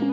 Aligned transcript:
Hola, 0.00 0.10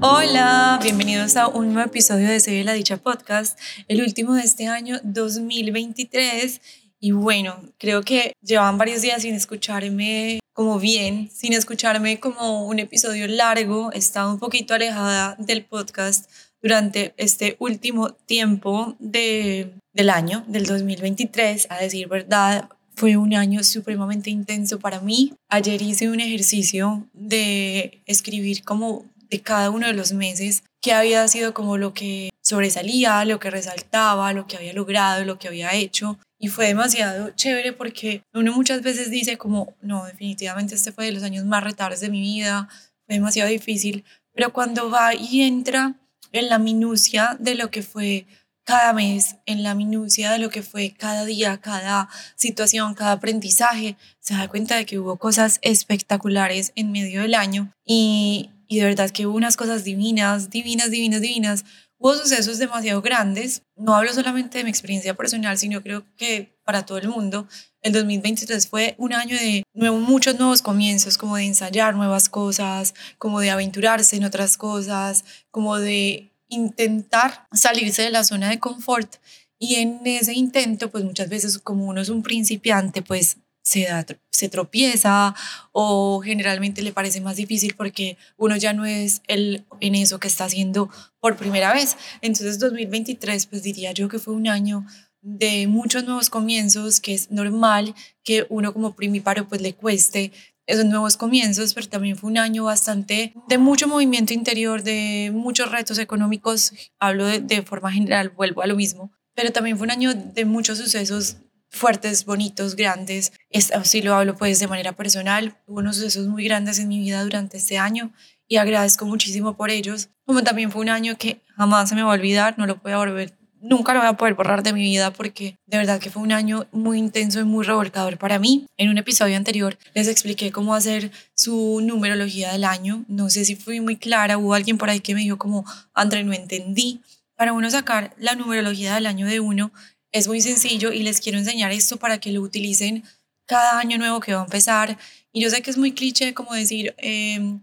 hola, 0.00 0.80
bienvenidos 0.82 1.36
a 1.36 1.46
un 1.46 1.72
nuevo 1.72 1.88
episodio 1.88 2.28
de 2.28 2.40
Se 2.40 2.64
la 2.64 2.72
Dicha 2.72 2.96
Podcast, 2.96 3.56
el 3.86 4.02
último 4.02 4.34
de 4.34 4.42
este 4.42 4.66
año 4.66 4.98
2023. 5.04 6.60
Y 6.98 7.12
bueno, 7.12 7.62
creo 7.78 8.02
que 8.02 8.32
llevan 8.42 8.76
varios 8.76 9.02
días 9.02 9.22
sin 9.22 9.34
escucharme 9.34 10.40
como 10.52 10.80
bien, 10.80 11.30
sin 11.32 11.52
escucharme 11.52 12.18
como 12.18 12.66
un 12.66 12.80
episodio 12.80 13.28
largo. 13.28 13.92
He 13.92 13.98
estado 13.98 14.32
un 14.32 14.40
poquito 14.40 14.74
alejada 14.74 15.36
del 15.38 15.64
podcast 15.64 16.28
durante 16.62 17.14
este 17.16 17.56
último 17.58 18.10
tiempo 18.10 18.96
de, 18.98 19.74
del 19.92 20.10
año, 20.10 20.44
del 20.48 20.66
2023. 20.66 21.68
A 21.70 21.78
decir 21.78 22.08
verdad, 22.08 22.68
fue 22.94 23.16
un 23.16 23.34
año 23.34 23.62
supremamente 23.62 24.30
intenso 24.30 24.78
para 24.78 25.00
mí. 25.00 25.34
Ayer 25.48 25.80
hice 25.82 26.08
un 26.08 26.20
ejercicio 26.20 27.06
de 27.12 28.02
escribir 28.06 28.64
como 28.64 29.04
de 29.28 29.40
cada 29.42 29.70
uno 29.70 29.86
de 29.86 29.92
los 29.92 30.12
meses, 30.12 30.62
que 30.80 30.92
había 30.92 31.26
sido 31.28 31.52
como 31.52 31.76
lo 31.78 31.92
que 31.92 32.30
sobresalía, 32.42 33.24
lo 33.24 33.40
que 33.40 33.50
resaltaba, 33.50 34.32
lo 34.32 34.46
que 34.46 34.56
había 34.56 34.72
logrado, 34.72 35.24
lo 35.24 35.38
que 35.38 35.48
había 35.48 35.74
hecho. 35.74 36.18
Y 36.38 36.48
fue 36.48 36.68
demasiado 36.68 37.30
chévere 37.30 37.72
porque 37.72 38.22
uno 38.32 38.52
muchas 38.52 38.82
veces 38.82 39.10
dice 39.10 39.36
como, 39.36 39.74
no, 39.80 40.04
definitivamente 40.04 40.74
este 40.74 40.92
fue 40.92 41.06
de 41.06 41.12
los 41.12 41.22
años 41.22 41.44
más 41.44 41.64
retardos 41.64 42.00
de 42.00 42.10
mi 42.10 42.20
vida, 42.20 42.68
fue 43.06 43.16
demasiado 43.16 43.50
difícil, 43.50 44.04
pero 44.32 44.52
cuando 44.52 44.90
va 44.90 45.14
y 45.14 45.42
entra 45.42 45.96
en 46.32 46.48
la 46.48 46.58
minucia 46.58 47.36
de 47.38 47.54
lo 47.54 47.70
que 47.70 47.82
fue 47.82 48.26
cada 48.64 48.92
mes, 48.92 49.36
en 49.46 49.62
la 49.62 49.74
minucia 49.74 50.32
de 50.32 50.38
lo 50.38 50.50
que 50.50 50.62
fue 50.62 50.90
cada 50.90 51.24
día, 51.24 51.58
cada 51.58 52.08
situación, 52.34 52.94
cada 52.94 53.12
aprendizaje, 53.12 53.96
se 54.18 54.34
da 54.34 54.48
cuenta 54.48 54.76
de 54.76 54.84
que 54.84 54.98
hubo 54.98 55.16
cosas 55.16 55.60
espectaculares 55.62 56.72
en 56.74 56.90
medio 56.90 57.22
del 57.22 57.34
año 57.36 57.70
y, 57.84 58.50
y 58.66 58.78
de 58.80 58.86
verdad 58.86 59.10
que 59.10 59.26
hubo 59.26 59.36
unas 59.36 59.56
cosas 59.56 59.84
divinas, 59.84 60.50
divinas, 60.50 60.90
divinas, 60.90 61.20
divinas. 61.20 61.64
Hubo 61.98 62.14
sucesos 62.14 62.58
demasiado 62.58 63.00
grandes. 63.00 63.62
No 63.74 63.94
hablo 63.94 64.12
solamente 64.12 64.58
de 64.58 64.64
mi 64.64 64.70
experiencia 64.70 65.14
personal, 65.14 65.56
sino 65.56 65.82
creo 65.82 66.04
que 66.16 66.56
para 66.64 66.84
todo 66.84 66.98
el 66.98 67.08
mundo. 67.08 67.48
El 67.80 67.92
2023 67.92 68.68
fue 68.68 68.94
un 68.98 69.14
año 69.14 69.36
de 69.36 69.62
nuevo, 69.72 69.98
muchos 69.98 70.38
nuevos 70.38 70.60
comienzos, 70.60 71.16
como 71.16 71.36
de 71.36 71.44
ensayar 71.44 71.94
nuevas 71.94 72.28
cosas, 72.28 72.94
como 73.18 73.40
de 73.40 73.50
aventurarse 73.50 74.16
en 74.16 74.24
otras 74.24 74.56
cosas, 74.56 75.24
como 75.50 75.78
de 75.78 76.32
intentar 76.48 77.46
salirse 77.52 78.02
de 78.02 78.10
la 78.10 78.24
zona 78.24 78.50
de 78.50 78.58
confort. 78.58 79.16
Y 79.58 79.76
en 79.76 80.00
ese 80.04 80.34
intento, 80.34 80.90
pues 80.90 81.04
muchas 81.04 81.28
veces 81.28 81.58
como 81.58 81.86
uno 81.86 82.00
es 82.00 82.08
un 82.10 82.22
principiante, 82.22 83.00
pues 83.00 83.38
se, 83.66 83.88
se 84.30 84.48
tropieza 84.48 85.34
o 85.72 86.20
generalmente 86.20 86.82
le 86.82 86.92
parece 86.92 87.20
más 87.20 87.34
difícil 87.34 87.74
porque 87.76 88.16
uno 88.36 88.56
ya 88.56 88.72
no 88.72 88.86
es 88.86 89.22
el 89.26 89.66
en 89.80 89.96
eso 89.96 90.20
que 90.20 90.28
está 90.28 90.44
haciendo 90.44 90.88
por 91.18 91.36
primera 91.36 91.72
vez. 91.74 91.96
Entonces 92.22 92.60
2023 92.60 93.46
pues 93.46 93.64
diría 93.64 93.90
yo 93.90 94.08
que 94.08 94.20
fue 94.20 94.34
un 94.34 94.46
año 94.46 94.86
de 95.20 95.66
muchos 95.66 96.04
nuevos 96.04 96.30
comienzos, 96.30 97.00
que 97.00 97.12
es 97.12 97.32
normal 97.32 97.96
que 98.22 98.46
uno 98.50 98.72
como 98.72 98.94
primiparo 98.94 99.48
pues 99.48 99.60
le 99.60 99.74
cueste 99.74 100.30
esos 100.66 100.84
nuevos 100.84 101.16
comienzos, 101.16 101.74
pero 101.74 101.88
también 101.88 102.16
fue 102.16 102.30
un 102.30 102.38
año 102.38 102.64
bastante 102.64 103.34
de 103.48 103.58
mucho 103.58 103.88
movimiento 103.88 104.32
interior, 104.32 104.84
de 104.84 105.32
muchos 105.32 105.72
retos 105.72 105.98
económicos, 105.98 106.72
hablo 107.00 107.26
de, 107.26 107.40
de 107.40 107.62
forma 107.62 107.90
general, 107.90 108.30
vuelvo 108.30 108.62
a 108.62 108.66
lo 108.66 108.76
mismo, 108.76 109.12
pero 109.34 109.50
también 109.50 109.76
fue 109.76 109.86
un 109.86 109.92
año 109.92 110.14
de 110.14 110.44
muchos 110.44 110.78
sucesos 110.78 111.38
fuertes, 111.76 112.24
bonitos, 112.24 112.74
grandes. 112.74 113.32
Esto 113.50 113.80
lo 114.02 114.14
hablo 114.14 114.36
pues 114.36 114.58
de 114.58 114.66
manera 114.66 114.92
personal. 114.92 115.56
Hubo 115.66 115.78
unos 115.78 115.96
sucesos 115.96 116.26
muy 116.26 116.44
grandes 116.44 116.78
en 116.78 116.88
mi 116.88 116.98
vida 116.98 117.22
durante 117.22 117.58
este 117.58 117.78
año 117.78 118.12
y 118.48 118.56
agradezco 118.56 119.06
muchísimo 119.06 119.56
por 119.56 119.70
ellos. 119.70 120.08
Como 120.24 120.42
también 120.42 120.70
fue 120.70 120.82
un 120.82 120.88
año 120.88 121.16
que 121.16 121.40
jamás 121.56 121.88
se 121.88 121.94
me 121.94 122.02
va 122.02 122.10
a 122.10 122.14
olvidar, 122.14 122.58
no 122.58 122.66
lo 122.66 122.76
voy 122.76 122.92
a 122.92 122.98
volver, 122.98 123.36
nunca 123.60 123.92
lo 123.92 124.00
voy 124.00 124.08
a 124.08 124.14
poder 124.14 124.34
borrar 124.34 124.62
de 124.62 124.72
mi 124.72 124.82
vida 124.82 125.12
porque 125.12 125.58
de 125.66 125.78
verdad 125.78 126.00
que 126.00 126.10
fue 126.10 126.22
un 126.22 126.32
año 126.32 126.66
muy 126.72 126.98
intenso 126.98 127.40
y 127.40 127.44
muy 127.44 127.64
revolcador 127.64 128.18
para 128.18 128.38
mí. 128.38 128.66
En 128.76 128.88
un 128.88 128.98
episodio 128.98 129.36
anterior 129.36 129.78
les 129.94 130.08
expliqué 130.08 130.52
cómo 130.52 130.74
hacer 130.74 131.10
su 131.34 131.80
numerología 131.82 132.52
del 132.52 132.64
año. 132.64 133.04
No 133.08 133.30
sé 133.30 133.44
si 133.44 133.56
fui 133.56 133.80
muy 133.80 133.96
clara, 133.96 134.38
hubo 134.38 134.54
alguien 134.54 134.78
por 134.78 134.90
ahí 134.90 135.00
que 135.00 135.14
me 135.14 135.20
dijo 135.20 135.38
como, 135.38 135.64
André, 135.94 136.24
no 136.24 136.32
entendí. 136.32 137.00
Para 137.36 137.52
uno 137.52 137.70
sacar 137.70 138.14
la 138.18 138.34
numerología 138.34 138.94
del 138.94 139.04
año 139.04 139.26
de 139.26 139.40
uno 139.40 139.70
es 140.12 140.28
muy 140.28 140.40
sencillo 140.40 140.92
y 140.92 141.02
les 141.02 141.20
quiero 141.20 141.38
enseñar 141.38 141.72
esto 141.72 141.96
para 141.96 142.18
que 142.18 142.32
lo 142.32 142.42
utilicen 142.42 143.04
cada 143.46 143.78
año 143.78 143.98
nuevo 143.98 144.20
que 144.20 144.34
va 144.34 144.40
a 144.40 144.44
empezar. 144.44 144.98
Y 145.32 145.42
yo 145.42 145.50
sé 145.50 145.62
que 145.62 145.70
es 145.70 145.78
muy 145.78 145.92
cliché 145.92 146.34
como 146.34 146.54
decir, 146.54 146.94
eh, 146.98 147.58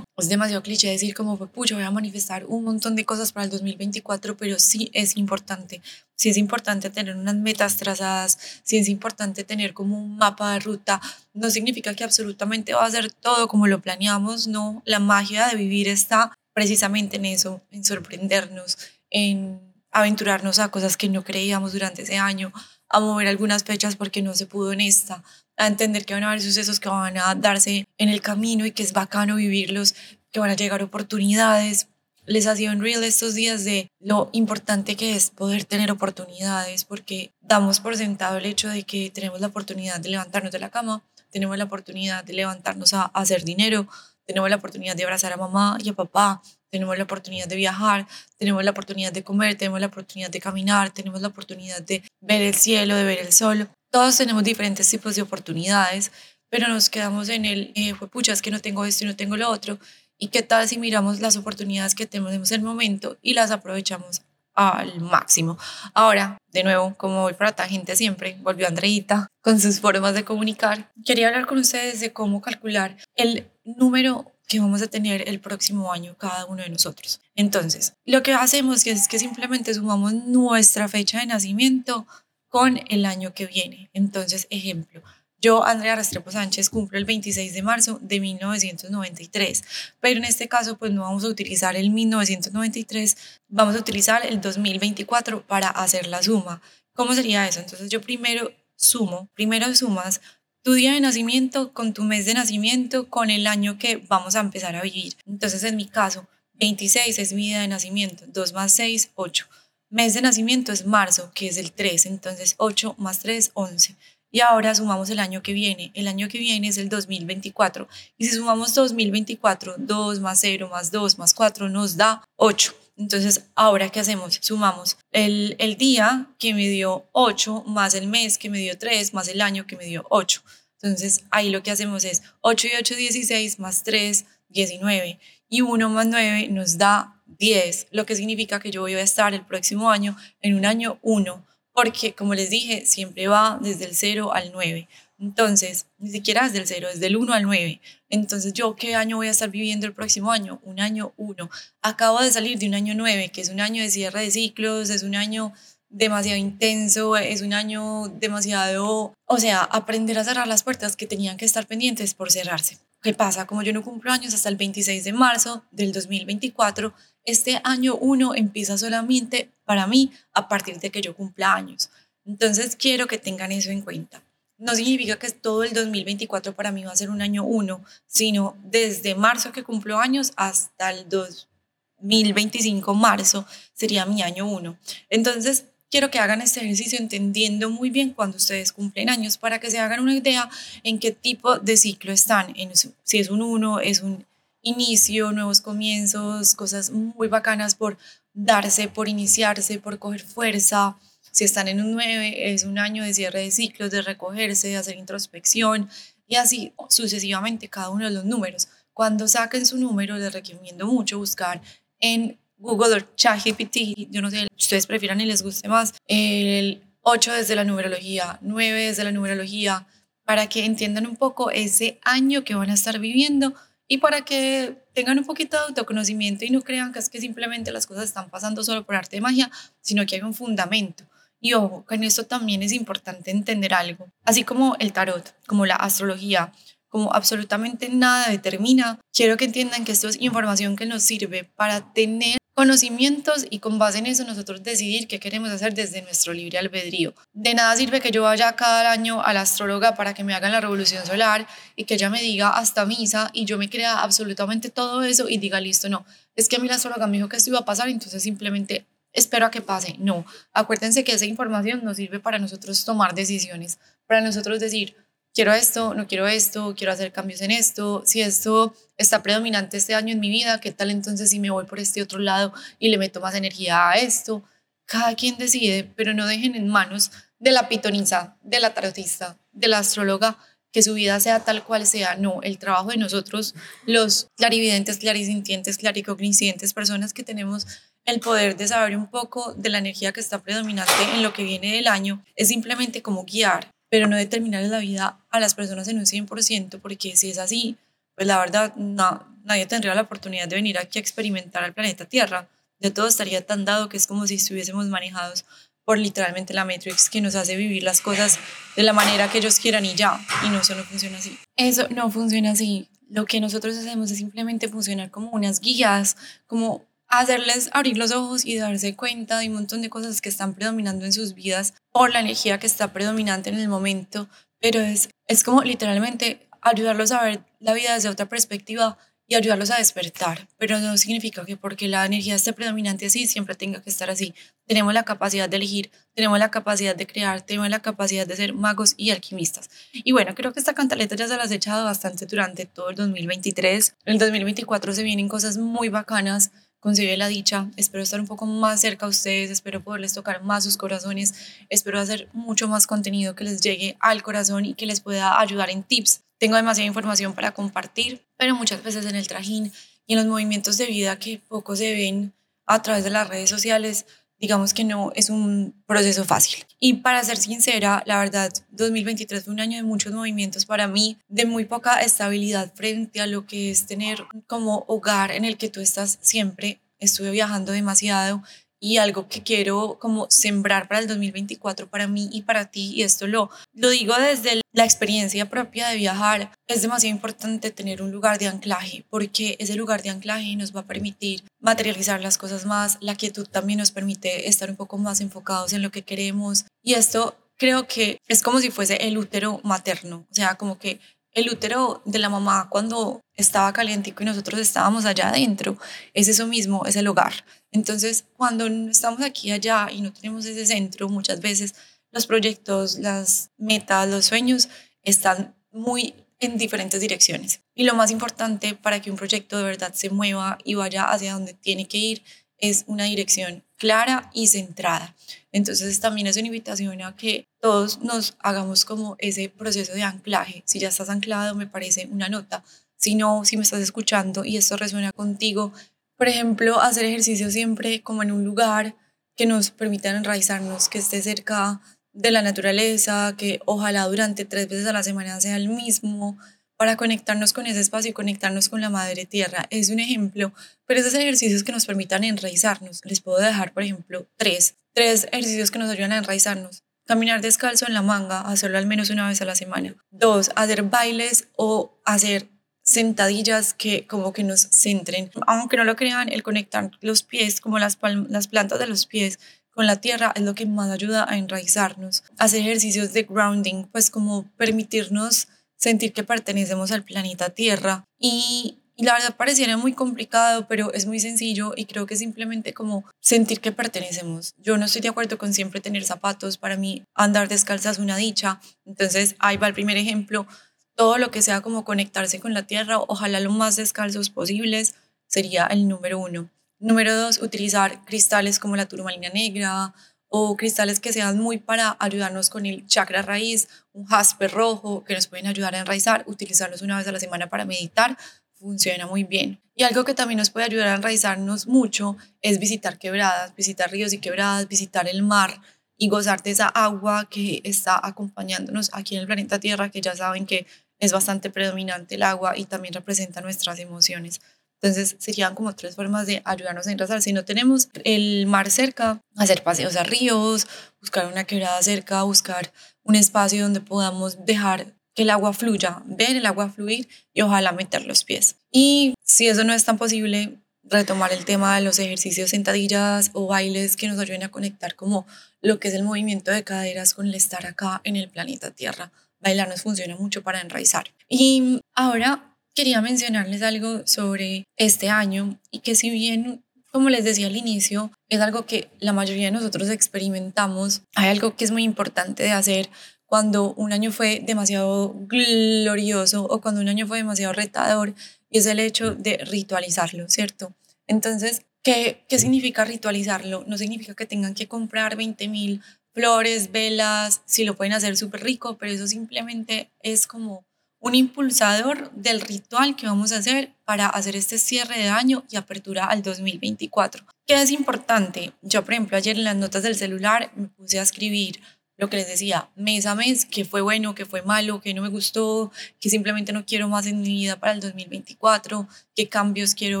es 0.16 0.28
demasiado 0.28 0.62
cliché 0.62 0.88
decir 0.88 1.14
como, 1.14 1.36
pucha, 1.36 1.74
voy 1.74 1.84
a 1.84 1.90
manifestar 1.90 2.44
un 2.46 2.62
montón 2.62 2.94
de 2.94 3.04
cosas 3.04 3.32
para 3.32 3.44
el 3.44 3.50
2024, 3.50 4.36
pero 4.36 4.58
sí 4.58 4.90
es 4.92 5.16
importante. 5.16 5.82
Sí 6.16 6.28
es 6.30 6.36
importante 6.36 6.90
tener 6.90 7.16
unas 7.16 7.34
metas 7.34 7.76
trazadas, 7.76 8.38
sí 8.62 8.76
es 8.76 8.88
importante 8.88 9.42
tener 9.42 9.74
como 9.74 9.98
un 9.98 10.16
mapa 10.16 10.52
de 10.52 10.60
ruta. 10.60 11.00
No 11.32 11.50
significa 11.50 11.94
que 11.94 12.04
absolutamente 12.04 12.74
va 12.74 12.84
a 12.84 12.90
ser 12.90 13.10
todo 13.12 13.48
como 13.48 13.66
lo 13.66 13.80
planeamos, 13.80 14.46
no. 14.46 14.80
La 14.84 15.00
magia 15.00 15.48
de 15.48 15.56
vivir 15.56 15.88
está 15.88 16.32
precisamente 16.52 17.16
en 17.16 17.24
eso, 17.24 17.60
en 17.72 17.84
sorprendernos, 17.84 18.78
en 19.10 19.73
aventurarnos 19.94 20.58
a 20.58 20.68
cosas 20.68 20.96
que 20.96 21.08
no 21.08 21.24
creíamos 21.24 21.72
durante 21.72 22.02
ese 22.02 22.18
año, 22.18 22.52
a 22.88 23.00
mover 23.00 23.28
algunas 23.28 23.64
fechas 23.64 23.96
porque 23.96 24.22
no 24.22 24.34
se 24.34 24.46
pudo 24.46 24.72
en 24.72 24.80
esta, 24.80 25.22
a 25.56 25.66
entender 25.68 26.04
que 26.04 26.14
van 26.14 26.24
a 26.24 26.28
haber 26.28 26.42
sucesos 26.42 26.80
que 26.80 26.88
van 26.88 27.16
a 27.16 27.34
darse 27.36 27.86
en 27.96 28.08
el 28.08 28.20
camino 28.20 28.66
y 28.66 28.72
que 28.72 28.82
es 28.82 28.92
bacano 28.92 29.36
vivirlos, 29.36 29.94
que 30.32 30.40
van 30.40 30.50
a 30.50 30.56
llegar 30.56 30.82
oportunidades. 30.82 31.86
Les 32.26 32.46
ha 32.46 32.56
sido 32.56 32.72
en 32.72 32.80
real 32.80 33.04
estos 33.04 33.34
días 33.34 33.64
de 33.64 33.88
lo 34.00 34.30
importante 34.32 34.96
que 34.96 35.14
es 35.14 35.30
poder 35.30 35.64
tener 35.64 35.92
oportunidades 35.92 36.84
porque 36.84 37.32
damos 37.40 37.80
por 37.80 37.96
sentado 37.96 38.38
el 38.38 38.46
hecho 38.46 38.68
de 38.68 38.82
que 38.82 39.10
tenemos 39.10 39.40
la 39.40 39.46
oportunidad 39.46 40.00
de 40.00 40.08
levantarnos 40.08 40.50
de 40.50 40.58
la 40.58 40.70
cama, 40.70 41.02
tenemos 41.30 41.56
la 41.56 41.64
oportunidad 41.64 42.24
de 42.24 42.32
levantarnos 42.32 42.94
a 42.94 43.04
hacer 43.04 43.44
dinero, 43.44 43.86
tenemos 44.26 44.50
la 44.50 44.56
oportunidad 44.56 44.96
de 44.96 45.04
abrazar 45.04 45.32
a 45.32 45.36
mamá 45.36 45.78
y 45.80 45.90
a 45.90 45.94
papá, 45.94 46.42
tenemos 46.74 46.98
la 46.98 47.04
oportunidad 47.04 47.46
de 47.46 47.54
viajar, 47.54 48.04
tenemos 48.36 48.64
la 48.64 48.72
oportunidad 48.72 49.12
de 49.12 49.22
comer, 49.22 49.54
tenemos 49.54 49.78
la 49.78 49.86
oportunidad 49.86 50.28
de 50.28 50.40
caminar, 50.40 50.90
tenemos 50.90 51.20
la 51.20 51.28
oportunidad 51.28 51.80
de 51.82 52.02
ver 52.20 52.42
el 52.42 52.56
cielo, 52.56 52.96
de 52.96 53.04
ver 53.04 53.20
el 53.20 53.32
sol. 53.32 53.68
Todos 53.92 54.16
tenemos 54.16 54.42
diferentes 54.42 54.90
tipos 54.90 55.14
de 55.14 55.22
oportunidades, 55.22 56.10
pero 56.50 56.66
nos 56.66 56.90
quedamos 56.90 57.28
en 57.28 57.44
el, 57.44 57.70
eh, 57.76 57.94
pucha, 58.10 58.32
es 58.32 58.42
que 58.42 58.50
no 58.50 58.58
tengo 58.58 58.84
esto 58.84 59.04
y 59.04 59.06
no 59.06 59.14
tengo 59.14 59.36
lo 59.36 59.48
otro. 59.50 59.78
¿Y 60.18 60.28
qué 60.28 60.42
tal 60.42 60.68
si 60.68 60.78
miramos 60.78 61.20
las 61.20 61.36
oportunidades 61.36 61.94
que 61.94 62.06
tenemos 62.06 62.50
en 62.50 62.60
el 62.60 62.66
momento 62.66 63.18
y 63.22 63.34
las 63.34 63.52
aprovechamos 63.52 64.22
al 64.56 65.00
máximo. 65.00 65.58
Ahora, 65.94 66.38
de 66.52 66.62
nuevo, 66.62 66.94
como 66.96 67.22
voy 67.22 67.34
para 67.34 67.52
gente 67.66 67.96
siempre, 67.96 68.36
volvió 68.40 68.68
Andreita 68.68 69.26
con 69.42 69.58
sus 69.58 69.80
formas 69.80 70.14
de 70.14 70.24
comunicar. 70.24 70.92
Quería 71.04 71.26
hablar 71.26 71.46
con 71.46 71.58
ustedes 71.58 71.98
de 71.98 72.12
cómo 72.12 72.40
calcular 72.40 72.96
el 73.16 73.50
número 73.64 74.33
que 74.46 74.60
vamos 74.60 74.82
a 74.82 74.86
tener 74.86 75.28
el 75.28 75.40
próximo 75.40 75.92
año 75.92 76.16
cada 76.16 76.46
uno 76.46 76.62
de 76.62 76.70
nosotros. 76.70 77.20
Entonces, 77.34 77.94
lo 78.04 78.22
que 78.22 78.34
hacemos 78.34 78.86
es 78.86 79.08
que 79.08 79.18
simplemente 79.18 79.74
sumamos 79.74 80.12
nuestra 80.12 80.88
fecha 80.88 81.20
de 81.20 81.26
nacimiento 81.26 82.06
con 82.48 82.80
el 82.88 83.06
año 83.06 83.34
que 83.34 83.46
viene. 83.46 83.90
Entonces, 83.92 84.46
ejemplo, 84.50 85.02
yo, 85.44 85.62
Andrea 85.62 85.94
Restrepo 85.94 86.30
Sánchez, 86.30 86.70
cumplo 86.70 86.96
el 86.96 87.04
26 87.04 87.52
de 87.52 87.62
marzo 87.62 87.98
de 88.00 88.18
1993, 88.18 89.62
pero 90.00 90.18
en 90.18 90.24
este 90.24 90.48
caso, 90.48 90.78
pues 90.78 90.90
no 90.90 91.02
vamos 91.02 91.22
a 91.24 91.28
utilizar 91.28 91.76
el 91.76 91.90
1993, 91.90 93.16
vamos 93.48 93.76
a 93.76 93.80
utilizar 93.80 94.24
el 94.24 94.40
2024 94.40 95.46
para 95.46 95.68
hacer 95.68 96.06
la 96.06 96.22
suma. 96.22 96.62
¿Cómo 96.94 97.14
sería 97.14 97.46
eso? 97.46 97.60
Entonces, 97.60 97.90
yo 97.90 98.00
primero 98.00 98.52
sumo, 98.74 99.28
primero 99.34 99.74
sumas 99.74 100.22
tu 100.64 100.72
día 100.72 100.94
de 100.94 101.00
nacimiento 101.00 101.74
con 101.74 101.92
tu 101.92 102.02
mes 102.04 102.24
de 102.24 102.32
nacimiento 102.32 103.10
con 103.10 103.28
el 103.28 103.46
año 103.46 103.78
que 103.78 103.98
vamos 104.08 104.34
a 104.34 104.40
empezar 104.40 104.74
a 104.74 104.82
vivir. 104.82 105.14
Entonces, 105.26 105.62
en 105.62 105.76
mi 105.76 105.84
caso, 105.84 106.26
26 106.54 107.18
es 107.18 107.32
mi 107.34 107.48
día 107.48 107.60
de 107.60 107.68
nacimiento, 107.68 108.24
2 108.28 108.54
más 108.54 108.72
6, 108.72 109.10
8. 109.14 109.46
Mes 109.90 110.14
de 110.14 110.22
nacimiento 110.22 110.72
es 110.72 110.86
marzo, 110.86 111.30
que 111.34 111.48
es 111.48 111.58
el 111.58 111.70
3, 111.70 112.06
entonces 112.06 112.54
8 112.56 112.94
más 112.96 113.18
3, 113.18 113.50
11. 113.52 113.94
Y 114.30 114.40
ahora 114.40 114.74
sumamos 114.74 115.10
el 115.10 115.18
año 115.18 115.42
que 115.42 115.52
viene. 115.52 115.92
El 115.94 116.08
año 116.08 116.28
que 116.28 116.38
viene 116.38 116.68
es 116.68 116.78
el 116.78 116.88
2024. 116.88 117.86
Y 118.16 118.24
si 118.24 118.36
sumamos 118.36 118.74
2024, 118.74 119.74
2 119.76 120.20
más 120.20 120.40
0 120.40 120.70
más 120.72 120.90
2 120.90 121.18
más 121.18 121.34
4 121.34 121.68
nos 121.68 121.98
da 121.98 122.24
8. 122.36 122.74
Entonces, 122.96 123.46
ahora, 123.54 123.88
¿qué 123.88 124.00
hacemos? 124.00 124.38
Sumamos 124.40 124.96
el, 125.10 125.56
el 125.58 125.76
día 125.76 126.28
que 126.38 126.54
me 126.54 126.68
dio 126.68 127.08
8 127.12 127.64
más 127.66 127.94
el 127.94 128.06
mes 128.06 128.38
que 128.38 128.50
me 128.50 128.58
dio 128.58 128.78
3 128.78 129.14
más 129.14 129.28
el 129.28 129.40
año 129.40 129.66
que 129.66 129.76
me 129.76 129.84
dio 129.84 130.04
8. 130.10 130.42
Entonces, 130.80 131.24
ahí 131.30 131.50
lo 131.50 131.62
que 131.62 131.70
hacemos 131.70 132.04
es 132.04 132.22
8 132.42 132.68
y 132.68 132.76
8, 132.78 132.94
16 132.94 133.58
más 133.58 133.82
3, 133.82 134.26
19. 134.48 135.18
Y 135.48 135.60
1 135.62 135.88
más 135.88 136.06
9 136.06 136.48
nos 136.48 136.78
da 136.78 137.22
10, 137.26 137.88
lo 137.90 138.06
que 138.06 138.16
significa 138.16 138.60
que 138.60 138.70
yo 138.70 138.82
voy 138.82 138.94
a 138.94 139.02
estar 139.02 139.34
el 139.34 139.44
próximo 139.44 139.90
año 139.90 140.16
en 140.40 140.54
un 140.56 140.66
año 140.66 140.98
1, 141.02 141.44
porque 141.72 142.14
como 142.14 142.34
les 142.34 142.50
dije, 142.50 142.86
siempre 142.86 143.26
va 143.28 143.58
desde 143.60 143.84
el 143.86 143.94
0 143.94 144.32
al 144.32 144.52
9. 144.52 144.88
Entonces, 145.24 145.86
ni 145.96 146.10
siquiera 146.10 146.44
desde 146.44 146.58
el 146.58 146.66
0, 146.66 146.88
desde 146.92 147.06
el 147.06 147.16
1 147.16 147.32
al 147.32 147.44
9. 147.44 147.80
Entonces, 148.10 148.52
¿yo 148.52 148.76
qué 148.76 148.94
año 148.94 149.16
voy 149.16 149.28
a 149.28 149.30
estar 149.30 149.48
viviendo 149.48 149.86
el 149.86 149.94
próximo 149.94 150.30
año? 150.30 150.60
Un 150.64 150.80
año 150.80 151.14
1. 151.16 151.48
Acabo 151.80 152.20
de 152.20 152.30
salir 152.30 152.58
de 152.58 152.66
un 152.66 152.74
año 152.74 152.94
9, 152.94 153.30
que 153.30 153.40
es 153.40 153.48
un 153.48 153.60
año 153.60 153.82
de 153.82 153.90
cierre 153.90 154.20
de 154.20 154.30
ciclos, 154.30 154.90
es 154.90 155.02
un 155.02 155.14
año 155.14 155.54
demasiado 155.88 156.36
intenso, 156.36 157.16
es 157.16 157.40
un 157.40 157.54
año 157.54 158.08
demasiado, 158.08 159.14
o 159.24 159.38
sea, 159.38 159.60
aprender 159.62 160.18
a 160.18 160.24
cerrar 160.24 160.46
las 160.46 160.62
puertas 160.62 160.94
que 160.94 161.06
tenían 161.06 161.38
que 161.38 161.46
estar 161.46 161.66
pendientes 161.66 162.12
por 162.12 162.30
cerrarse. 162.30 162.76
¿Qué 163.00 163.14
pasa? 163.14 163.46
Como 163.46 163.62
yo 163.62 163.72
no 163.72 163.82
cumplo 163.82 164.12
años 164.12 164.34
hasta 164.34 164.50
el 164.50 164.56
26 164.56 165.04
de 165.04 165.12
marzo 165.14 165.64
del 165.70 165.92
2024, 165.92 166.92
este 167.24 167.62
año 167.64 167.96
1 167.96 168.34
empieza 168.34 168.76
solamente 168.76 169.50
para 169.64 169.86
mí 169.86 170.12
a 170.34 170.48
partir 170.48 170.80
de 170.80 170.90
que 170.90 171.00
yo 171.00 171.16
cumpla 171.16 171.54
años. 171.54 171.88
Entonces 172.26 172.76
quiero 172.76 173.06
que 173.06 173.16
tengan 173.16 173.52
eso 173.52 173.70
en 173.70 173.80
cuenta. 173.80 174.22
No 174.58 174.74
significa 174.74 175.18
que 175.18 175.30
todo 175.30 175.64
el 175.64 175.72
2024 175.72 176.54
para 176.54 176.72
mí 176.72 176.84
va 176.84 176.92
a 176.92 176.96
ser 176.96 177.10
un 177.10 177.22
año 177.22 177.44
1, 177.44 177.84
sino 178.06 178.56
desde 178.62 179.14
marzo 179.14 179.52
que 179.52 179.64
cumplo 179.64 179.98
años 179.98 180.32
hasta 180.36 180.90
el 180.90 181.08
2025 181.08 182.94
marzo 182.94 183.46
sería 183.72 184.06
mi 184.06 184.22
año 184.22 184.46
1. 184.48 184.78
Entonces, 185.10 185.64
quiero 185.90 186.10
que 186.10 186.18
hagan 186.18 186.40
este 186.42 186.60
ejercicio 186.60 186.98
entendiendo 186.98 187.70
muy 187.70 187.90
bien 187.90 188.10
cuando 188.10 188.36
ustedes 188.36 188.72
cumplen 188.72 189.10
años 189.10 189.38
para 189.38 189.60
que 189.60 189.70
se 189.70 189.78
hagan 189.78 190.00
una 190.00 190.14
idea 190.14 190.48
en 190.82 190.98
qué 190.98 191.12
tipo 191.12 191.58
de 191.58 191.76
ciclo 191.76 192.12
están. 192.12 192.54
Si 193.02 193.18
es 193.18 193.30
un 193.30 193.42
1, 193.42 193.80
es 193.80 194.02
un 194.02 194.24
inicio, 194.62 195.30
nuevos 195.32 195.60
comienzos, 195.60 196.54
cosas 196.54 196.90
muy 196.90 197.28
bacanas 197.28 197.74
por 197.74 197.96
darse, 198.32 198.88
por 198.88 199.08
iniciarse, 199.08 199.78
por 199.78 199.98
coger 199.98 200.22
fuerza. 200.22 200.96
Si 201.34 201.42
están 201.42 201.66
en 201.66 201.80
un 201.80 201.90
9, 201.90 202.52
es 202.52 202.62
un 202.62 202.78
año 202.78 203.02
de 203.02 203.12
cierre 203.12 203.40
de 203.40 203.50
ciclos, 203.50 203.90
de 203.90 204.02
recogerse, 204.02 204.68
de 204.68 204.76
hacer 204.76 204.96
introspección 204.96 205.90
y 206.28 206.36
así 206.36 206.72
sucesivamente 206.88 207.68
cada 207.68 207.90
uno 207.90 208.04
de 208.04 208.12
los 208.12 208.24
números. 208.24 208.68
Cuando 208.92 209.26
saquen 209.26 209.66
su 209.66 209.76
número, 209.76 210.16
les 210.16 210.32
recomiendo 210.32 210.86
mucho 210.86 211.18
buscar 211.18 211.60
en 211.98 212.38
Google 212.56 212.94
o 212.94 213.00
ChatGPT, 213.16 214.10
yo 214.12 214.22
no 214.22 214.30
sé, 214.30 214.46
ustedes 214.56 214.86
prefieran 214.86 215.20
y 215.20 215.24
les 215.24 215.42
guste 215.42 215.66
más, 215.66 215.94
el 216.06 216.84
8 217.02 217.32
desde 217.32 217.56
la 217.56 217.64
numerología, 217.64 218.38
9 218.40 218.86
desde 218.86 219.02
la 219.02 219.10
numerología, 219.10 219.88
para 220.24 220.48
que 220.48 220.64
entiendan 220.64 221.04
un 221.04 221.16
poco 221.16 221.50
ese 221.50 221.98
año 222.04 222.44
que 222.44 222.54
van 222.54 222.70
a 222.70 222.74
estar 222.74 223.00
viviendo 223.00 223.54
y 223.88 223.98
para 223.98 224.24
que 224.24 224.76
tengan 224.92 225.18
un 225.18 225.24
poquito 225.24 225.56
de 225.56 225.64
autoconocimiento 225.64 226.44
y 226.44 226.50
no 226.50 226.62
crean 226.62 226.92
que 226.92 227.00
es 227.00 227.10
que 227.10 227.20
simplemente 227.20 227.72
las 227.72 227.88
cosas 227.88 228.04
están 228.04 228.30
pasando 228.30 228.62
solo 228.62 228.86
por 228.86 228.94
arte 228.94 229.16
de 229.16 229.20
magia, 229.20 229.50
sino 229.80 230.06
que 230.06 230.14
hay 230.14 230.22
un 230.22 230.32
fundamento. 230.32 231.04
Y 231.44 231.52
ojo, 231.52 231.84
con 231.86 232.02
esto 232.02 232.24
también 232.24 232.62
es 232.62 232.72
importante 232.72 233.30
entender 233.30 233.74
algo, 233.74 234.10
así 234.24 234.44
como 234.44 234.76
el 234.78 234.94
tarot, 234.94 235.34
como 235.46 235.66
la 235.66 235.76
astrología, 235.76 236.54
como 236.88 237.12
absolutamente 237.12 237.90
nada 237.90 238.30
determina, 238.30 238.98
quiero 239.12 239.36
que 239.36 239.44
entiendan 239.44 239.84
que 239.84 239.92
esto 239.92 240.08
es 240.08 240.16
información 240.22 240.74
que 240.74 240.86
nos 240.86 241.02
sirve 241.02 241.44
para 241.44 241.92
tener 241.92 242.38
conocimientos 242.54 243.44
y 243.50 243.58
con 243.58 243.78
base 243.78 243.98
en 243.98 244.06
eso 244.06 244.24
nosotros 244.24 244.62
decidir 244.62 245.06
qué 245.06 245.20
queremos 245.20 245.50
hacer 245.50 245.74
desde 245.74 246.00
nuestro 246.00 246.32
libre 246.32 246.56
albedrío. 246.56 247.12
De 247.34 247.52
nada 247.52 247.76
sirve 247.76 248.00
que 248.00 248.10
yo 248.10 248.22
vaya 248.22 248.56
cada 248.56 248.90
año 248.90 249.22
a 249.22 249.34
la 249.34 249.42
astróloga 249.42 249.96
para 249.96 250.14
que 250.14 250.24
me 250.24 250.32
hagan 250.32 250.52
la 250.52 250.62
revolución 250.62 251.04
solar 251.04 251.46
y 251.76 251.84
que 251.84 251.94
ella 251.94 252.08
me 252.08 252.22
diga 252.22 252.56
hasta 252.56 252.86
misa 252.86 253.28
y 253.34 253.44
yo 253.44 253.58
me 253.58 253.68
crea 253.68 254.00
absolutamente 254.00 254.70
todo 254.70 255.02
eso 255.02 255.28
y 255.28 255.36
diga 255.36 255.60
listo, 255.60 255.90
no, 255.90 256.06
es 256.36 256.48
que 256.48 256.56
a 256.56 256.58
mí 256.58 256.68
la 256.68 256.76
astróloga 256.76 257.06
me 257.06 257.18
dijo 257.18 257.28
que 257.28 257.36
esto 257.36 257.50
iba 257.50 257.58
a 257.58 257.66
pasar, 257.66 257.90
entonces 257.90 258.22
simplemente 258.22 258.86
espero 259.14 259.46
a 259.46 259.50
que 259.50 259.62
pase. 259.62 259.96
No, 259.98 260.26
acuérdense 260.52 261.04
que 261.04 261.12
esa 261.12 261.24
información 261.24 261.82
nos 261.82 261.96
sirve 261.96 262.20
para 262.20 262.38
nosotros 262.38 262.84
tomar 262.84 263.14
decisiones, 263.14 263.78
para 264.06 264.20
nosotros 264.20 264.60
decir, 264.60 264.94
quiero 265.32 265.52
esto, 265.54 265.94
no 265.94 266.06
quiero 266.06 266.26
esto, 266.28 266.74
quiero 266.76 266.92
hacer 266.92 267.12
cambios 267.12 267.40
en 267.40 267.50
esto, 267.50 268.02
si 268.04 268.20
esto 268.20 268.74
está 268.96 269.22
predominante 269.22 269.76
este 269.78 269.94
año 269.94 270.12
en 270.12 270.20
mi 270.20 270.28
vida, 270.28 270.60
¿qué 270.60 270.72
tal 270.72 270.90
entonces 270.90 271.30
si 271.30 271.40
me 271.40 271.50
voy 271.50 271.64
por 271.64 271.80
este 271.80 272.02
otro 272.02 272.18
lado 272.18 272.52
y 272.78 272.88
le 272.88 272.98
meto 272.98 273.20
más 273.20 273.34
energía 273.34 273.90
a 273.90 273.94
esto? 273.94 274.44
Cada 274.84 275.14
quien 275.14 275.38
decide, 275.38 275.90
pero 275.96 276.12
no 276.12 276.26
dejen 276.26 276.54
en 276.54 276.68
manos 276.68 277.10
de 277.38 277.52
la 277.52 277.68
pitoniza, 277.68 278.36
de 278.42 278.60
la 278.60 278.74
tarotista, 278.74 279.38
de 279.52 279.68
la 279.68 279.78
astróloga, 279.78 280.38
que 280.72 280.82
su 280.82 280.94
vida 280.94 281.20
sea 281.20 281.40
tal 281.40 281.62
cual 281.62 281.86
sea. 281.86 282.16
No, 282.16 282.40
el 282.42 282.58
trabajo 282.58 282.90
de 282.90 282.96
nosotros, 282.96 283.54
los 283.86 284.28
clarividentes, 284.36 284.98
clarisintientes, 284.98 285.78
claricognoscientes, 285.78 286.74
personas 286.74 287.14
que 287.14 287.22
tenemos 287.22 287.66
el 288.04 288.20
poder 288.20 288.56
de 288.56 288.68
saber 288.68 288.96
un 288.96 289.06
poco 289.06 289.54
de 289.54 289.70
la 289.70 289.78
energía 289.78 290.12
que 290.12 290.20
está 290.20 290.42
predominante 290.42 290.92
en 291.14 291.22
lo 291.22 291.32
que 291.32 291.44
viene 291.44 291.72
del 291.72 291.88
año, 291.88 292.24
es 292.36 292.48
simplemente 292.48 293.02
como 293.02 293.24
guiar, 293.24 293.70
pero 293.88 294.06
no 294.06 294.16
determinar 294.16 294.62
la 294.64 294.78
vida 294.78 295.18
a 295.30 295.40
las 295.40 295.54
personas 295.54 295.88
en 295.88 295.98
un 295.98 296.06
100%, 296.06 296.80
porque 296.80 297.16
si 297.16 297.30
es 297.30 297.38
así, 297.38 297.76
pues 298.14 298.26
la 298.26 298.38
verdad 298.38 298.74
no, 298.76 299.26
nadie 299.44 299.66
tendría 299.66 299.94
la 299.94 300.02
oportunidad 300.02 300.48
de 300.48 300.56
venir 300.56 300.78
aquí 300.78 300.98
a 300.98 301.02
experimentar 301.02 301.64
al 301.64 301.74
planeta 301.74 302.04
Tierra. 302.04 302.48
Ya 302.80 302.92
todo 302.92 303.06
estaría 303.06 303.46
tan 303.46 303.64
dado 303.64 303.88
que 303.88 303.96
es 303.96 304.06
como 304.06 304.26
si 304.26 304.34
estuviésemos 304.34 304.86
manejados 304.86 305.44
por 305.84 305.98
literalmente 305.98 306.54
la 306.54 306.64
Matrix 306.64 307.10
que 307.10 307.20
nos 307.20 307.34
hace 307.34 307.56
vivir 307.56 307.82
las 307.82 308.00
cosas 308.00 308.38
de 308.74 308.82
la 308.82 308.92
manera 308.92 309.30
que 309.30 309.38
ellos 309.38 309.58
quieran 309.58 309.84
y 309.84 309.94
ya. 309.94 310.18
Y 310.44 310.48
no, 310.48 310.60
eso 310.60 310.74
no 310.74 310.82
funciona 310.82 311.18
así. 311.18 311.38
Eso 311.56 311.88
no 311.90 312.10
funciona 312.10 312.52
así. 312.52 312.88
Lo 313.08 313.26
que 313.26 313.40
nosotros 313.40 313.76
hacemos 313.76 314.10
es 314.10 314.18
simplemente 314.18 314.68
funcionar 314.68 315.10
como 315.10 315.30
unas 315.30 315.60
guías, 315.60 316.16
como 316.46 316.84
hacerles 317.18 317.70
abrir 317.72 317.96
los 317.96 318.12
ojos 318.12 318.44
y 318.44 318.56
darse 318.56 318.96
cuenta 318.96 319.38
de 319.38 319.48
un 319.48 319.54
montón 319.54 319.82
de 319.82 319.90
cosas 319.90 320.20
que 320.20 320.28
están 320.28 320.54
predominando 320.54 321.04
en 321.04 321.12
sus 321.12 321.34
vidas 321.34 321.74
por 321.92 322.12
la 322.12 322.20
energía 322.20 322.58
que 322.58 322.66
está 322.66 322.92
predominante 322.92 323.50
en 323.50 323.58
el 323.58 323.68
momento, 323.68 324.28
pero 324.60 324.80
es, 324.80 325.08
es 325.28 325.44
como 325.44 325.62
literalmente 325.62 326.48
ayudarlos 326.60 327.12
a 327.12 327.22
ver 327.22 327.40
la 327.60 327.74
vida 327.74 327.94
desde 327.94 328.08
otra 328.08 328.28
perspectiva 328.28 328.98
y 329.26 329.34
ayudarlos 329.36 329.70
a 329.70 329.78
despertar, 329.78 330.48
pero 330.58 330.78
no 330.80 330.96
significa 330.98 331.44
que 331.44 331.56
porque 331.56 331.88
la 331.88 332.04
energía 332.04 332.34
esté 332.34 332.52
predominante 332.52 333.06
así, 333.06 333.26
siempre 333.26 333.54
tenga 333.54 333.80
que 333.80 333.88
estar 333.88 334.10
así. 334.10 334.34
Tenemos 334.66 334.92
la 334.92 335.04
capacidad 335.04 335.48
de 335.48 335.56
elegir, 335.56 335.90
tenemos 336.14 336.38
la 336.38 336.50
capacidad 336.50 336.94
de 336.94 337.06
crear, 337.06 337.40
tenemos 337.40 337.70
la 337.70 337.80
capacidad 337.80 338.26
de 338.26 338.36
ser 338.36 338.52
magos 338.52 338.94
y 338.96 339.10
alquimistas. 339.10 339.70
Y 339.92 340.12
bueno, 340.12 340.34
creo 340.34 340.52
que 340.52 340.60
esta 340.60 340.74
cantaleta 340.74 341.16
ya 341.16 341.26
se 341.26 341.36
las 341.36 341.50
he 341.50 341.54
echado 341.54 341.84
bastante 341.84 342.26
durante 342.26 342.66
todo 342.66 342.90
el 342.90 342.96
2023. 342.96 343.94
En 344.04 344.12
el 344.12 344.18
2024 344.18 344.92
se 344.92 345.02
vienen 345.02 345.28
cosas 345.28 345.56
muy 345.56 345.88
bacanas, 345.88 346.50
consigue 346.84 347.16
la 347.16 347.28
dicha. 347.28 347.70
Espero 347.78 348.02
estar 348.02 348.20
un 348.20 348.26
poco 348.26 348.44
más 348.44 348.82
cerca 348.82 349.06
a 349.06 349.08
ustedes, 349.08 349.50
espero 349.50 349.82
poderles 349.82 350.12
tocar 350.12 350.42
más 350.42 350.64
sus 350.64 350.76
corazones, 350.76 351.32
espero 351.70 351.98
hacer 351.98 352.28
mucho 352.34 352.68
más 352.68 352.86
contenido 352.86 353.34
que 353.34 353.44
les 353.44 353.62
llegue 353.62 353.96
al 354.00 354.22
corazón 354.22 354.66
y 354.66 354.74
que 354.74 354.84
les 354.84 355.00
pueda 355.00 355.40
ayudar 355.40 355.70
en 355.70 355.82
tips. 355.82 356.24
Tengo 356.38 356.56
demasiada 356.56 356.86
información 356.86 357.32
para 357.32 357.52
compartir, 357.52 358.20
pero 358.36 358.54
muchas 358.54 358.82
veces 358.82 359.06
en 359.06 359.16
el 359.16 359.26
trajín 359.26 359.72
y 360.06 360.12
en 360.12 360.18
los 360.18 360.26
movimientos 360.26 360.76
de 360.76 360.84
vida 360.84 361.18
que 361.18 361.40
poco 361.48 361.74
se 361.74 361.94
ven 361.94 362.34
a 362.66 362.82
través 362.82 363.02
de 363.02 363.08
las 363.08 363.28
redes 363.28 363.48
sociales, 363.48 364.04
digamos 364.44 364.74
que 364.74 364.84
no 364.84 365.10
es 365.14 365.30
un 365.30 365.74
proceso 365.86 366.22
fácil. 366.22 366.66
Y 366.78 366.94
para 367.04 367.24
ser 367.24 367.38
sincera, 367.38 368.02
la 368.04 368.18
verdad, 368.18 368.52
2023 368.72 369.42
fue 369.42 369.54
un 369.54 369.60
año 369.60 369.78
de 369.78 369.82
muchos 369.82 370.12
movimientos 370.12 370.66
para 370.66 370.86
mí, 370.86 371.16
de 371.28 371.46
muy 371.46 371.64
poca 371.64 372.02
estabilidad 372.02 372.70
frente 372.74 373.22
a 373.22 373.26
lo 373.26 373.46
que 373.46 373.70
es 373.70 373.86
tener 373.86 374.18
como 374.46 374.84
hogar 374.86 375.30
en 375.30 375.46
el 375.46 375.56
que 375.56 375.70
tú 375.70 375.80
estás 375.80 376.18
siempre. 376.20 376.82
Estuve 376.98 377.30
viajando 377.30 377.72
demasiado 377.72 378.42
y 378.84 378.98
algo 378.98 379.28
que 379.28 379.42
quiero 379.42 379.96
como 379.98 380.26
sembrar 380.28 380.88
para 380.88 381.00
el 381.00 381.08
2024 381.08 381.88
para 381.88 382.06
mí 382.06 382.28
y 382.30 382.42
para 382.42 382.66
ti, 382.66 382.92
y 382.94 383.02
esto 383.02 383.26
lo, 383.26 383.48
lo 383.72 383.88
digo 383.88 384.14
desde 384.18 384.60
la 384.72 384.84
experiencia 384.84 385.48
propia 385.48 385.88
de 385.88 385.96
viajar, 385.96 386.52
es 386.66 386.82
demasiado 386.82 387.16
importante 387.16 387.70
tener 387.70 388.02
un 388.02 388.10
lugar 388.10 388.38
de 388.38 388.46
anclaje, 388.46 389.06
porque 389.08 389.56
ese 389.58 389.74
lugar 389.74 390.02
de 390.02 390.10
anclaje 390.10 390.54
nos 390.56 390.76
va 390.76 390.80
a 390.80 390.86
permitir 390.86 391.44
materializar 391.60 392.20
las 392.20 392.36
cosas 392.36 392.66
más, 392.66 392.98
la 393.00 393.14
quietud 393.14 393.48
también 393.48 393.78
nos 393.78 393.90
permite 393.90 394.50
estar 394.50 394.68
un 394.68 394.76
poco 394.76 394.98
más 394.98 395.22
enfocados 395.22 395.72
en 395.72 395.80
lo 395.80 395.90
que 395.90 396.02
queremos, 396.02 396.66
y 396.82 396.92
esto 396.92 397.38
creo 397.56 397.88
que 397.88 398.20
es 398.28 398.42
como 398.42 398.60
si 398.60 398.70
fuese 398.70 398.96
el 398.96 399.16
útero 399.16 399.62
materno, 399.64 400.26
o 400.30 400.34
sea, 400.34 400.56
como 400.56 400.78
que 400.78 401.00
el 401.34 401.50
útero 401.50 402.00
de 402.04 402.18
la 402.20 402.28
mamá 402.28 402.68
cuando 402.70 403.20
estaba 403.34 403.72
caliente 403.72 404.14
y 404.18 404.24
nosotros 404.24 404.60
estábamos 404.60 405.04
allá 405.04 405.28
adentro, 405.28 405.76
es 406.14 406.28
eso 406.28 406.46
mismo, 406.46 406.86
es 406.86 406.96
el 406.96 407.08
hogar. 407.08 407.44
Entonces, 407.72 408.24
cuando 408.36 408.66
estamos 408.66 409.20
aquí 409.20 409.50
allá 409.50 409.88
y 409.90 410.00
no 410.00 410.12
tenemos 410.12 410.46
ese 410.46 410.64
centro, 410.64 411.08
muchas 411.08 411.40
veces 411.40 411.74
los 412.12 412.26
proyectos, 412.26 412.98
las 413.00 413.50
metas, 413.58 414.08
los 414.08 414.24
sueños 414.26 414.68
están 415.02 415.56
muy 415.72 416.14
en 416.38 416.56
diferentes 416.56 417.00
direcciones. 417.00 417.60
Y 417.74 417.84
lo 417.84 417.94
más 417.94 418.12
importante 418.12 418.74
para 418.74 419.02
que 419.02 419.10
un 419.10 419.16
proyecto 419.16 419.58
de 419.58 419.64
verdad 419.64 419.92
se 419.92 420.10
mueva 420.10 420.58
y 420.64 420.74
vaya 420.74 421.04
hacia 421.04 421.32
donde 421.32 421.54
tiene 421.54 421.88
que 421.88 421.98
ir 421.98 422.22
es 422.58 422.84
una 422.86 423.04
dirección 423.04 423.63
clara 423.76 424.30
y 424.32 424.48
centrada. 424.48 425.14
Entonces 425.52 426.00
también 426.00 426.26
es 426.26 426.36
una 426.36 426.46
invitación 426.46 427.00
a 427.02 427.14
que 427.16 427.46
todos 427.60 428.00
nos 428.00 428.36
hagamos 428.40 428.84
como 428.84 429.16
ese 429.18 429.48
proceso 429.48 429.92
de 429.94 430.02
anclaje. 430.02 430.62
Si 430.66 430.78
ya 430.78 430.88
estás 430.88 431.08
anclado, 431.10 431.54
me 431.54 431.66
parece 431.66 432.08
una 432.10 432.28
nota. 432.28 432.64
Si 432.96 433.14
no, 433.14 433.44
si 433.44 433.56
me 433.56 433.62
estás 433.62 433.80
escuchando 433.80 434.44
y 434.44 434.56
esto 434.56 434.76
resuena 434.76 435.12
contigo, 435.12 435.72
Por 436.16 436.28
ejemplo, 436.28 436.80
hacer 436.80 437.04
ejercicio 437.04 437.50
siempre 437.50 438.02
como 438.02 438.22
en 438.22 438.30
un 438.32 438.44
lugar 438.44 438.94
que 439.36 439.46
nos 439.46 439.70
permita 439.70 440.10
enraizarnos, 440.10 440.88
que 440.88 440.98
esté 440.98 441.20
cerca 441.22 441.80
de 442.12 442.30
la 442.30 442.42
naturaleza, 442.42 443.34
que 443.36 443.60
ojalá 443.66 444.06
durante 444.06 444.44
tres 444.44 444.68
veces 444.68 444.86
a 444.86 444.92
la 444.92 445.02
semana 445.02 445.40
sea 445.40 445.56
el 445.56 445.68
mismo, 445.68 446.38
para 446.84 446.98
conectarnos 446.98 447.54
con 447.54 447.66
ese 447.66 447.80
espacio 447.80 448.10
y 448.10 448.12
conectarnos 448.12 448.68
con 448.68 448.82
la 448.82 448.90
madre 448.90 449.24
tierra. 449.24 449.64
Es 449.70 449.88
un 449.88 450.00
ejemplo, 450.00 450.52
pero 450.84 451.00
esos 451.00 451.14
ejercicios 451.14 451.64
que 451.64 451.72
nos 451.72 451.86
permitan 451.86 452.24
enraizarnos, 452.24 453.00
les 453.04 453.22
puedo 453.22 453.38
dejar, 453.38 453.72
por 453.72 453.84
ejemplo, 453.84 454.26
tres, 454.36 454.74
tres 454.92 455.26
ejercicios 455.32 455.70
que 455.70 455.78
nos 455.78 455.88
ayudan 455.88 456.12
a 456.12 456.18
enraizarnos. 456.18 456.84
Caminar 457.06 457.40
descalzo 457.40 457.86
en 457.86 457.94
la 457.94 458.02
manga, 458.02 458.42
hacerlo 458.42 458.76
al 458.76 458.86
menos 458.86 459.08
una 459.08 459.26
vez 459.26 459.40
a 459.40 459.46
la 459.46 459.54
semana. 459.54 459.96
Dos, 460.10 460.50
hacer 460.56 460.82
bailes 460.82 461.48
o 461.56 462.02
hacer 462.04 462.50
sentadillas 462.82 463.72
que 463.72 464.06
como 464.06 464.34
que 464.34 464.42
nos 464.42 464.60
centren. 464.60 465.30
Aunque 465.46 465.78
no 465.78 465.84
lo 465.84 465.96
crean, 465.96 466.28
el 466.28 466.42
conectar 466.42 466.90
los 467.00 467.22
pies, 467.22 467.62
como 467.62 467.78
las, 467.78 467.96
las 468.28 468.48
plantas 468.48 468.78
de 468.78 468.86
los 468.86 469.06
pies, 469.06 469.38
con 469.70 469.86
la 469.86 470.02
tierra 470.02 470.34
es 470.36 470.42
lo 470.42 470.54
que 470.54 470.66
más 470.66 470.90
ayuda 470.90 471.24
a 471.26 471.38
enraizarnos. 471.38 472.24
Hacer 472.36 472.60
ejercicios 472.60 473.14
de 473.14 473.22
grounding, 473.22 473.86
pues 473.86 474.10
como 474.10 474.52
permitirnos 474.58 475.48
sentir 475.76 476.12
que 476.12 476.24
pertenecemos 476.24 476.92
al 476.92 477.04
planeta 477.04 477.50
Tierra. 477.50 478.04
Y, 478.18 478.78
la 478.96 479.14
verdad 479.14 479.36
pareciera 479.36 479.76
muy 479.76 479.92
complicado, 479.92 480.68
pero 480.68 480.92
es 480.92 481.06
muy 481.06 481.18
sencillo 481.18 481.72
y 481.76 481.86
creo 481.86 482.06
que 482.06 482.14
simplemente 482.14 482.72
como 482.72 483.04
sentir 483.20 483.60
que 483.60 483.72
pertenecemos. 483.72 484.54
Yo 484.56 484.78
no 484.78 484.84
estoy 484.84 485.02
de 485.02 485.08
acuerdo 485.08 485.36
con 485.36 485.52
siempre 485.52 485.80
tener 485.80 486.04
zapatos, 486.04 486.58
para 486.58 486.76
mí 486.76 487.02
andar 487.12 487.48
descalza 487.48 487.90
es 487.90 487.98
una 487.98 488.16
dicha. 488.16 488.60
Entonces 488.84 489.34
ahí 489.40 489.56
va 489.56 489.66
el 489.66 489.74
primer 489.74 489.96
ejemplo. 489.96 490.46
Todo 490.94 491.18
lo 491.18 491.32
que 491.32 491.42
sea 491.42 491.60
como 491.60 491.84
conectarse 491.84 492.38
con 492.38 492.54
la 492.54 492.68
tierra, 492.68 493.00
ojalá 493.00 493.40
lo 493.40 493.50
más 493.50 493.74
descalzos 493.74 494.30
posibles, 494.30 494.94
sería 495.26 495.66
el 495.66 495.88
número 495.88 496.20
uno. 496.20 496.48
Número 496.78 497.16
dos, 497.16 497.42
utilizar 497.42 498.04
cristales 498.04 498.60
como 498.60 498.76
la 498.76 498.86
turmalina 498.86 499.30
negra, 499.30 499.92
o 500.36 500.56
cristales 500.56 500.98
que 500.98 501.12
sean 501.12 501.38
muy 501.38 501.58
para 501.58 501.96
ayudarnos 502.00 502.50
con 502.50 502.66
el 502.66 502.84
chakra 502.88 503.22
raíz, 503.22 503.68
un 503.92 504.04
jaspe 504.04 504.48
rojo 504.48 505.04
que 505.04 505.14
nos 505.14 505.28
pueden 505.28 505.46
ayudar 505.46 505.76
a 505.76 505.78
enraizar, 505.78 506.24
utilizarlos 506.26 506.82
una 506.82 506.98
vez 506.98 507.06
a 507.06 507.12
la 507.12 507.20
semana 507.20 507.48
para 507.48 507.64
meditar, 507.64 508.18
funciona 508.54 509.06
muy 509.06 509.22
bien. 509.22 509.60
Y 509.76 509.84
algo 509.84 510.02
que 510.02 510.12
también 510.12 510.38
nos 510.38 510.50
puede 510.50 510.66
ayudar 510.66 510.88
a 510.88 510.96
enraizarnos 510.96 511.68
mucho 511.68 512.16
es 512.42 512.58
visitar 512.58 512.98
quebradas, 512.98 513.54
visitar 513.54 513.92
ríos 513.92 514.12
y 514.12 514.18
quebradas, 514.18 514.66
visitar 514.66 515.06
el 515.06 515.22
mar 515.22 515.60
y 515.96 516.08
gozar 516.08 516.42
de 516.42 516.50
esa 516.50 516.66
agua 516.66 517.28
que 517.30 517.60
está 517.62 518.00
acompañándonos 518.02 518.90
aquí 518.92 519.14
en 519.14 519.20
el 519.20 519.26
planeta 519.28 519.60
Tierra, 519.60 519.92
que 519.92 520.00
ya 520.00 520.16
saben 520.16 520.46
que 520.46 520.66
es 520.98 521.12
bastante 521.12 521.48
predominante 521.48 522.16
el 522.16 522.24
agua 522.24 522.58
y 522.58 522.64
también 522.64 522.94
representa 522.94 523.40
nuestras 523.40 523.78
emociones. 523.78 524.40
Entonces 524.84 525.16
serían 525.18 525.54
como 525.54 525.74
tres 525.74 525.94
formas 525.96 526.26
de 526.26 526.42
ayudarnos 526.44 526.86
a 526.86 526.92
enraizar. 526.92 527.22
Si 527.22 527.32
no 527.32 527.46
tenemos 527.46 527.88
el 528.04 528.46
mar 528.46 528.70
cerca, 528.70 529.18
hacer 529.34 529.62
paseos 529.62 529.96
a 529.96 530.02
ríos, 530.02 530.66
buscar 531.00 531.24
una 531.26 531.44
quebrada 531.44 531.82
cerca, 531.82 532.22
buscar 532.22 532.70
un 533.02 533.14
espacio 533.14 533.62
donde 533.62 533.80
podamos 533.80 534.44
dejar 534.44 534.94
que 535.14 535.22
el 535.22 535.30
agua 535.30 535.54
fluya, 535.54 536.02
ver 536.04 536.36
el 536.36 536.44
agua 536.44 536.68
fluir 536.68 537.08
y 537.32 537.40
ojalá 537.40 537.72
meter 537.72 538.04
los 538.04 538.24
pies. 538.24 538.56
Y 538.70 539.14
si 539.22 539.48
eso 539.48 539.64
no 539.64 539.72
es 539.72 539.86
tan 539.86 539.96
posible, 539.96 540.58
retomar 540.82 541.32
el 541.32 541.46
tema 541.46 541.74
de 541.76 541.80
los 541.80 541.98
ejercicios 541.98 542.50
sentadillas 542.50 543.30
o 543.32 543.46
bailes 543.46 543.96
que 543.96 544.08
nos 544.08 544.18
ayuden 544.18 544.42
a 544.42 544.50
conectar 544.50 544.96
como 544.96 545.26
lo 545.62 545.80
que 545.80 545.88
es 545.88 545.94
el 545.94 546.02
movimiento 546.02 546.50
de 546.50 546.62
caderas 546.62 547.14
con 547.14 547.26
el 547.26 547.34
estar 547.34 547.64
acá 547.64 548.02
en 548.04 548.16
el 548.16 548.28
planeta 548.28 548.70
Tierra. 548.70 549.12
Bailar 549.40 549.66
nos 549.66 549.80
funciona 549.80 550.14
mucho 550.16 550.42
para 550.42 550.60
enraizar. 550.60 551.06
Y 551.26 551.80
ahora 551.94 552.53
quería 552.74 553.00
mencionarles 553.00 553.62
algo 553.62 554.06
sobre 554.06 554.66
este 554.76 555.08
año 555.08 555.58
y 555.70 555.80
que 555.80 555.94
si 555.94 556.10
bien, 556.10 556.64
como 556.92 557.08
les 557.08 557.24
decía 557.24 557.46
al 557.46 557.56
inicio, 557.56 558.10
es 558.28 558.40
algo 558.40 558.66
que 558.66 558.88
la 558.98 559.12
mayoría 559.12 559.46
de 559.46 559.52
nosotros 559.52 559.88
experimentamos, 559.90 561.02
hay 561.14 561.28
algo 561.28 561.56
que 561.56 561.64
es 561.64 561.70
muy 561.70 561.84
importante 561.84 562.42
de 562.42 562.52
hacer 562.52 562.90
cuando 563.26 563.74
un 563.74 563.92
año 563.92 564.12
fue 564.12 564.42
demasiado 564.44 565.14
glorioso 565.14 566.44
o 566.44 566.60
cuando 566.60 566.80
un 566.80 566.88
año 566.88 567.06
fue 567.06 567.18
demasiado 567.18 567.52
retador 567.52 568.14
y 568.50 568.58
es 568.58 568.66
el 568.66 568.78
hecho 568.78 569.14
de 569.14 569.38
ritualizarlo, 569.38 570.28
¿cierto? 570.28 570.74
Entonces, 571.06 571.62
¿qué, 571.82 572.24
qué 572.28 572.38
significa 572.38 572.84
ritualizarlo? 572.84 573.64
No 573.66 573.78
significa 573.78 574.14
que 574.14 574.26
tengan 574.26 574.54
que 574.54 574.68
comprar 574.68 575.16
20 575.16 575.48
mil 575.48 575.80
flores, 576.12 576.70
velas, 576.70 577.42
si 577.44 577.64
lo 577.64 577.76
pueden 577.76 577.92
hacer 577.92 578.16
súper 578.16 578.44
rico, 578.44 578.78
pero 578.78 578.92
eso 578.92 579.08
simplemente 579.08 579.90
es 580.00 580.26
como 580.28 580.64
un 581.04 581.14
impulsador 581.14 582.10
del 582.12 582.40
ritual 582.40 582.96
que 582.96 583.04
vamos 583.06 583.30
a 583.30 583.36
hacer 583.36 583.74
para 583.84 584.06
hacer 584.06 584.36
este 584.36 584.56
cierre 584.56 584.96
de 584.96 585.10
año 585.10 585.44
y 585.50 585.56
apertura 585.56 586.06
al 586.06 586.22
2024. 586.22 587.26
¿Qué 587.46 587.60
es 587.60 587.70
importante? 587.70 588.54
Yo, 588.62 588.82
por 588.82 588.94
ejemplo, 588.94 589.18
ayer 589.18 589.36
en 589.36 589.44
las 589.44 589.54
notas 589.54 589.82
del 589.82 589.96
celular 589.96 590.50
me 590.56 590.68
puse 590.68 590.98
a 590.98 591.02
escribir 591.02 591.60
lo 591.98 592.08
que 592.08 592.16
les 592.16 592.26
decía, 592.26 592.70
mes 592.74 593.04
a 593.04 593.14
mes, 593.14 593.44
qué 593.44 593.66
fue 593.66 593.82
bueno, 593.82 594.14
qué 594.14 594.24
fue 594.24 594.40
malo, 594.42 594.80
qué 594.80 594.94
no 594.94 595.02
me 595.02 595.10
gustó, 595.10 595.70
qué 596.00 596.08
simplemente 596.08 596.54
no 596.54 596.64
quiero 596.64 596.88
más 596.88 597.06
en 597.06 597.20
mi 597.20 597.28
vida 597.28 597.60
para 597.60 597.74
el 597.74 597.80
2024, 597.80 598.88
qué 599.14 599.28
cambios 599.28 599.74
quiero 599.74 600.00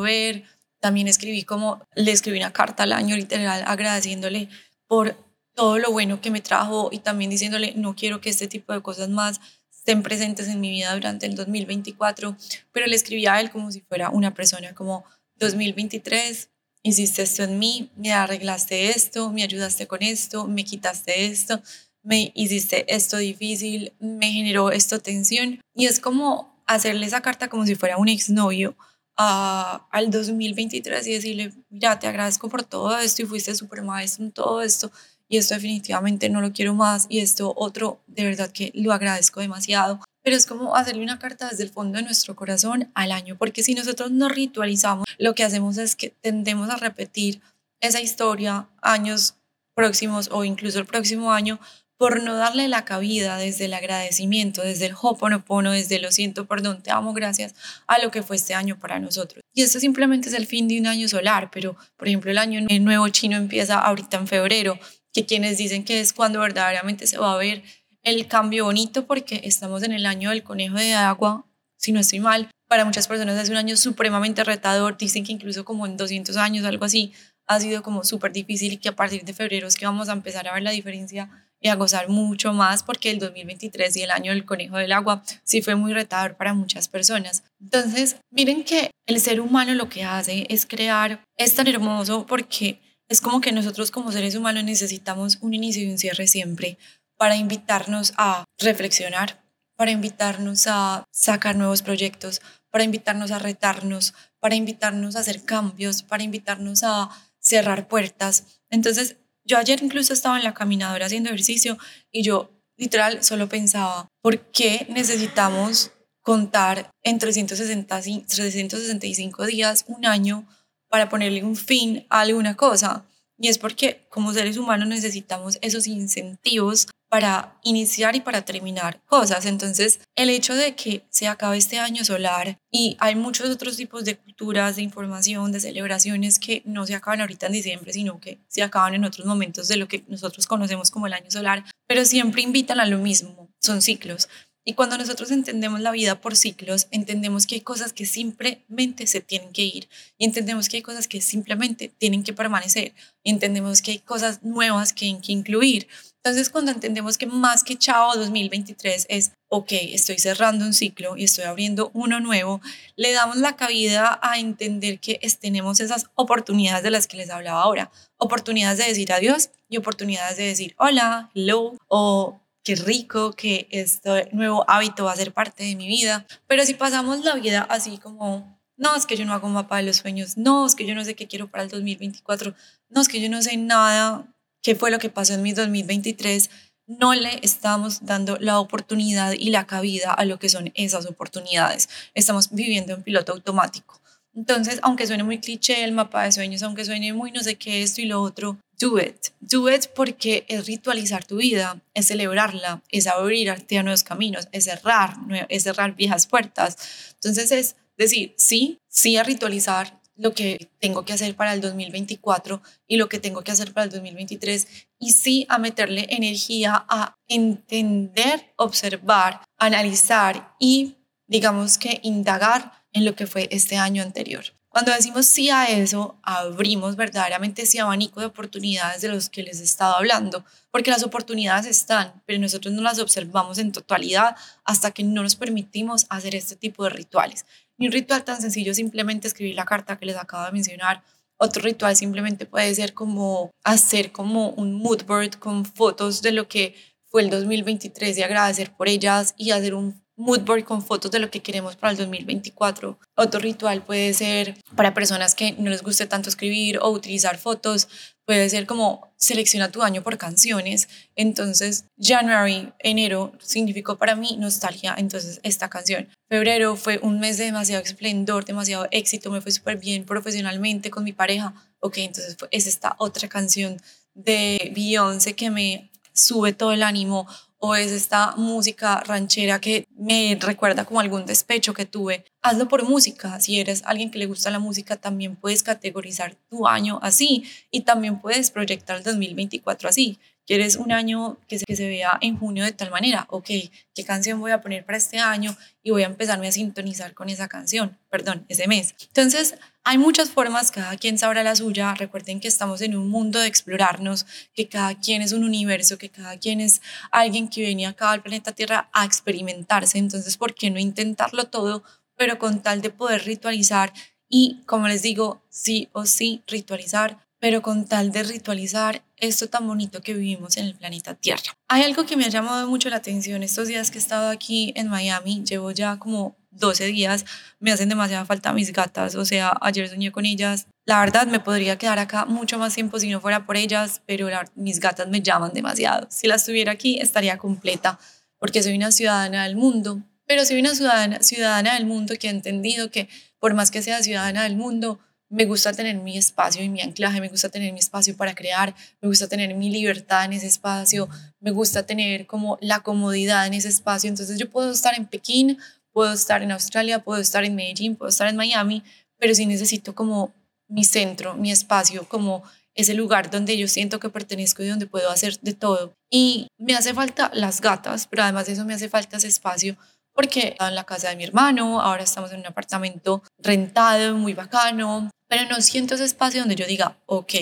ver. 0.00 0.44
También 0.80 1.06
escribí 1.06 1.42
como, 1.42 1.86
le 1.94 2.12
escribí 2.12 2.38
una 2.38 2.54
carta 2.54 2.84
al 2.84 2.94
año 2.94 3.14
literal 3.14 3.62
agradeciéndole 3.66 4.48
por 4.86 5.16
todo 5.54 5.78
lo 5.78 5.92
bueno 5.92 6.22
que 6.22 6.30
me 6.30 6.40
trajo 6.40 6.88
y 6.90 7.00
también 7.00 7.30
diciéndole, 7.30 7.74
no 7.76 7.94
quiero 7.94 8.22
que 8.22 8.30
este 8.30 8.48
tipo 8.48 8.72
de 8.72 8.80
cosas 8.80 9.10
más 9.10 9.42
estén 9.84 10.02
presentes 10.02 10.48
en 10.48 10.62
mi 10.62 10.70
vida 10.70 10.94
durante 10.94 11.26
el 11.26 11.34
2024, 11.34 12.34
pero 12.72 12.86
le 12.86 12.96
escribí 12.96 13.26
a 13.26 13.38
él 13.38 13.50
como 13.50 13.70
si 13.70 13.82
fuera 13.82 14.08
una 14.08 14.32
persona, 14.32 14.74
como 14.74 15.04
2023, 15.36 16.48
hiciste 16.82 17.20
esto 17.20 17.42
en 17.42 17.58
mí, 17.58 17.90
me 17.94 18.10
arreglaste 18.14 18.88
esto, 18.88 19.30
me 19.30 19.42
ayudaste 19.42 19.86
con 19.86 20.02
esto, 20.02 20.46
me 20.46 20.64
quitaste 20.64 21.26
esto, 21.26 21.60
me 22.02 22.32
hiciste 22.34 22.86
esto 22.94 23.18
difícil, 23.18 23.92
me 24.00 24.32
generó 24.32 24.70
esto 24.70 25.00
tensión. 25.00 25.60
Y 25.74 25.84
es 25.84 26.00
como 26.00 26.62
hacerle 26.66 27.04
esa 27.04 27.20
carta 27.20 27.48
como 27.48 27.66
si 27.66 27.74
fuera 27.74 27.98
un 27.98 28.08
exnovio 28.08 28.74
a, 29.18 29.86
al 29.90 30.10
2023 30.10 31.06
y 31.06 31.12
decirle, 31.12 31.52
mira, 31.68 31.98
te 31.98 32.06
agradezco 32.06 32.48
por 32.48 32.62
todo 32.62 32.98
esto 32.98 33.20
y 33.20 33.26
fuiste 33.26 33.54
súper 33.54 33.82
maestro 33.82 34.24
en 34.24 34.32
todo 34.32 34.62
esto 34.62 34.90
y 35.28 35.38
esto 35.38 35.54
definitivamente 35.54 36.28
no 36.28 36.40
lo 36.40 36.52
quiero 36.52 36.74
más 36.74 37.06
y 37.08 37.20
esto 37.20 37.52
otro 37.56 38.00
de 38.06 38.24
verdad 38.24 38.50
que 38.50 38.70
lo 38.74 38.92
agradezco 38.92 39.40
demasiado. 39.40 40.00
Pero 40.22 40.36
es 40.36 40.46
como 40.46 40.74
hacerle 40.74 41.02
una 41.02 41.18
carta 41.18 41.50
desde 41.50 41.64
el 41.64 41.70
fondo 41.70 41.98
de 41.98 42.04
nuestro 42.04 42.34
corazón 42.34 42.90
al 42.94 43.12
año, 43.12 43.36
porque 43.36 43.62
si 43.62 43.74
nosotros 43.74 44.10
no 44.10 44.28
ritualizamos, 44.28 45.06
lo 45.18 45.34
que 45.34 45.44
hacemos 45.44 45.76
es 45.76 45.96
que 45.96 46.10
tendemos 46.10 46.70
a 46.70 46.76
repetir 46.76 47.42
esa 47.80 48.00
historia 48.00 48.66
años 48.80 49.34
próximos 49.74 50.30
o 50.32 50.44
incluso 50.44 50.78
el 50.78 50.86
próximo 50.86 51.32
año 51.32 51.60
por 51.96 52.22
no 52.22 52.34
darle 52.36 52.68
la 52.68 52.84
cabida 52.84 53.36
desde 53.36 53.66
el 53.66 53.74
agradecimiento, 53.74 54.62
desde 54.62 54.86
el 54.86 54.94
hoponopono, 55.00 55.70
desde 55.70 56.00
lo 56.00 56.10
siento, 56.10 56.46
perdón, 56.46 56.82
te 56.82 56.90
amo, 56.90 57.12
gracias, 57.12 57.54
a 57.86 57.98
lo 57.98 58.10
que 58.10 58.22
fue 58.22 58.36
este 58.36 58.54
año 58.54 58.78
para 58.78 58.98
nosotros. 58.98 59.42
Y 59.54 59.62
esto 59.62 59.78
simplemente 59.78 60.28
es 60.28 60.34
el 60.34 60.46
fin 60.46 60.66
de 60.66 60.80
un 60.80 60.86
año 60.86 61.08
solar, 61.08 61.50
pero 61.52 61.76
por 61.96 62.08
ejemplo 62.08 62.30
el 62.30 62.38
año 62.38 62.60
nuevo 62.80 63.08
chino 63.10 63.36
empieza 63.36 63.78
ahorita 63.78 64.16
en 64.16 64.26
febrero 64.26 64.78
que 65.14 65.24
quienes 65.24 65.56
dicen 65.56 65.84
que 65.84 66.00
es 66.00 66.12
cuando 66.12 66.40
verdaderamente 66.40 67.06
se 67.06 67.16
va 67.16 67.32
a 67.32 67.38
ver 67.38 67.62
el 68.02 68.26
cambio 68.26 68.64
bonito 68.66 69.06
porque 69.06 69.40
estamos 69.44 69.82
en 69.82 69.92
el 69.92 70.04
año 70.04 70.30
del 70.30 70.42
conejo 70.42 70.76
de 70.76 70.92
agua, 70.92 71.46
si 71.78 71.92
no 71.92 72.00
estoy 72.00 72.20
mal. 72.20 72.50
Para 72.68 72.84
muchas 72.84 73.08
personas 73.08 73.40
es 73.42 73.48
un 73.48 73.56
año 73.56 73.76
supremamente 73.76 74.42
retador, 74.44 74.98
dicen 74.98 75.24
que 75.24 75.32
incluso 75.32 75.64
como 75.64 75.86
en 75.86 75.96
200 75.96 76.36
años, 76.36 76.64
algo 76.66 76.84
así, 76.84 77.12
ha 77.46 77.60
sido 77.60 77.82
como 77.82 78.04
súper 78.04 78.32
difícil 78.32 78.72
y 78.72 78.76
que 78.78 78.88
a 78.88 78.96
partir 78.96 79.24
de 79.24 79.32
febrero 79.32 79.68
es 79.68 79.76
que 79.76 79.86
vamos 79.86 80.08
a 80.08 80.12
empezar 80.12 80.48
a 80.48 80.54
ver 80.54 80.62
la 80.62 80.70
diferencia 80.70 81.30
y 81.60 81.68
a 81.68 81.76
gozar 81.76 82.08
mucho 82.08 82.52
más 82.52 82.82
porque 82.82 83.10
el 83.10 83.18
2023 83.18 83.96
y 83.96 84.02
el 84.02 84.10
año 84.10 84.32
del 84.32 84.44
conejo 84.44 84.76
del 84.76 84.92
agua 84.92 85.22
sí 85.44 85.62
fue 85.62 85.74
muy 85.74 85.92
retador 85.92 86.36
para 86.36 86.54
muchas 86.54 86.88
personas. 86.88 87.44
Entonces, 87.60 88.16
miren 88.30 88.64
que 88.64 88.90
el 89.06 89.20
ser 89.20 89.40
humano 89.40 89.74
lo 89.74 89.88
que 89.88 90.04
hace 90.04 90.46
es 90.48 90.66
crear, 90.66 91.22
es 91.36 91.54
tan 91.54 91.66
hermoso 91.66 92.26
porque 92.26 92.80
es 93.08 93.20
como 93.20 93.40
que 93.40 93.52
nosotros 93.52 93.90
como 93.90 94.12
seres 94.12 94.34
humanos 94.34 94.64
necesitamos 94.64 95.38
un 95.40 95.54
inicio 95.54 95.82
y 95.82 95.90
un 95.90 95.98
cierre 95.98 96.26
siempre 96.26 96.78
para 97.16 97.36
invitarnos 97.36 98.12
a 98.16 98.44
reflexionar, 98.58 99.44
para 99.76 99.90
invitarnos 99.90 100.66
a 100.66 101.04
sacar 101.10 101.56
nuevos 101.56 101.82
proyectos, 101.82 102.40
para 102.70 102.84
invitarnos 102.84 103.30
a 103.30 103.38
retarnos, 103.38 104.14
para 104.40 104.54
invitarnos 104.54 105.16
a 105.16 105.20
hacer 105.20 105.44
cambios, 105.44 106.02
para 106.02 106.22
invitarnos 106.22 106.82
a 106.82 107.10
cerrar 107.38 107.88
puertas. 107.88 108.60
Entonces, 108.70 109.16
yo 109.44 109.58
ayer 109.58 109.82
incluso 109.82 110.12
estaba 110.12 110.38
en 110.38 110.44
la 110.44 110.54
caminadora 110.54 111.06
haciendo 111.06 111.28
ejercicio 111.28 111.78
y 112.10 112.22
yo 112.22 112.50
literal 112.76 113.22
solo 113.22 113.48
pensaba, 113.48 114.08
¿por 114.22 114.50
qué 114.50 114.86
necesitamos 114.90 115.92
contar 116.22 116.90
en 117.02 117.18
360, 117.18 118.00
365 118.00 119.46
días, 119.46 119.84
un 119.88 120.06
año, 120.06 120.48
para 120.94 121.08
ponerle 121.08 121.42
un 121.42 121.56
fin 121.56 122.06
a 122.08 122.20
alguna 122.20 122.54
cosa. 122.54 123.04
Y 123.36 123.48
es 123.48 123.58
porque 123.58 124.06
como 124.10 124.32
seres 124.32 124.56
humanos 124.56 124.86
necesitamos 124.86 125.58
esos 125.60 125.88
incentivos 125.88 126.86
para 127.08 127.58
iniciar 127.64 128.14
y 128.14 128.20
para 128.20 128.42
terminar 128.44 129.02
cosas. 129.06 129.44
Entonces, 129.44 129.98
el 130.14 130.30
hecho 130.30 130.54
de 130.54 130.76
que 130.76 131.02
se 131.10 131.26
acabe 131.26 131.56
este 131.56 131.80
año 131.80 132.04
solar 132.04 132.60
y 132.70 132.96
hay 133.00 133.16
muchos 133.16 133.50
otros 133.50 133.76
tipos 133.76 134.04
de 134.04 134.16
culturas, 134.16 134.76
de 134.76 134.82
información, 134.82 135.50
de 135.50 135.58
celebraciones 135.58 136.38
que 136.38 136.62
no 136.64 136.86
se 136.86 136.94
acaban 136.94 137.20
ahorita 137.22 137.46
en 137.46 137.54
diciembre, 137.54 137.92
sino 137.92 138.20
que 138.20 138.38
se 138.46 138.62
acaban 138.62 138.94
en 138.94 139.04
otros 139.04 139.26
momentos 139.26 139.66
de 139.66 139.78
lo 139.78 139.88
que 139.88 140.04
nosotros 140.06 140.46
conocemos 140.46 140.92
como 140.92 141.08
el 141.08 141.14
año 141.14 141.28
solar, 141.28 141.64
pero 141.88 142.04
siempre 142.04 142.42
invitan 142.42 142.78
a 142.78 142.86
lo 142.86 142.98
mismo, 142.98 143.50
son 143.60 143.82
ciclos. 143.82 144.28
Y 144.66 144.72
cuando 144.72 144.96
nosotros 144.96 145.30
entendemos 145.30 145.80
la 145.80 145.90
vida 145.90 146.20
por 146.20 146.36
ciclos, 146.36 146.88
entendemos 146.90 147.46
que 147.46 147.56
hay 147.56 147.60
cosas 147.60 147.92
que 147.92 148.06
simplemente 148.06 149.06
se 149.06 149.20
tienen 149.20 149.52
que 149.52 149.62
ir 149.62 149.88
y 150.16 150.24
entendemos 150.24 150.68
que 150.68 150.78
hay 150.78 150.82
cosas 150.82 151.06
que 151.06 151.20
simplemente 151.20 151.92
tienen 151.98 152.24
que 152.24 152.32
permanecer 152.32 152.94
y 153.22 153.30
entendemos 153.30 153.82
que 153.82 153.90
hay 153.92 153.98
cosas 153.98 154.42
nuevas 154.42 154.94
que 154.94 155.04
hay 155.06 155.20
que 155.20 155.32
incluir. 155.32 155.86
Entonces, 156.24 156.48
cuando 156.48 156.70
entendemos 156.70 157.18
que 157.18 157.26
más 157.26 157.62
que 157.62 157.76
chao 157.76 158.16
2023 158.16 159.06
es, 159.10 159.32
ok, 159.48 159.72
estoy 159.72 160.18
cerrando 160.18 160.64
un 160.64 160.72
ciclo 160.72 161.18
y 161.18 161.24
estoy 161.24 161.44
abriendo 161.44 161.90
uno 161.92 162.18
nuevo, 162.20 162.62
le 162.96 163.12
damos 163.12 163.36
la 163.36 163.56
cabida 163.56 164.18
a 164.22 164.38
entender 164.38 164.98
que 164.98 165.20
tenemos 165.38 165.80
esas 165.80 166.06
oportunidades 166.14 166.82
de 166.82 166.90
las 166.90 167.06
que 167.06 167.18
les 167.18 167.28
hablaba 167.28 167.60
ahora. 167.60 167.92
Oportunidades 168.16 168.78
de 168.78 168.84
decir 168.84 169.12
adiós 169.12 169.50
y 169.68 169.76
oportunidades 169.76 170.38
de 170.38 170.44
decir 170.44 170.74
hola, 170.78 171.30
hello 171.34 171.76
o 171.88 172.40
qué 172.64 172.74
rico 172.76 173.32
que 173.32 173.68
este 173.70 174.28
nuevo 174.32 174.64
hábito 174.68 175.04
va 175.04 175.12
a 175.12 175.16
ser 175.16 175.32
parte 175.32 175.62
de 175.64 175.76
mi 175.76 175.86
vida. 175.86 176.26
Pero 176.48 176.64
si 176.64 176.74
pasamos 176.74 177.22
la 177.22 177.34
vida 177.34 177.66
así 177.68 177.98
como, 177.98 178.58
no, 178.76 178.96
es 178.96 179.06
que 179.06 179.16
yo 179.16 179.24
no 179.24 179.34
hago 179.34 179.46
un 179.46 179.52
mapa 179.52 179.76
de 179.76 179.84
los 179.84 179.96
sueños, 179.96 180.36
no, 180.36 180.66
es 180.66 180.74
que 180.74 180.86
yo 180.86 180.94
no 180.94 181.04
sé 181.04 181.14
qué 181.14 181.28
quiero 181.28 181.48
para 181.48 181.62
el 181.62 181.70
2024, 181.70 182.54
no, 182.88 183.00
es 183.00 183.08
que 183.08 183.20
yo 183.20 183.28
no 183.28 183.42
sé 183.42 183.56
nada, 183.56 184.26
qué 184.62 184.74
fue 184.74 184.90
lo 184.90 184.98
que 184.98 185.10
pasó 185.10 185.34
en 185.34 185.42
mi 185.42 185.52
2023, 185.52 186.50
no 186.86 187.14
le 187.14 187.38
estamos 187.42 188.04
dando 188.04 188.36
la 188.40 188.58
oportunidad 188.58 189.32
y 189.32 189.50
la 189.50 189.66
cabida 189.66 190.12
a 190.12 190.24
lo 190.24 190.38
que 190.38 190.48
son 190.48 190.72
esas 190.74 191.06
oportunidades. 191.06 191.88
Estamos 192.14 192.50
viviendo 192.50 192.94
en 192.94 193.02
piloto 193.02 193.32
automático. 193.32 194.00
Entonces, 194.34 194.80
aunque 194.82 195.06
suene 195.06 195.22
muy 195.22 195.38
cliché 195.38 195.84
el 195.84 195.92
mapa 195.92 196.24
de 196.24 196.32
sueños, 196.32 196.62
aunque 196.62 196.84
suene 196.84 197.12
muy 197.12 197.30
no 197.30 197.40
sé 197.40 197.54
qué 197.54 197.82
esto 197.82 198.00
y 198.00 198.06
lo 198.06 198.20
otro, 198.20 198.58
do 198.84 198.98
it. 198.98 199.28
Do 199.40 199.68
it 199.70 199.86
porque 199.94 200.44
es 200.48 200.66
ritualizar 200.66 201.24
tu 201.24 201.36
vida, 201.36 201.82
es 201.94 202.06
celebrarla, 202.06 202.82
es 202.90 203.06
abrir 203.06 203.50
a 203.50 203.82
nuevos 203.82 204.02
caminos, 204.02 204.48
es 204.52 204.64
cerrar, 204.64 205.16
es 205.48 205.62
cerrar 205.62 205.96
viejas 205.96 206.26
puertas. 206.26 206.76
Entonces 207.14 207.50
es 207.50 207.76
decir, 207.96 208.34
sí, 208.36 208.78
sí 208.88 209.16
a 209.16 209.22
ritualizar 209.22 210.00
lo 210.16 210.32
que 210.32 210.70
tengo 210.80 211.04
que 211.04 211.12
hacer 211.12 211.34
para 211.34 211.54
el 211.54 211.60
2024 211.60 212.62
y 212.86 212.96
lo 212.96 213.08
que 213.08 213.18
tengo 213.18 213.42
que 213.42 213.50
hacer 213.50 213.72
para 213.72 213.84
el 213.84 213.90
2023 213.90 214.68
y 214.98 215.12
sí 215.12 215.46
a 215.48 215.58
meterle 215.58 216.06
energía 216.10 216.84
a 216.88 217.16
entender, 217.26 218.52
observar, 218.56 219.40
analizar 219.58 220.54
y 220.60 220.94
digamos 221.26 221.78
que 221.78 222.00
indagar 222.02 222.84
en 222.92 223.04
lo 223.04 223.16
que 223.16 223.26
fue 223.26 223.48
este 223.50 223.76
año 223.76 224.02
anterior. 224.02 224.44
Cuando 224.74 224.90
decimos 224.90 225.26
sí 225.26 225.50
a 225.50 225.66
eso, 225.66 226.18
abrimos 226.24 226.96
verdaderamente 226.96 227.62
ese 227.62 227.78
abanico 227.78 228.18
de 228.18 228.26
oportunidades 228.26 229.02
de 229.02 229.06
los 229.06 229.28
que 229.28 229.44
les 229.44 229.60
he 229.60 229.62
estado 229.62 229.94
hablando, 229.94 230.44
porque 230.72 230.90
las 230.90 231.04
oportunidades 231.04 231.66
están, 231.66 232.20
pero 232.26 232.40
nosotros 232.40 232.74
no 232.74 232.82
las 232.82 232.98
observamos 232.98 233.58
en 233.58 233.70
totalidad 233.70 234.34
hasta 234.64 234.90
que 234.90 235.04
no 235.04 235.22
nos 235.22 235.36
permitimos 235.36 236.06
hacer 236.08 236.34
este 236.34 236.56
tipo 236.56 236.82
de 236.82 236.90
rituales. 236.90 237.46
Y 237.78 237.86
un 237.86 237.92
ritual 237.92 238.24
tan 238.24 238.42
sencillo 238.42 238.74
simplemente 238.74 239.28
escribir 239.28 239.54
la 239.54 239.64
carta 239.64 239.96
que 239.96 240.06
les 240.06 240.16
acabo 240.16 240.44
de 240.44 240.50
mencionar. 240.50 241.04
Otro 241.36 241.62
ritual 241.62 241.94
simplemente 241.94 242.44
puede 242.44 242.74
ser 242.74 242.94
como 242.94 243.52
hacer 243.62 244.10
como 244.10 244.48
un 244.48 244.74
mood 244.74 245.04
board 245.04 245.36
con 245.38 245.64
fotos 245.64 246.20
de 246.20 246.32
lo 246.32 246.48
que 246.48 246.74
fue 247.04 247.22
el 247.22 247.30
2023 247.30 248.18
y 248.18 248.22
agradecer 248.24 248.72
por 248.72 248.88
ellas 248.88 249.34
y 249.36 249.52
hacer 249.52 249.74
un 249.74 250.03
moodboard 250.16 250.64
con 250.64 250.82
fotos 250.82 251.10
de 251.10 251.18
lo 251.18 251.30
que 251.30 251.40
queremos 251.40 251.76
para 251.76 251.92
el 251.92 251.96
2024. 251.96 252.98
Otro 253.16 253.40
ritual 253.40 253.82
puede 253.82 254.14
ser 254.14 254.56
para 254.76 254.94
personas 254.94 255.34
que 255.34 255.52
no 255.52 255.70
les 255.70 255.82
guste 255.82 256.06
tanto 256.06 256.28
escribir 256.28 256.78
o 256.78 256.90
utilizar 256.90 257.38
fotos, 257.38 257.88
puede 258.24 258.48
ser 258.48 258.66
como 258.66 259.14
selecciona 259.16 259.70
tu 259.70 259.82
año 259.82 260.02
por 260.02 260.18
canciones. 260.18 260.88
Entonces, 261.16 261.86
January, 261.98 262.72
enero, 262.78 263.32
significó 263.40 263.96
para 263.96 264.16
mí 264.16 264.36
nostalgia, 264.38 264.94
entonces 264.96 265.40
esta 265.42 265.68
canción. 265.68 266.08
Febrero 266.28 266.76
fue 266.76 266.98
un 267.02 267.20
mes 267.20 267.36
de 267.36 267.44
demasiado 267.44 267.82
esplendor, 267.82 268.44
demasiado 268.44 268.88
éxito, 268.90 269.30
me 269.30 269.40
fue 269.40 269.52
súper 269.52 269.78
bien 269.78 270.04
profesionalmente 270.04 270.90
con 270.90 271.04
mi 271.04 271.12
pareja. 271.12 271.54
Ok, 271.80 271.98
entonces 271.98 272.36
es 272.50 272.66
esta 272.66 272.96
otra 272.98 273.28
canción 273.28 273.76
de 274.14 274.72
Beyoncé 274.74 275.34
que 275.34 275.50
me 275.50 275.90
sube 276.14 276.52
todo 276.52 276.72
el 276.72 276.82
ánimo 276.82 277.26
o 277.64 277.74
es 277.74 277.92
esta 277.92 278.34
música 278.36 279.00
ranchera 279.00 279.58
que 279.58 279.86
me 279.96 280.36
recuerda 280.38 280.84
como 280.84 281.00
algún 281.00 281.24
despecho 281.24 281.72
que 281.72 281.86
tuve. 281.86 282.24
Hazlo 282.42 282.68
por 282.68 282.84
música. 282.84 283.40
Si 283.40 283.58
eres 283.58 283.82
alguien 283.86 284.10
que 284.10 284.18
le 284.18 284.26
gusta 284.26 284.50
la 284.50 284.58
música, 284.58 284.96
también 284.96 285.34
puedes 285.34 285.62
categorizar 285.62 286.34
tu 286.50 286.68
año 286.68 286.98
así 287.00 287.44
y 287.70 287.80
también 287.80 288.20
puedes 288.20 288.50
proyectar 288.50 288.98
el 288.98 289.02
2024 289.02 289.88
así. 289.88 290.18
¿Quieres 290.46 290.76
un 290.76 290.92
año 290.92 291.38
que 291.48 291.58
se, 291.58 291.64
que 291.64 291.74
se 291.74 291.88
vea 291.88 292.18
en 292.20 292.38
junio 292.38 292.64
de 292.64 292.72
tal 292.72 292.90
manera? 292.90 293.26
Ok, 293.30 293.48
¿qué 293.94 294.04
canción 294.04 294.40
voy 294.40 294.50
a 294.50 294.60
poner 294.60 294.84
para 294.84 294.98
este 294.98 295.18
año? 295.18 295.56
Y 295.82 295.90
voy 295.90 296.02
a 296.02 296.06
empezarme 296.06 296.48
a 296.48 296.52
sintonizar 296.52 297.14
con 297.14 297.30
esa 297.30 297.48
canción, 297.48 297.98
perdón, 298.10 298.44
ese 298.48 298.68
mes. 298.68 298.94
Entonces, 299.06 299.54
hay 299.84 299.96
muchas 299.96 300.30
formas, 300.30 300.70
cada 300.70 300.96
quien 300.96 301.16
sabrá 301.16 301.42
la 301.42 301.56
suya. 301.56 301.94
Recuerden 301.94 302.40
que 302.40 302.48
estamos 302.48 302.82
en 302.82 302.94
un 302.94 303.08
mundo 303.08 303.38
de 303.38 303.46
explorarnos, 303.46 304.26
que 304.54 304.68
cada 304.68 304.98
quien 304.98 305.22
es 305.22 305.32
un 305.32 305.44
universo, 305.44 305.96
que 305.96 306.10
cada 306.10 306.38
quien 306.38 306.60
es 306.60 306.82
alguien 307.10 307.48
que 307.48 307.62
viene 307.62 307.86
acá 307.86 308.10
al 308.10 308.22
planeta 308.22 308.52
Tierra 308.52 308.90
a 308.92 309.06
experimentarse. 309.06 309.96
Entonces, 309.96 310.36
¿por 310.36 310.54
qué 310.54 310.70
no 310.70 310.78
intentarlo 310.78 311.44
todo, 311.44 311.84
pero 312.16 312.38
con 312.38 312.62
tal 312.62 312.82
de 312.82 312.90
poder 312.90 313.24
ritualizar? 313.24 313.94
Y 314.28 314.62
como 314.66 314.88
les 314.88 315.00
digo, 315.02 315.42
sí 315.48 315.88
o 315.92 316.04
sí, 316.06 316.42
ritualizar 316.46 317.18
pero 317.38 317.62
con 317.62 317.86
tal 317.86 318.12
de 318.12 318.22
ritualizar 318.22 319.02
esto 319.16 319.48
tan 319.48 319.66
bonito 319.66 320.00
que 320.00 320.14
vivimos 320.14 320.56
en 320.56 320.66
el 320.66 320.74
planeta 320.74 321.14
Tierra. 321.14 321.56
Hay 321.68 321.82
algo 321.82 322.06
que 322.06 322.16
me 322.16 322.24
ha 322.24 322.28
llamado 322.28 322.68
mucho 322.68 322.90
la 322.90 322.96
atención 322.96 323.42
estos 323.42 323.68
días 323.68 323.90
que 323.90 323.98
he 323.98 324.00
estado 324.00 324.30
aquí 324.30 324.72
en 324.76 324.88
Miami, 324.88 325.44
llevo 325.44 325.70
ya 325.70 325.98
como 325.98 326.36
12 326.50 326.86
días, 326.86 327.24
me 327.58 327.72
hacen 327.72 327.88
demasiada 327.88 328.24
falta 328.24 328.52
mis 328.52 328.72
gatas, 328.72 329.14
o 329.14 329.24
sea, 329.24 329.56
ayer 329.60 329.88
soñé 329.88 330.12
con 330.12 330.24
ellas. 330.24 330.66
La 330.86 331.00
verdad, 331.00 331.26
me 331.26 331.40
podría 331.40 331.78
quedar 331.78 331.98
acá 331.98 332.26
mucho 332.26 332.58
más 332.58 332.74
tiempo 332.74 332.98
si 333.00 333.10
no 333.10 333.20
fuera 333.20 333.46
por 333.46 333.56
ellas, 333.56 334.02
pero 334.06 334.28
mis 334.54 334.80
gatas 334.80 335.08
me 335.08 335.20
llaman 335.20 335.52
demasiado. 335.52 336.06
Si 336.10 336.26
las 336.26 336.44
tuviera 336.44 336.72
aquí, 336.72 336.98
estaría 337.00 337.38
completa, 337.38 337.98
porque 338.38 338.62
soy 338.62 338.76
una 338.76 338.92
ciudadana 338.92 339.44
del 339.44 339.56
mundo, 339.56 340.02
pero 340.26 340.44
soy 340.44 340.60
una 340.60 340.74
ciudadana, 340.74 341.22
ciudadana 341.22 341.74
del 341.74 341.86
mundo 341.86 342.14
que 342.18 342.28
ha 342.28 342.30
entendido 342.30 342.90
que 342.90 343.08
por 343.38 343.54
más 343.54 343.70
que 343.70 343.82
sea 343.82 344.02
ciudadana 344.02 344.44
del 344.44 344.56
mundo, 344.56 345.00
me 345.34 345.46
gusta 345.46 345.72
tener 345.72 345.96
mi 345.96 346.16
espacio 346.16 346.62
y 346.62 346.68
mi 346.68 346.80
anclaje, 346.80 347.20
me 347.20 347.28
gusta 347.28 347.48
tener 347.48 347.72
mi 347.72 347.80
espacio 347.80 348.16
para 348.16 348.36
crear, 348.36 348.72
me 349.00 349.08
gusta 349.08 349.26
tener 349.26 349.52
mi 349.56 349.68
libertad 349.68 350.26
en 350.26 350.34
ese 350.34 350.46
espacio, 350.46 351.08
me 351.40 351.50
gusta 351.50 351.84
tener 351.84 352.26
como 352.26 352.56
la 352.60 352.80
comodidad 352.80 353.44
en 353.48 353.54
ese 353.54 353.68
espacio. 353.68 354.08
Entonces 354.08 354.38
yo 354.38 354.48
puedo 354.48 354.70
estar 354.70 354.94
en 354.94 355.06
Pekín, 355.06 355.58
puedo 355.90 356.12
estar 356.12 356.44
en 356.44 356.52
Australia, 356.52 357.02
puedo 357.02 357.20
estar 357.20 357.44
en 357.44 357.56
Medellín, 357.56 357.96
puedo 357.96 358.10
estar 358.10 358.28
en 358.28 358.36
Miami, 358.36 358.84
pero 359.18 359.34
sí 359.34 359.44
necesito 359.44 359.92
como 359.92 360.32
mi 360.68 360.84
centro, 360.84 361.34
mi 361.34 361.50
espacio, 361.50 362.08
como 362.08 362.44
ese 362.76 362.94
lugar 362.94 363.28
donde 363.28 363.58
yo 363.58 363.66
siento 363.66 363.98
que 363.98 364.10
pertenezco 364.10 364.62
y 364.62 364.68
donde 364.68 364.86
puedo 364.86 365.10
hacer 365.10 365.40
de 365.40 365.54
todo. 365.54 365.94
Y 366.10 366.46
me 366.58 366.76
hace 366.76 366.94
falta 366.94 367.32
las 367.34 367.60
gatas, 367.60 368.06
pero 368.06 368.22
además 368.22 368.46
de 368.46 368.52
eso 368.52 368.64
me 368.64 368.74
hace 368.74 368.88
falta 368.88 369.16
ese 369.16 369.28
espacio 369.28 369.76
porque 370.14 370.50
estaba 370.50 370.68
en 370.68 370.76
la 370.76 370.84
casa 370.84 371.08
de 371.08 371.16
mi 371.16 371.24
hermano, 371.24 371.80
ahora 371.80 372.04
estamos 372.04 372.30
en 372.32 372.40
un 372.40 372.46
apartamento 372.46 373.22
rentado, 373.38 374.16
muy 374.16 374.32
bacano, 374.32 375.10
pero 375.28 375.48
no 375.48 375.60
siento 375.60 375.94
ese 375.94 376.04
espacio 376.04 376.40
donde 376.40 376.56
yo 376.56 376.66
diga, 376.66 376.98
ok, 377.06 377.34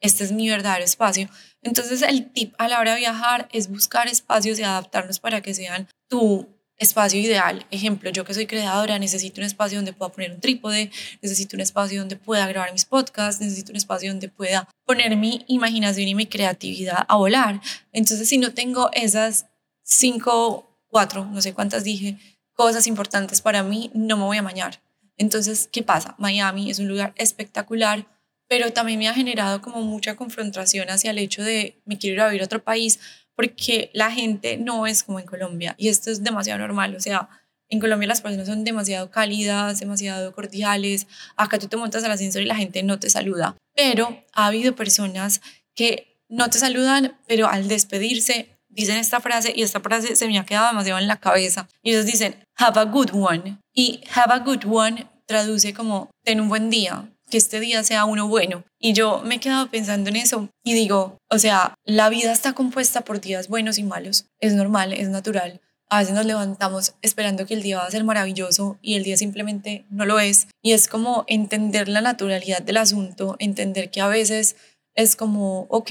este 0.00 0.24
es 0.24 0.32
mi 0.32 0.48
verdadero 0.48 0.84
espacio. 0.84 1.28
Entonces 1.62 2.02
el 2.02 2.30
tip 2.30 2.54
a 2.58 2.68
la 2.68 2.78
hora 2.78 2.92
de 2.92 3.00
viajar 3.00 3.48
es 3.52 3.68
buscar 3.68 4.06
espacios 4.08 4.58
y 4.58 4.62
adaptarnos 4.62 5.18
para 5.18 5.40
que 5.40 5.54
sean 5.54 5.88
tu 6.08 6.46
espacio 6.76 7.20
ideal. 7.20 7.66
Ejemplo, 7.70 8.10
yo 8.10 8.24
que 8.24 8.34
soy 8.34 8.46
creadora, 8.46 8.98
necesito 8.98 9.40
un 9.40 9.46
espacio 9.46 9.78
donde 9.78 9.92
pueda 9.92 10.12
poner 10.12 10.32
un 10.32 10.40
trípode, 10.40 10.90
necesito 11.22 11.56
un 11.56 11.60
espacio 11.60 12.00
donde 12.00 12.16
pueda 12.16 12.46
grabar 12.46 12.72
mis 12.72 12.84
podcasts, 12.84 13.40
necesito 13.40 13.72
un 13.72 13.76
espacio 13.76 14.10
donde 14.10 14.28
pueda 14.28 14.68
poner 14.84 15.16
mi 15.16 15.44
imaginación 15.48 16.08
y 16.08 16.14
mi 16.14 16.26
creatividad 16.26 17.06
a 17.08 17.16
volar. 17.16 17.60
Entonces, 17.92 18.28
si 18.28 18.38
no 18.38 18.52
tengo 18.52 18.90
esas 18.92 19.46
cinco, 19.82 20.78
cuatro, 20.88 21.24
no 21.24 21.40
sé 21.40 21.54
cuántas 21.54 21.84
dije, 21.84 22.18
cosas 22.54 22.86
importantes 22.86 23.40
para 23.40 23.62
mí, 23.62 23.90
no 23.94 24.16
me 24.16 24.24
voy 24.24 24.38
a 24.38 24.42
mañar. 24.42 24.80
Entonces, 25.16 25.68
¿qué 25.70 25.82
pasa? 25.82 26.14
Miami 26.18 26.70
es 26.70 26.78
un 26.78 26.88
lugar 26.88 27.14
espectacular, 27.16 28.06
pero 28.48 28.72
también 28.72 28.98
me 28.98 29.08
ha 29.08 29.14
generado 29.14 29.60
como 29.60 29.82
mucha 29.82 30.16
confrontación 30.16 30.90
hacia 30.90 31.10
el 31.10 31.18
hecho 31.18 31.42
de 31.42 31.80
me 31.84 31.98
quiero 31.98 32.14
ir 32.14 32.20
a 32.20 32.26
vivir 32.28 32.42
a 32.42 32.46
otro 32.46 32.62
país 32.62 33.00
porque 33.34 33.90
la 33.94 34.10
gente 34.10 34.56
no 34.56 34.86
es 34.86 35.02
como 35.02 35.18
en 35.18 35.26
Colombia 35.26 35.74
y 35.78 35.88
esto 35.88 36.10
es 36.10 36.22
demasiado 36.22 36.60
normal, 36.60 36.94
o 36.94 37.00
sea, 37.00 37.28
en 37.68 37.80
Colombia 37.80 38.06
las 38.06 38.20
personas 38.20 38.46
son 38.46 38.62
demasiado 38.62 39.10
cálidas, 39.10 39.80
demasiado 39.80 40.32
cordiales, 40.32 41.06
acá 41.36 41.58
tú 41.58 41.66
te 41.66 41.76
montas 41.76 42.04
al 42.04 42.12
ascensor 42.12 42.42
y 42.42 42.46
la 42.46 42.56
gente 42.56 42.82
no 42.82 43.00
te 43.00 43.10
saluda, 43.10 43.56
pero 43.74 44.24
ha 44.32 44.46
habido 44.46 44.76
personas 44.76 45.40
que 45.74 46.20
no 46.28 46.48
te 46.50 46.58
saludan, 46.58 47.18
pero 47.26 47.48
al 47.48 47.68
despedirse 47.68 48.53
dicen 48.74 48.96
esta 48.96 49.20
frase 49.20 49.52
y 49.54 49.62
esta 49.62 49.80
frase 49.80 50.16
se 50.16 50.28
me 50.28 50.38
ha 50.38 50.44
quedado 50.44 50.68
demasiado 50.68 50.98
en 51.00 51.08
la 51.08 51.20
cabeza. 51.20 51.68
Y 51.82 51.90
ellos 51.90 52.06
dicen, 52.06 52.36
have 52.56 52.80
a 52.80 52.84
good 52.84 53.10
one. 53.12 53.58
Y 53.72 54.00
have 54.14 54.32
a 54.32 54.38
good 54.38 54.64
one 54.66 55.06
traduce 55.26 55.72
como, 55.72 56.10
ten 56.22 56.40
un 56.40 56.48
buen 56.48 56.70
día, 56.70 57.10
que 57.30 57.38
este 57.38 57.60
día 57.60 57.82
sea 57.82 58.04
uno 58.04 58.28
bueno. 58.28 58.64
Y 58.78 58.92
yo 58.92 59.22
me 59.24 59.36
he 59.36 59.40
quedado 59.40 59.70
pensando 59.70 60.10
en 60.10 60.16
eso 60.16 60.48
y 60.62 60.74
digo, 60.74 61.18
o 61.30 61.38
sea, 61.38 61.74
la 61.84 62.08
vida 62.08 62.32
está 62.32 62.52
compuesta 62.52 63.02
por 63.02 63.20
días 63.20 63.48
buenos 63.48 63.78
y 63.78 63.82
malos. 63.82 64.26
Es 64.40 64.54
normal, 64.54 64.92
es 64.92 65.08
natural. 65.08 65.60
A 65.88 65.98
veces 65.98 66.14
nos 66.14 66.26
levantamos 66.26 66.94
esperando 67.02 67.46
que 67.46 67.54
el 67.54 67.62
día 67.62 67.78
va 67.78 67.86
a 67.86 67.90
ser 67.90 68.04
maravilloso 68.04 68.78
y 68.80 68.94
el 68.94 69.04
día 69.04 69.16
simplemente 69.16 69.84
no 69.90 70.06
lo 70.06 70.18
es. 70.18 70.48
Y 70.62 70.72
es 70.72 70.88
como 70.88 71.24
entender 71.28 71.88
la 71.88 72.00
naturalidad 72.00 72.62
del 72.62 72.78
asunto, 72.78 73.36
entender 73.38 73.90
que 73.90 74.00
a 74.00 74.08
veces 74.08 74.56
es 74.94 75.16
como, 75.16 75.66
ok, 75.70 75.90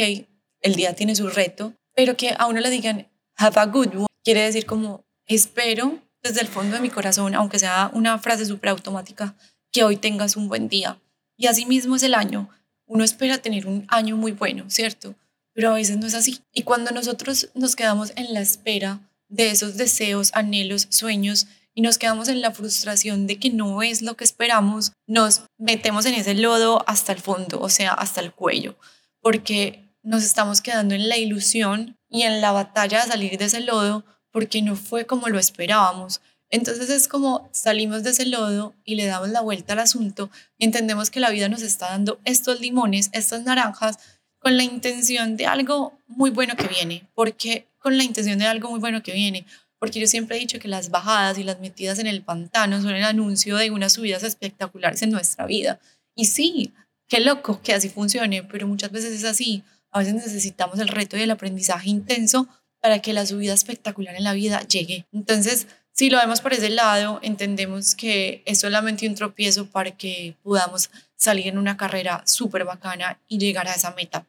el 0.62 0.76
día 0.76 0.96
tiene 0.96 1.16
su 1.16 1.30
reto, 1.30 1.74
pero 1.96 2.18
que 2.18 2.36
a 2.38 2.48
uno 2.48 2.60
le 2.60 2.70
digan, 2.70 3.08
have 3.36 3.60
a 3.60 3.66
good 3.66 3.96
one, 3.96 4.08
quiere 4.24 4.42
decir 4.42 4.66
como, 4.66 5.06
espero 5.26 6.00
desde 6.22 6.42
el 6.42 6.48
fondo 6.48 6.76
de 6.76 6.82
mi 6.82 6.90
corazón, 6.90 7.36
aunque 7.36 7.60
sea 7.60 7.92
una 7.94 8.18
frase 8.20 8.46
súper 8.46 8.70
automática, 8.70 9.36
que 9.72 9.84
hoy 9.84 9.98
tengas 9.98 10.38
un 10.38 10.48
buen 10.48 10.70
día. 10.70 11.00
Y 11.36 11.48
así 11.48 11.66
mismo 11.66 11.96
es 11.96 12.04
el 12.04 12.14
año. 12.14 12.50
Uno 12.86 13.04
espera 13.04 13.40
tener 13.40 13.68
un 13.68 13.86
año 13.90 14.16
muy 14.16 14.32
bueno, 14.32 14.70
¿cierto? 14.70 15.16
Pero 15.54 15.72
a 15.72 15.74
veces 15.74 15.98
no 15.98 16.08
es 16.08 16.14
así. 16.14 16.42
Y 16.54 16.64
cuando 16.64 16.92
nosotros 16.92 17.50
nos 17.56 17.76
quedamos 17.76 18.14
en 18.16 18.34
la 18.34 18.40
espera 18.40 19.02
de 19.28 19.50
esos 19.50 19.78
deseos, 19.78 20.32
anhelos, 20.34 20.88
sueños, 20.90 21.48
y 21.76 21.82
nos 21.82 21.98
quedamos 21.98 22.28
en 22.28 22.42
la 22.42 22.52
frustración 22.52 23.26
de 23.26 23.40
que 23.40 23.50
no 23.50 23.82
es 23.82 24.02
lo 24.02 24.16
que 24.16 24.24
esperamos, 24.24 24.94
nos 25.08 25.44
metemos 25.58 26.06
en 26.06 26.14
ese 26.14 26.36
lodo 26.36 26.84
hasta 26.88 27.12
el 27.14 27.20
fondo, 27.20 27.60
o 27.60 27.70
sea, 27.70 27.94
hasta 27.94 28.22
el 28.22 28.32
cuello, 28.32 28.78
porque 29.22 29.83
nos 30.04 30.24
estamos 30.24 30.62
quedando 30.62 30.94
en 30.94 31.10
la 31.10 31.18
ilusión 31.18 31.98
y 32.10 32.24
en 32.24 32.42
la 32.42 32.52
batalla 32.52 33.02
de 33.02 33.12
salir 33.12 33.38
de 33.38 33.46
ese 33.46 33.62
lodo 33.62 34.06
porque 34.32 34.62
no 34.62 34.76
fue 34.76 35.06
como 35.06 35.30
lo 35.30 35.40
esperábamos. 35.40 36.22
Entonces 36.50 36.90
es 36.90 37.08
como 37.08 37.50
salimos 37.52 38.04
de 38.04 38.12
ese 38.12 38.26
lodo 38.26 38.76
y 38.84 38.96
le 38.96 39.06
damos 39.06 39.30
la 39.30 39.42
vuelta 39.42 39.74
al 39.74 39.80
asunto 39.80 40.30
y 40.58 40.66
entendemos 40.66 41.10
que 41.10 41.20
la 41.20 41.32
vida 41.32 41.50
nos 41.50 41.64
está 41.64 41.90
dando 41.90 42.20
estos 42.26 42.60
limones, 42.60 43.10
estas 43.14 43.44
naranjas, 43.44 43.98
con 44.38 44.58
la 44.58 44.64
intención 44.64 45.38
de 45.38 45.48
algo 45.48 45.98
muy 46.06 46.30
bueno 46.30 46.56
que 46.56 46.68
viene. 46.68 47.08
¿Por 47.16 47.34
qué 47.34 47.66
con 47.80 47.98
la 47.98 48.04
intención 48.04 48.38
de 48.38 48.46
algo 48.46 48.70
muy 48.70 48.80
bueno 48.80 49.02
que 49.02 49.14
viene? 49.14 49.46
Porque 49.80 50.00
yo 50.00 50.08
siempre 50.08 50.38
he 50.38 50.40
dicho 50.40 50.60
que 50.60 50.68
las 50.68 50.90
bajadas 50.90 51.38
y 51.38 51.44
las 51.44 51.60
metidas 51.60 51.98
en 51.98 52.08
el 52.08 52.22
pantano 52.22 52.82
son 52.82 52.94
el 52.94 53.04
anuncio 53.04 53.56
de 53.58 53.72
unas 53.72 53.94
subidas 53.94 54.24
espectaculares 54.24 55.02
en 55.02 55.12
nuestra 55.12 55.46
vida. 55.46 55.80
Y 56.14 56.26
sí, 56.26 56.74
qué 57.08 57.20
loco 57.20 57.62
que 57.64 57.74
así 57.74 57.90
funcione, 57.90 58.44
pero 58.44 58.68
muchas 58.68 58.92
veces 58.92 59.14
es 59.14 59.24
así. 59.24 59.64
A 59.94 60.00
veces 60.00 60.16
necesitamos 60.16 60.80
el 60.80 60.90
reto 60.90 61.18
y 61.18 61.22
el 61.22 61.32
aprendizaje 61.32 61.90
intenso 61.90 62.48
para 62.82 63.00
que 63.00 63.14
la 63.14 63.26
subida 63.26 63.54
espectacular 63.54 64.16
en 64.16 64.26
la 64.26 64.34
vida 64.34 64.62
llegue. 64.68 65.06
Entonces, 65.14 65.68
si 65.94 66.10
lo 66.10 66.18
vemos 66.18 66.42
por 66.42 66.54
ese 66.54 66.70
lado, 66.70 67.20
entendemos 67.22 67.96
que 67.96 68.42
es 68.46 68.60
solamente 68.60 69.08
un 69.08 69.16
tropiezo 69.16 69.68
para 69.68 69.92
que 69.92 70.36
podamos 70.42 70.90
salir 71.16 71.48
en 71.48 71.58
una 71.58 71.78
carrera 71.78 72.24
súper 72.26 72.66
bacana 72.66 73.22
y 73.28 73.38
llegar 73.38 73.68
a 73.68 73.76
esa 73.76 73.92
meta. 73.92 74.26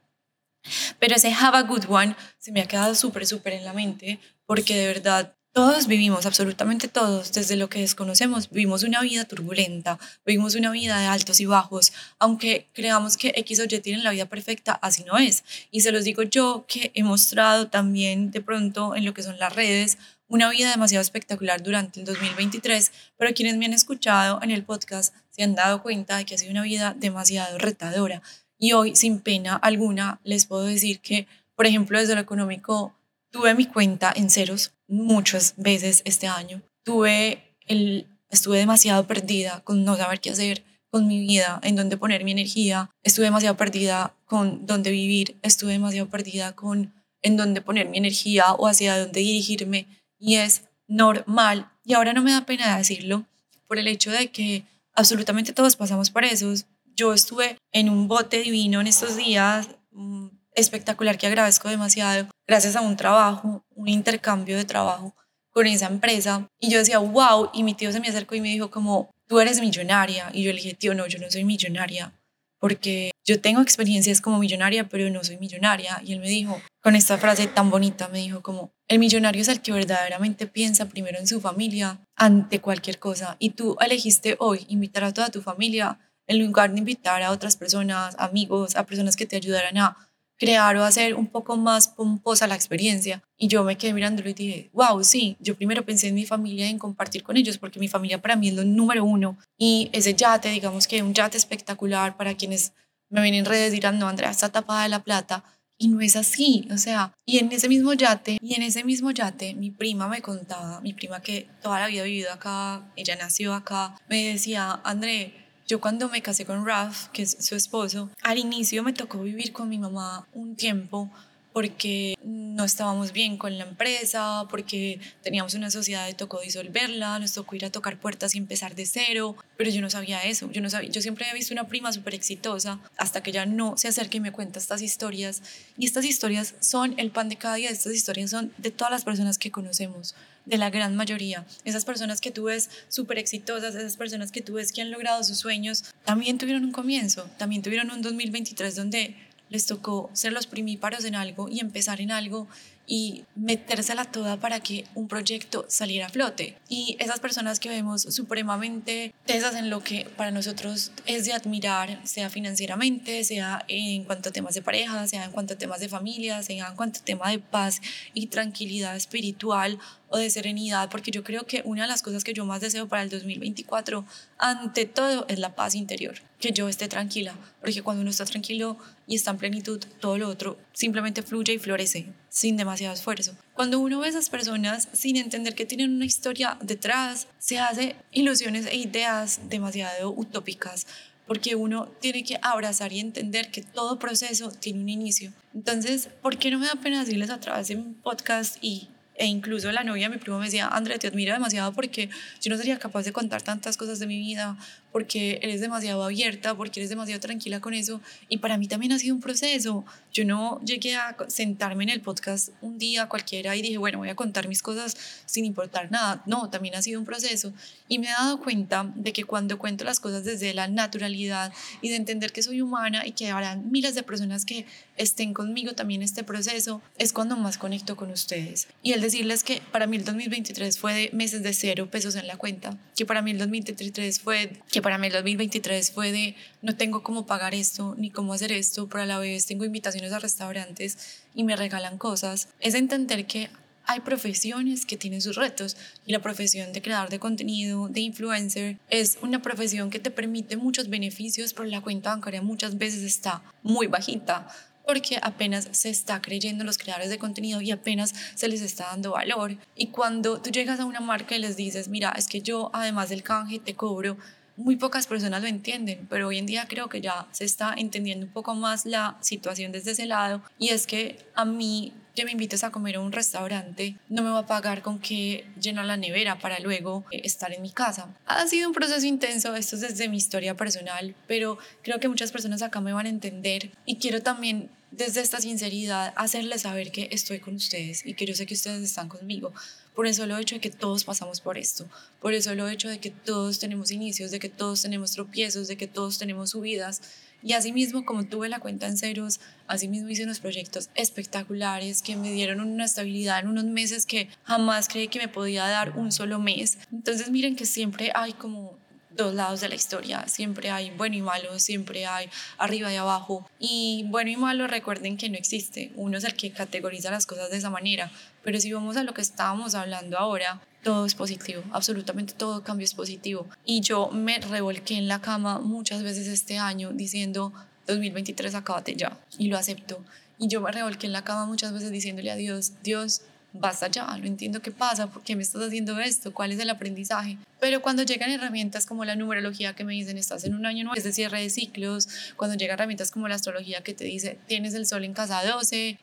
Pero 0.98 1.16
ese 1.16 1.33
have 1.33 1.57
a 1.57 1.62
good 1.62 1.85
one 1.88 2.14
se 2.38 2.53
me 2.53 2.62
ha 2.62 2.68
quedado 2.68 2.94
súper, 2.94 3.27
súper 3.27 3.55
en 3.55 3.64
la 3.64 3.72
mente 3.72 4.18
porque 4.46 4.77
de 4.77 4.87
verdad 4.87 5.35
todos 5.55 5.87
vivimos, 5.87 6.27
absolutamente 6.27 6.88
todos, 6.88 7.33
desde 7.33 7.55
lo 7.55 7.69
que 7.69 7.79
desconocemos, 7.79 8.51
vivimos 8.51 8.83
una 8.83 9.01
vida 9.03 9.25
turbulenta, 9.25 10.01
vivimos 10.27 10.57
una 10.57 10.73
vida 10.73 10.99
de 10.99 11.07
altos 11.07 11.38
y 11.38 11.47
bajos, 11.47 11.93
aunque 12.19 12.67
creamos 12.73 13.17
que 13.17 13.33
X 13.37 13.61
o 13.61 13.64
Y 13.64 13.79
tienen 13.79 14.03
la 14.03 14.11
vida 14.11 14.27
perfecta, 14.27 14.73
así 14.73 15.05
no 15.05 15.17
es. 15.17 15.45
Y 15.71 15.83
se 15.83 15.93
los 15.93 16.03
digo 16.03 16.25
yo 16.25 16.64
que 16.67 16.90
he 16.95 17.05
mostrado 17.05 17.69
también 17.69 18.33
de 18.33 18.40
pronto 18.40 18.97
en 18.97 19.05
lo 19.05 19.14
que 19.14 19.23
son 19.23 19.38
las 19.38 19.55
redes 19.55 19.97
una 20.27 20.51
vida 20.51 20.71
demasiado 20.71 21.03
espectacular 21.03 21.62
durante 21.62 22.01
el 22.01 22.07
2023, 22.07 22.90
pero 23.17 23.33
quienes 23.33 23.57
me 23.57 23.67
han 23.67 23.75
escuchado 23.75 24.40
en 24.43 24.51
el 24.51 24.64
podcast 24.64 25.14
se 25.31 25.45
han 25.45 25.55
dado 25.55 25.85
cuenta 25.85 26.17
de 26.17 26.25
que 26.25 26.35
ha 26.35 26.38
sido 26.38 26.51
una 26.51 26.62
vida 26.62 26.97
demasiado 26.99 27.59
retadora. 27.59 28.23
Y 28.59 28.73
hoy, 28.73 28.97
sin 28.97 29.21
pena 29.21 29.55
alguna, 29.55 30.19
les 30.25 30.47
puedo 30.47 30.64
decir 30.64 30.99
que, 30.99 31.29
por 31.55 31.67
ejemplo, 31.67 32.01
desde 32.01 32.17
lo 32.17 32.21
económico, 32.21 32.93
tuve 33.31 33.55
mi 33.55 33.67
cuenta 33.67 34.12
en 34.17 34.31
ceros 34.31 34.73
muchas 34.88 35.55
veces 35.57 36.03
este 36.05 36.27
año. 36.27 36.62
Tuve 36.85 37.57
el, 37.66 38.07
estuve 38.31 38.59
demasiado 38.59 39.07
perdida 39.07 39.61
con 39.64 39.85
no 39.85 39.97
saber 39.97 40.20
qué 40.20 40.31
hacer 40.31 40.64
con 40.90 41.09
mi 41.09 41.18
vida, 41.18 41.61
en 41.64 41.75
dónde 41.75 41.97
poner 41.97 42.23
mi 42.23 42.31
energía. 42.31 42.90
Estuve 43.03 43.25
demasiado 43.25 43.57
perdida 43.57 44.14
con 44.27 44.64
dónde 44.66 44.90
vivir. 44.92 45.37
Estuve 45.42 45.73
demasiado 45.73 46.09
perdida 46.09 46.53
con 46.53 46.94
en 47.20 47.37
dónde 47.37 47.62
poner 47.62 47.88
mi 47.88 47.99
energía 47.99 48.53
o 48.53 48.68
hacia 48.68 48.99
dónde 48.99 49.20
dirigirme. 49.20 49.88
Y 50.18 50.37
es 50.37 50.62
normal. 50.87 51.68
Y 51.85 51.94
ahora 51.94 52.12
no 52.12 52.23
me 52.23 52.31
da 52.31 52.47
pena 52.47 52.77
decirlo 52.77 53.27
por 53.66 53.79
el 53.79 53.88
hecho 53.88 54.11
de 54.11 54.31
que 54.31 54.64
absolutamente 54.94 55.53
todos 55.53 55.75
pasamos 55.75 56.11
por 56.11 56.25
eso. 56.25 56.53
Yo 56.94 57.12
estuve 57.12 57.59
en 57.73 57.88
un 57.88 58.07
bote 58.07 58.42
divino 58.42 58.81
en 58.81 58.87
estos 58.87 59.16
días, 59.16 59.68
mm, 59.90 60.29
espectacular 60.55 61.19
que 61.19 61.27
agradezco 61.27 61.69
demasiado, 61.69 62.29
gracias 62.47 62.77
a 62.77 62.81
un 62.81 62.97
trabajo, 62.97 63.64
un 63.71 63.88
intercambio 63.88 64.57
de 64.57 64.64
trabajo 64.64 65.14
con 65.51 65.67
esa 65.67 65.87
empresa. 65.87 66.49
Y 66.59 66.71
yo 66.71 66.79
decía, 66.79 66.99
wow, 66.99 67.51
y 67.55 67.62
mi 67.62 67.75
tío 67.75 67.93
se 67.93 68.01
me 68.01 68.09
acercó 68.09 68.35
y 68.35 68.40
me 68.40 68.49
dijo 68.49 68.71
como, 68.71 69.11
tú 69.27 69.40
eres 69.40 69.61
millonaria. 69.61 70.31
Y 70.33 70.43
yo 70.43 70.53
le 70.53 70.57
dije, 70.61 70.75
tío, 70.75 70.95
no, 70.95 71.07
yo 71.07 71.19
no 71.19 71.31
soy 71.31 71.45
millonaria, 71.45 72.12
porque 72.59 73.12
yo 73.25 73.40
tengo 73.40 73.61
experiencias 73.61 74.21
como 74.21 74.38
millonaria, 74.38 74.88
pero 74.88 75.09
no 75.11 75.23
soy 75.25 75.38
millonaria. 75.38 76.01
Y 76.05 76.12
él 76.12 76.21
me 76.21 76.29
dijo, 76.29 76.61
con 76.83 76.97
esta 76.97 77.17
frase 77.19 77.47
tan 77.47 77.71
bonita, 77.71 78.09
me 78.09 78.19
dijo 78.19 78.43
como, 78.43 78.73
el 78.88 78.99
millonario 78.99 79.43
es 79.43 79.49
el 79.49 79.61
que 79.61 79.73
verdaderamente 79.73 80.47
piensa 80.47 80.88
primero 80.88 81.19
en 81.19 81.27
su 81.27 81.40
familia 81.40 82.01
ante 82.17 82.61
cualquier 82.61 82.99
cosa. 82.99 83.37
Y 83.38 83.51
tú 83.51 83.77
elegiste 83.81 84.37
hoy 84.40 84.67
invitar 84.69 85.05
a 85.05 85.12
toda 85.12 85.31
tu 85.31 85.40
familia 85.40 85.99
en 86.27 86.45
lugar 86.45 86.73
de 86.73 86.79
invitar 86.79 87.23
a 87.23 87.31
otras 87.31 87.57
personas, 87.57 88.14
amigos, 88.19 88.77
a 88.77 88.87
personas 88.87 89.14
que 89.14 89.27
te 89.27 89.37
ayudaran 89.37 89.79
a 89.79 89.97
crear 90.38 90.77
o 90.77 90.85
hacer 90.85 91.14
un 91.14 91.27
poco 91.27 91.57
más 91.57 91.88
pomposa 91.88 92.47
la 92.47 92.55
experiencia. 92.55 93.23
Y 93.37 93.49
yo 93.49 93.64
me 93.64 93.77
quedé 93.77 93.92
mirándolo 93.92 94.29
y 94.29 94.35
dije, 94.35 94.70
wow, 94.73 95.03
sí, 95.03 95.37
yo 95.40 95.57
primero 95.57 95.85
pensé 95.85 96.09
en 96.09 96.14
mi 96.14 96.27
familia, 96.27 96.68
en 96.68 96.79
compartir 96.79 97.23
con 97.23 97.37
ellos, 97.37 97.59
porque 97.59 97.81
mi 97.81 97.88
familia 97.88 98.20
para 98.20 98.37
mí 98.37 98.49
es 98.49 98.55
lo 98.55 98.64
número 98.64 99.05
uno. 99.05 99.38
Y 99.59 99.90
ese 99.92 100.14
yate, 100.14 100.51
digamos 100.51 100.87
que 100.87 101.03
un 101.03 101.14
yate 101.14 101.37
espectacular 101.37 102.16
para 102.16 102.35
quienes 102.35 102.73
me 103.11 103.20
ven 103.20 103.35
en 103.35 103.44
redes 103.44 103.73
dirán, 103.73 103.99
no, 103.99 104.09
Andrea 104.09 104.31
está 104.31 104.51
tapada 104.51 104.83
de 104.85 104.88
la 104.88 105.03
plata. 105.03 105.44
Y 105.77 105.88
no 105.88 106.01
es 106.01 106.14
así, 106.14 106.68
o 106.73 106.79
sea, 106.79 107.12
y 107.27 107.38
en 107.38 107.51
ese 107.51 107.68
mismo 107.68 107.94
yate, 107.94 108.38
y 108.40 108.55
en 108.55 108.62
ese 108.62 108.85
mismo 108.85 109.11
yate, 109.11 109.55
mi 109.55 109.73
prima 109.73 110.07
me 110.07 110.23
contaba, 110.23 110.81
mi 110.81 110.92
prima 110.92 111.20
que 111.20 111.49
toda 111.62 111.81
la 111.81 111.88
vida 111.88 112.03
ha 112.03 112.05
vivido 112.05 112.33
acá, 112.33 112.92
ella 112.94 113.16
nació 113.16 113.55
acá, 113.55 114.01
me 114.09 114.25
decía, 114.25 114.81
André, 114.85 115.44
yo 115.66 115.81
cuando 115.81 116.09
me 116.09 116.22
casé 116.22 116.44
con 116.44 116.66
Ralph, 116.66 117.09
que 117.12 117.22
es 117.22 117.37
su 117.40 117.55
esposo, 117.55 118.11
al 118.22 118.38
inicio 118.38 118.83
me 118.83 118.92
tocó 118.92 119.20
vivir 119.20 119.53
con 119.53 119.68
mi 119.68 119.79
mamá 119.79 120.27
un 120.33 120.57
tiempo 120.57 121.11
porque 121.55 122.19
no 122.25 122.64
estábamos 122.64 123.12
bien 123.12 123.38
con 123.38 123.57
la 123.57 123.64
empresa, 123.64 124.45
porque 124.51 124.99
teníamos 125.23 125.55
una 125.55 125.71
sociedad 125.71 126.09
y 126.09 126.12
tocó 126.12 126.40
disolverla, 126.40 127.21
nos 127.21 127.33
tocó 127.33 127.55
ir 127.55 127.64
a 127.64 127.71
tocar 127.71 127.97
puertas 127.97 128.35
y 128.35 128.38
empezar 128.38 128.75
de 128.75 128.85
cero, 128.87 129.37
pero 129.57 129.71
yo 129.71 129.81
no 129.81 129.88
sabía 129.88 130.25
eso, 130.25 130.51
yo 130.51 130.61
no 130.61 130.69
sabía, 130.69 130.90
yo 130.90 131.01
siempre 131.01 131.25
había 131.25 131.35
visto 131.35 131.55
una 131.55 131.69
prima 131.69 131.93
súper 131.93 132.14
exitosa 132.14 132.81
hasta 132.97 133.23
que 133.23 133.31
ella 133.31 133.47
no 133.47 133.79
se 133.79 133.87
acerca 133.87 134.17
y 134.17 134.21
me 134.21 134.33
cuenta 134.33 134.59
estas 134.59 134.83
historias. 134.83 135.43
Y 135.79 135.87
estas 135.87 136.05
historias 136.05 136.57
son 136.59 136.99
el 136.99 137.12
pan 137.12 137.29
de 137.29 137.37
cada 137.37 137.55
día, 137.55 137.71
estas 137.71 137.95
historias 137.95 138.33
son 138.33 138.53
de 138.59 138.73
todas 138.73 138.90
las 138.90 139.05
personas 139.05 139.38
que 139.38 139.53
conocemos, 139.53 140.17
de 140.47 140.59
la 140.59 140.71
gran 140.71 140.97
mayoría, 140.97 141.47
esas 141.64 141.85
personas 141.85 142.21
que 142.21 142.33
tú 142.33 142.45
ves 142.45 142.69
súper 142.88 143.19
exitosas, 143.19 143.77
esas 143.77 143.97
personas 143.97 144.33
que 144.33 144.43
tú 144.43 144.55
ves 144.55 144.73
que 144.73 144.83
han 144.83 144.90
logrado 144.90 145.23
sus 145.23 145.38
sueños, 145.38 145.85
también 146.05 146.37
tuvieron 146.37 146.64
un 146.64 146.73
comienzo, 146.73 147.31
también 147.38 147.62
tuvieron 147.62 147.93
un 147.93 148.03
2023 148.03 148.75
donde 148.75 149.14
les 149.51 149.67
tocó 149.67 150.11
ser 150.13 150.33
los 150.33 150.47
primíparos 150.47 151.05
en 151.05 151.15
algo 151.15 151.49
y 151.49 151.61
empezar 151.61 152.01
en 152.01 152.11
algo 152.11 152.47
y 152.87 153.25
metérsela 153.35 154.05
toda 154.05 154.37
para 154.38 154.61
que 154.61 154.85
un 154.94 155.09
proyecto 155.09 155.64
saliera 155.68 156.07
a 156.07 156.11
flote. 156.11 156.57
Y 156.68 156.97
esas 156.99 157.20
personas 157.20 157.61
que 157.61 157.68
vemos 157.68 158.03
supremamente 158.03 159.14
tesas 159.27 159.55
en 159.55 159.70
lo 159.70 159.83
que 159.83 160.07
para 160.16 160.31
nosotros 160.31 160.92
es 161.07 161.25
de 161.25 161.33
admirar, 161.33 162.01
sea 162.05 162.31
financieramente, 162.31 163.25
sea 163.25 163.64
en 163.68 164.05
cuanto 164.05 164.29
a 164.29 164.33
temas 164.33 164.55
de 164.55 164.62
pareja, 164.62 165.07
sea 165.07 165.25
en 165.25 165.31
cuanto 165.31 165.55
a 165.55 165.59
temas 165.59 165.81
de 165.81 165.88
familia, 165.88 166.42
sea 166.42 166.68
en 166.68 166.77
cuanto 166.77 167.01
a 167.01 167.05
tema 167.05 167.31
de 167.31 167.38
paz 167.38 167.81
y 168.12 168.27
tranquilidad 168.27 168.97
espiritual 168.97 169.79
o 170.09 170.18
de 170.18 170.31
serenidad, 170.31 170.90
porque 170.90 171.11
yo 171.11 171.25
creo 171.25 171.44
que 171.44 171.62
una 171.64 171.83
de 171.83 171.88
las 171.88 172.03
cosas 172.03 172.23
que 172.23 172.35
yo 172.35 172.44
más 172.44 172.61
deseo 172.61 172.87
para 172.87 173.03
el 173.03 173.11
2024, 173.11 174.05
ante 174.38 174.87
todo, 174.87 175.27
es 175.29 175.40
la 175.40 175.57
paz 175.57 175.75
interior, 175.75 176.14
que 176.38 176.53
yo 176.53 176.68
esté 176.68 176.87
tranquila, 176.87 177.35
porque 177.61 177.83
cuando 177.83 178.03
uno 178.03 178.11
está 178.11 178.25
tranquilo 178.25 178.77
y 179.09 179.16
está 179.16 179.33
en 179.33 179.38
plenitud, 179.38 179.85
todo 180.01 180.16
lo 180.16 180.29
otro 180.29 180.57
simplemente 180.73 181.23
fluye 181.23 181.55
y 181.55 181.59
florece 181.59 182.07
sin 182.35 182.57
demasiado 182.57 182.92
esfuerzo. 182.92 183.37
Cuando 183.55 183.79
uno 183.79 184.01
ve 184.01 184.07
a 184.07 184.11
esas 184.11 184.29
personas 184.29 184.88
sin 184.92 185.16
entender 185.16 185.55
que 185.55 185.66
tienen 185.66 185.94
una 185.94 186.05
historia 186.05 186.59
detrás, 186.61 187.29
se 187.38 187.61
hace 187.61 187.94
ilusiones 188.11 188.66
e 188.66 188.75
ideas 188.75 189.38
demasiado 189.49 190.11
utópicas, 190.11 190.88
porque 191.29 191.55
uno 191.55 191.87
tiene 192.01 192.25
que 192.25 192.40
abrazar 192.42 192.92
y 192.92 192.99
entender 192.99 193.53
que 193.53 193.62
todo 193.62 194.01
proceso 194.01 194.51
tiene 194.51 194.81
un 194.81 194.88
inicio. 194.88 195.33
Entonces, 195.55 196.09
¿por 196.23 196.37
qué 196.37 196.51
no 196.51 196.59
me 196.59 196.66
da 196.66 196.75
pena 196.75 197.05
decirles 197.05 197.31
a 197.31 197.38
través 197.38 197.68
de 197.68 197.77
un 197.77 197.94
podcast 197.94 198.57
y 198.61 198.88
e 199.16 199.27
incluso 199.27 199.70
la 199.70 199.85
novia 199.85 200.09
de 200.09 200.16
mi 200.16 200.20
primo 200.20 200.38
me 200.38 200.46
decía, 200.46 200.68
André, 200.68 200.98
te 200.98 201.07
admiro 201.07 201.33
demasiado 201.33 201.72
porque 201.72 202.11
yo 202.40 202.50
no 202.50 202.57
sería 202.57 202.79
capaz 202.79 203.05
de 203.05 203.12
contar 203.12 203.42
tantas 203.42 203.77
cosas 203.77 203.98
de 203.98 204.07
mi 204.07 204.18
vida, 204.18 204.57
porque 204.94 205.40
eres 205.42 205.61
demasiado 205.61 206.05
abierta, 206.05 206.55
porque 206.57 206.79
eres 206.79 206.88
demasiado 206.88 207.20
tranquila 207.20 207.61
con 207.61 207.74
eso. 207.74 208.00
Y 208.29 208.38
para 208.38 208.59
mí 208.59 208.68
también 208.68 208.92
ha 208.92 208.98
sido 208.98 209.14
un 209.14 209.20
proceso. 209.20 209.85
Yo 210.12 210.24
no 210.24 210.61
llegué 210.64 210.94
a 210.94 211.16
sentarme 211.29 211.83
en 211.83 211.90
el 211.90 212.00
podcast 212.00 212.50
un 212.61 212.79
día 212.79 213.09
cualquiera 213.09 213.57
y 213.57 213.62
dije, 213.62 213.79
bueno, 213.79 213.98
voy 213.98 214.09
a 214.09 214.14
contar 214.14 214.46
mis 214.46 214.62
cosas 214.62 214.96
sin 215.27 215.44
importar 215.44 215.90
nada. 215.90 216.22
No, 216.27 216.48
también 216.48 216.77
ha 216.77 216.83
sido 216.83 217.00
un 217.00 217.07
proceso. 217.07 217.53
Y 217.88 217.98
me 217.98 218.07
he 218.07 218.11
dado 218.11 218.40
cuenta 218.40 218.92
de 218.94 219.12
que 219.12 219.24
cuando 219.24 219.59
cuento 219.59 219.85
las 219.85 219.98
cosas 219.98 220.24
desde 220.24 220.55
la 220.55 220.68
naturalidad 220.68 221.53
y 221.81 221.88
de 221.88 221.96
entender 221.96 222.33
que 222.33 222.42
soy 222.42 222.61
humana 222.61 223.07
y 223.07 223.12
que 223.12 223.31
habrán 223.31 223.70
miles 223.70 223.94
de 223.94 224.05
personas 224.05 224.44
que 224.44 224.64
estén 224.96 225.35
conmigo 225.35 225.74
también 225.74 226.03
este 226.03 226.22
proceso, 226.22 226.81
es 226.98 227.12
cuando 227.12 227.37
más 227.37 227.59
conecto 227.59 227.96
con 227.96 228.12
ustedes. 228.12 228.68
Y 228.83 228.92
el 228.92 229.04
decirles 229.05 229.45
que 229.45 229.62
para 229.73 229.87
mí 229.87 229.97
el 229.97 230.05
2023 230.05 230.79
fue 230.79 230.95
de 230.95 231.11
meses 231.12 231.43
de 231.43 231.53
cero 231.53 231.88
pesos 231.90 232.17
en 232.17 232.27
la 232.27 232.37
cuenta, 232.37 232.77
que 232.97 233.07
para 233.07 233.23
mí 233.23 233.31
el 233.31 233.38
2023 233.38 234.21
fue, 234.21 234.51
que 234.71 234.83
para 234.83 234.99
mí 234.99 235.07
el 235.07 235.12
2023 235.12 235.90
fue 235.93 236.12
de 236.12 236.35
no 236.62 236.77
tengo 236.77 237.03
cómo 237.03 237.27
pagar 237.27 237.55
esto 237.55 237.95
ni 237.99 238.11
cómo 238.11 238.33
hacer 238.33 238.53
esto, 238.53 238.88
pero 238.88 239.03
a 239.03 239.07
la 239.07 239.19
vez 239.19 239.47
tengo 239.47 239.64
invitaciones 239.64 240.12
a 240.12 240.19
restaurantes 240.19 241.23
y 241.35 241.45
me 241.45 241.57
regalan 241.57 241.99
cosas, 241.99 242.49
es 242.61 242.75
entender 242.75 243.27
que 243.27 243.49
hay 243.87 244.01
profesiones 244.01 244.87
que 244.87 244.97
tienen 244.97 245.21
sus 245.21 245.37
retos 245.37 245.77
y 246.07 246.12
la 246.12 246.23
profesión 246.23 246.73
de 246.73 246.81
creador 246.81 247.11
de 247.11 247.19
contenido, 247.19 247.88
de 247.88 248.01
influencer, 248.01 248.79
es 248.88 249.19
una 249.21 249.43
profesión 249.43 249.90
que 249.90 249.99
te 249.99 250.11
permite 250.11 250.57
muchos 250.57 250.88
beneficios, 250.88 251.53
pero 251.53 251.69
la 251.69 251.83
cuenta 251.83 252.11
bancaria 252.11 252.40
muchas 252.40 252.79
veces 252.79 253.03
está 253.03 253.43
muy 253.62 253.87
bajita 253.87 254.49
porque 254.87 255.18
apenas 255.23 255.68
se 255.73 255.90
está 255.90 256.20
creyendo 256.20 256.64
los 256.64 256.79
creadores 256.79 257.11
de 257.11 257.18
contenido 257.18 257.61
y 257.61 257.70
apenas 257.70 258.14
se 258.35 258.49
les 258.49 258.61
está 258.61 258.87
dando 258.87 259.12
valor. 259.12 259.57
Y 259.75 259.88
cuando 259.88 260.40
tú 260.40 260.51
llegas 260.51 260.81
a 260.81 260.85
una 260.85 261.01
marca 261.01 261.37
y 261.37 261.40
les 261.40 261.57
dices, 261.57 261.88
mira, 261.88 262.12
es 262.16 262.27
que 262.27 262.42
yo 262.42 262.70
además 262.73 263.09
del 263.09 263.23
canje 263.23 263.59
te 263.59 263.75
cobro, 263.75 264.16
muy 264.57 264.77
pocas 264.77 265.07
personas 265.07 265.42
lo 265.42 265.49
entienden, 265.49 266.07
pero 266.09 266.29
hoy 266.29 266.38
en 266.38 266.47
día 266.47 266.66
creo 266.68 266.88
que 266.88 267.01
ya 267.01 267.27
se 267.33 267.44
está 267.44 267.75
entendiendo 267.77 268.27
un 268.27 268.33
poco 268.33 268.55
más 268.55 268.87
la 268.87 269.16
situación 269.20 269.73
desde 269.73 269.92
ese 269.92 270.07
lado 270.07 270.42
y 270.59 270.68
es 270.68 270.87
que 270.87 271.18
a 271.35 271.44
mí 271.44 271.92
que 272.14 272.24
me 272.24 272.33
invites 272.33 272.64
a 272.64 272.70
comer 272.70 272.96
a 272.96 273.00
un 273.00 273.12
restaurante, 273.12 273.96
no 274.09 274.22
me 274.22 274.31
va 274.31 274.40
a 274.40 274.46
pagar 274.46 274.83
con 274.83 274.98
que 274.98 275.46
llenar 275.61 275.85
la 275.85 275.96
nevera 275.96 276.38
para 276.38 276.61
luego 276.61 277.05
eh, 277.11 277.22
estar 277.24 277.53
en 277.53 277.62
mi 277.62 277.70
casa. 277.70 278.09
Ha 278.27 278.46
sido 278.46 278.68
un 278.68 278.74
proceso 278.74 279.07
intenso, 279.07 279.55
esto 279.55 279.77
es 279.77 279.83
desde 279.83 280.09
mi 280.09 280.16
historia 280.16 280.57
personal, 280.57 281.14
pero 281.27 281.59
creo 281.83 281.98
que 282.00 282.09
muchas 282.09 282.33
personas 282.33 282.62
acá 282.62 282.81
me 282.81 282.92
van 282.92 283.07
a 283.07 283.11
entender 283.11 283.70
y 283.85 283.96
quiero 283.96 284.22
también 284.22 284.70
desde 284.96 285.20
esta 285.20 285.40
sinceridad 285.40 286.12
hacerles 286.16 286.62
saber 286.62 286.92
que 286.92 287.09
estoy 287.11 287.40
con 287.40 287.57
ustedes 287.57 288.07
y 288.07 288.14
que 288.14 288.27
yo 288.27 288.35
sé 288.35 288.46
que 288.46 288.55
ustedes 288.55 288.83
están 288.83 289.09
conmigo. 289.09 289.53
Por 289.94 290.07
eso 290.07 290.27
lo 290.27 290.37
he 290.37 290.42
hecho 290.42 290.57
de 290.57 290.61
que 290.61 290.70
todos 290.70 291.05
pasamos 291.05 291.40
por 291.40 291.59
esto. 291.59 291.87
Por 292.20 292.33
eso 292.33 292.55
lo 292.55 292.68
he 292.68 292.72
hecho 292.72 292.88
de 292.88 292.98
que 292.98 293.11
todos 293.11 293.59
tenemos 293.59 293.90
inicios, 293.90 294.31
de 294.31 294.38
que 294.38 294.48
todos 294.48 294.83
tenemos 294.83 295.12
tropiezos, 295.12 295.68
de 295.68 295.77
que 295.77 295.88
todos 295.88 296.18
tenemos 296.18 296.50
subidas 296.50 297.00
y 297.45 297.53
asimismo, 297.53 298.07
como 298.07 298.25
tuve 298.25 298.49
la 298.49 298.59
cuenta 298.59 298.87
en 298.87 298.97
ceros, 298.97 299.39
asimismo 299.67 300.09
hice 300.09 300.25
unos 300.25 300.41
proyectos 300.41 300.89
espectaculares 300.95 302.01
que 302.01 302.17
me 302.17 302.33
dieron 302.33 302.61
una 302.61 302.87
estabilidad 302.87 303.41
en 303.41 303.49
unos 303.49 303.65
meses 303.65 304.07
que 304.07 304.31
jamás 304.45 304.89
creí 304.89 305.09
que 305.09 305.19
me 305.19 305.29
podía 305.29 305.67
dar 305.67 305.99
un 305.99 306.11
solo 306.11 306.39
mes. 306.39 306.79
Entonces 306.91 307.31
miren 307.31 307.55
que 307.55 307.67
siempre 307.67 308.11
hay 308.15 308.33
como 308.33 308.79
dos 309.11 309.35
lados 309.35 309.61
de 309.61 309.69
la 309.69 309.75
historia. 309.75 310.27
Siempre 310.27 310.71
hay 310.71 310.91
bueno 310.91 311.17
y 311.17 311.23
malo, 311.23 311.59
siempre 311.59 312.07
hay 312.07 312.29
arriba 312.59 312.93
y 312.93 312.97
abajo. 312.97 313.49
Y 313.59 314.05
bueno 314.09 314.31
y 314.31 314.37
malo, 314.37 314.67
recuerden 314.67 315.17
que 315.17 315.29
no 315.29 315.37
existe. 315.37 315.93
Uno 315.97 316.19
es 316.19 316.25
el 316.25 316.35
que 316.35 316.51
categoriza 316.51 317.11
las 317.11 317.27
cosas 317.27 317.51
de 317.51 317.59
esa 317.59 317.71
manera. 317.71 318.11
Pero 318.45 318.61
si 318.61 318.73
vamos 318.73 318.97
a 318.97 319.03
lo 319.03 319.15
que 319.15 319.23
estábamos 319.23 319.75
hablando 319.75 320.19
ahora, 320.19 320.61
todo 320.83 321.07
es 321.07 321.15
positivo, 321.15 321.63
absolutamente 321.73 322.35
todo 322.35 322.63
cambio 322.63 322.85
es 322.85 322.95
positivo. 322.95 323.47
Y 323.65 323.81
yo 323.81 324.11
me 324.11 324.39
revolqué 324.39 324.97
en 324.97 325.09
la 325.09 325.21
cama 325.21 325.59
muchas 325.59 326.03
veces 326.03 326.29
este 326.29 326.59
año 326.59 326.93
diciendo, 326.93 327.53
2023, 327.87 328.55
acábate 328.55 328.95
ya. 328.95 329.19
Y 329.39 329.49
lo 329.49 329.57
acepto. 329.57 330.05
Y 330.39 330.49
yo 330.49 330.61
me 330.61 330.71
revolqué 330.71 331.07
en 331.07 331.13
la 331.13 331.25
cama 331.25 331.47
muchas 331.47 331.73
veces 331.73 331.91
diciéndole 331.91 332.31
a 332.31 332.37
Dios, 332.37 332.73
Dios, 332.83 333.23
basta 333.55 333.87
ya, 333.88 334.05
no 334.19 334.27
entiendo 334.27 334.61
qué 334.61 334.73
pasa, 334.73 335.07
por 335.07 335.23
qué 335.23 335.37
me 335.37 335.43
estás 335.43 335.62
haciendo 335.62 335.99
esto, 336.01 336.35
cuál 336.35 336.53
es 336.53 336.59
el 336.59 336.69
aprendizaje. 336.69 337.38
Pero 337.61 337.81
cuando 337.81 338.03
llegan 338.03 338.31
herramientas 338.31 338.85
como 338.85 339.05
la 339.05 339.14
numerología 339.17 339.75
que 339.75 339.85
me 339.85 339.95
dicen 339.95 340.19
estás 340.19 340.45
en 340.45 340.55
un 340.55 340.67
año 340.67 340.85
nuevo, 340.85 340.97
es 340.97 341.05
de 341.05 341.12
cierre 341.12 341.40
de 341.40 341.49
ciclos, 341.49 342.09
cuando 342.37 342.57
llegan 342.57 342.75
herramientas 342.75 343.11
como 343.11 343.29
la 343.29 343.37
astrología 343.37 343.83
que 343.83 343.95
te 343.95 344.05
dice 344.05 344.38
tienes 344.49 344.75
el 344.75 344.87
sol 344.87 345.05
en 345.05 345.14
casa 345.14 345.43
12, 345.45 345.99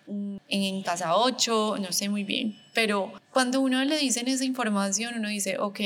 en 0.48 0.82
casa 0.82 1.16
8, 1.18 1.76
no 1.80 1.92
sé 1.92 2.10
muy 2.10 2.24
bien. 2.24 2.58
Pero 2.74 3.14
cuando 3.32 3.60
uno 3.60 3.84
le 3.84 3.98
dicen 3.98 4.28
esa 4.30 4.46
información, 4.46 5.16
uno 5.18 5.28
dice, 5.28 5.60
ok, 5.60 5.80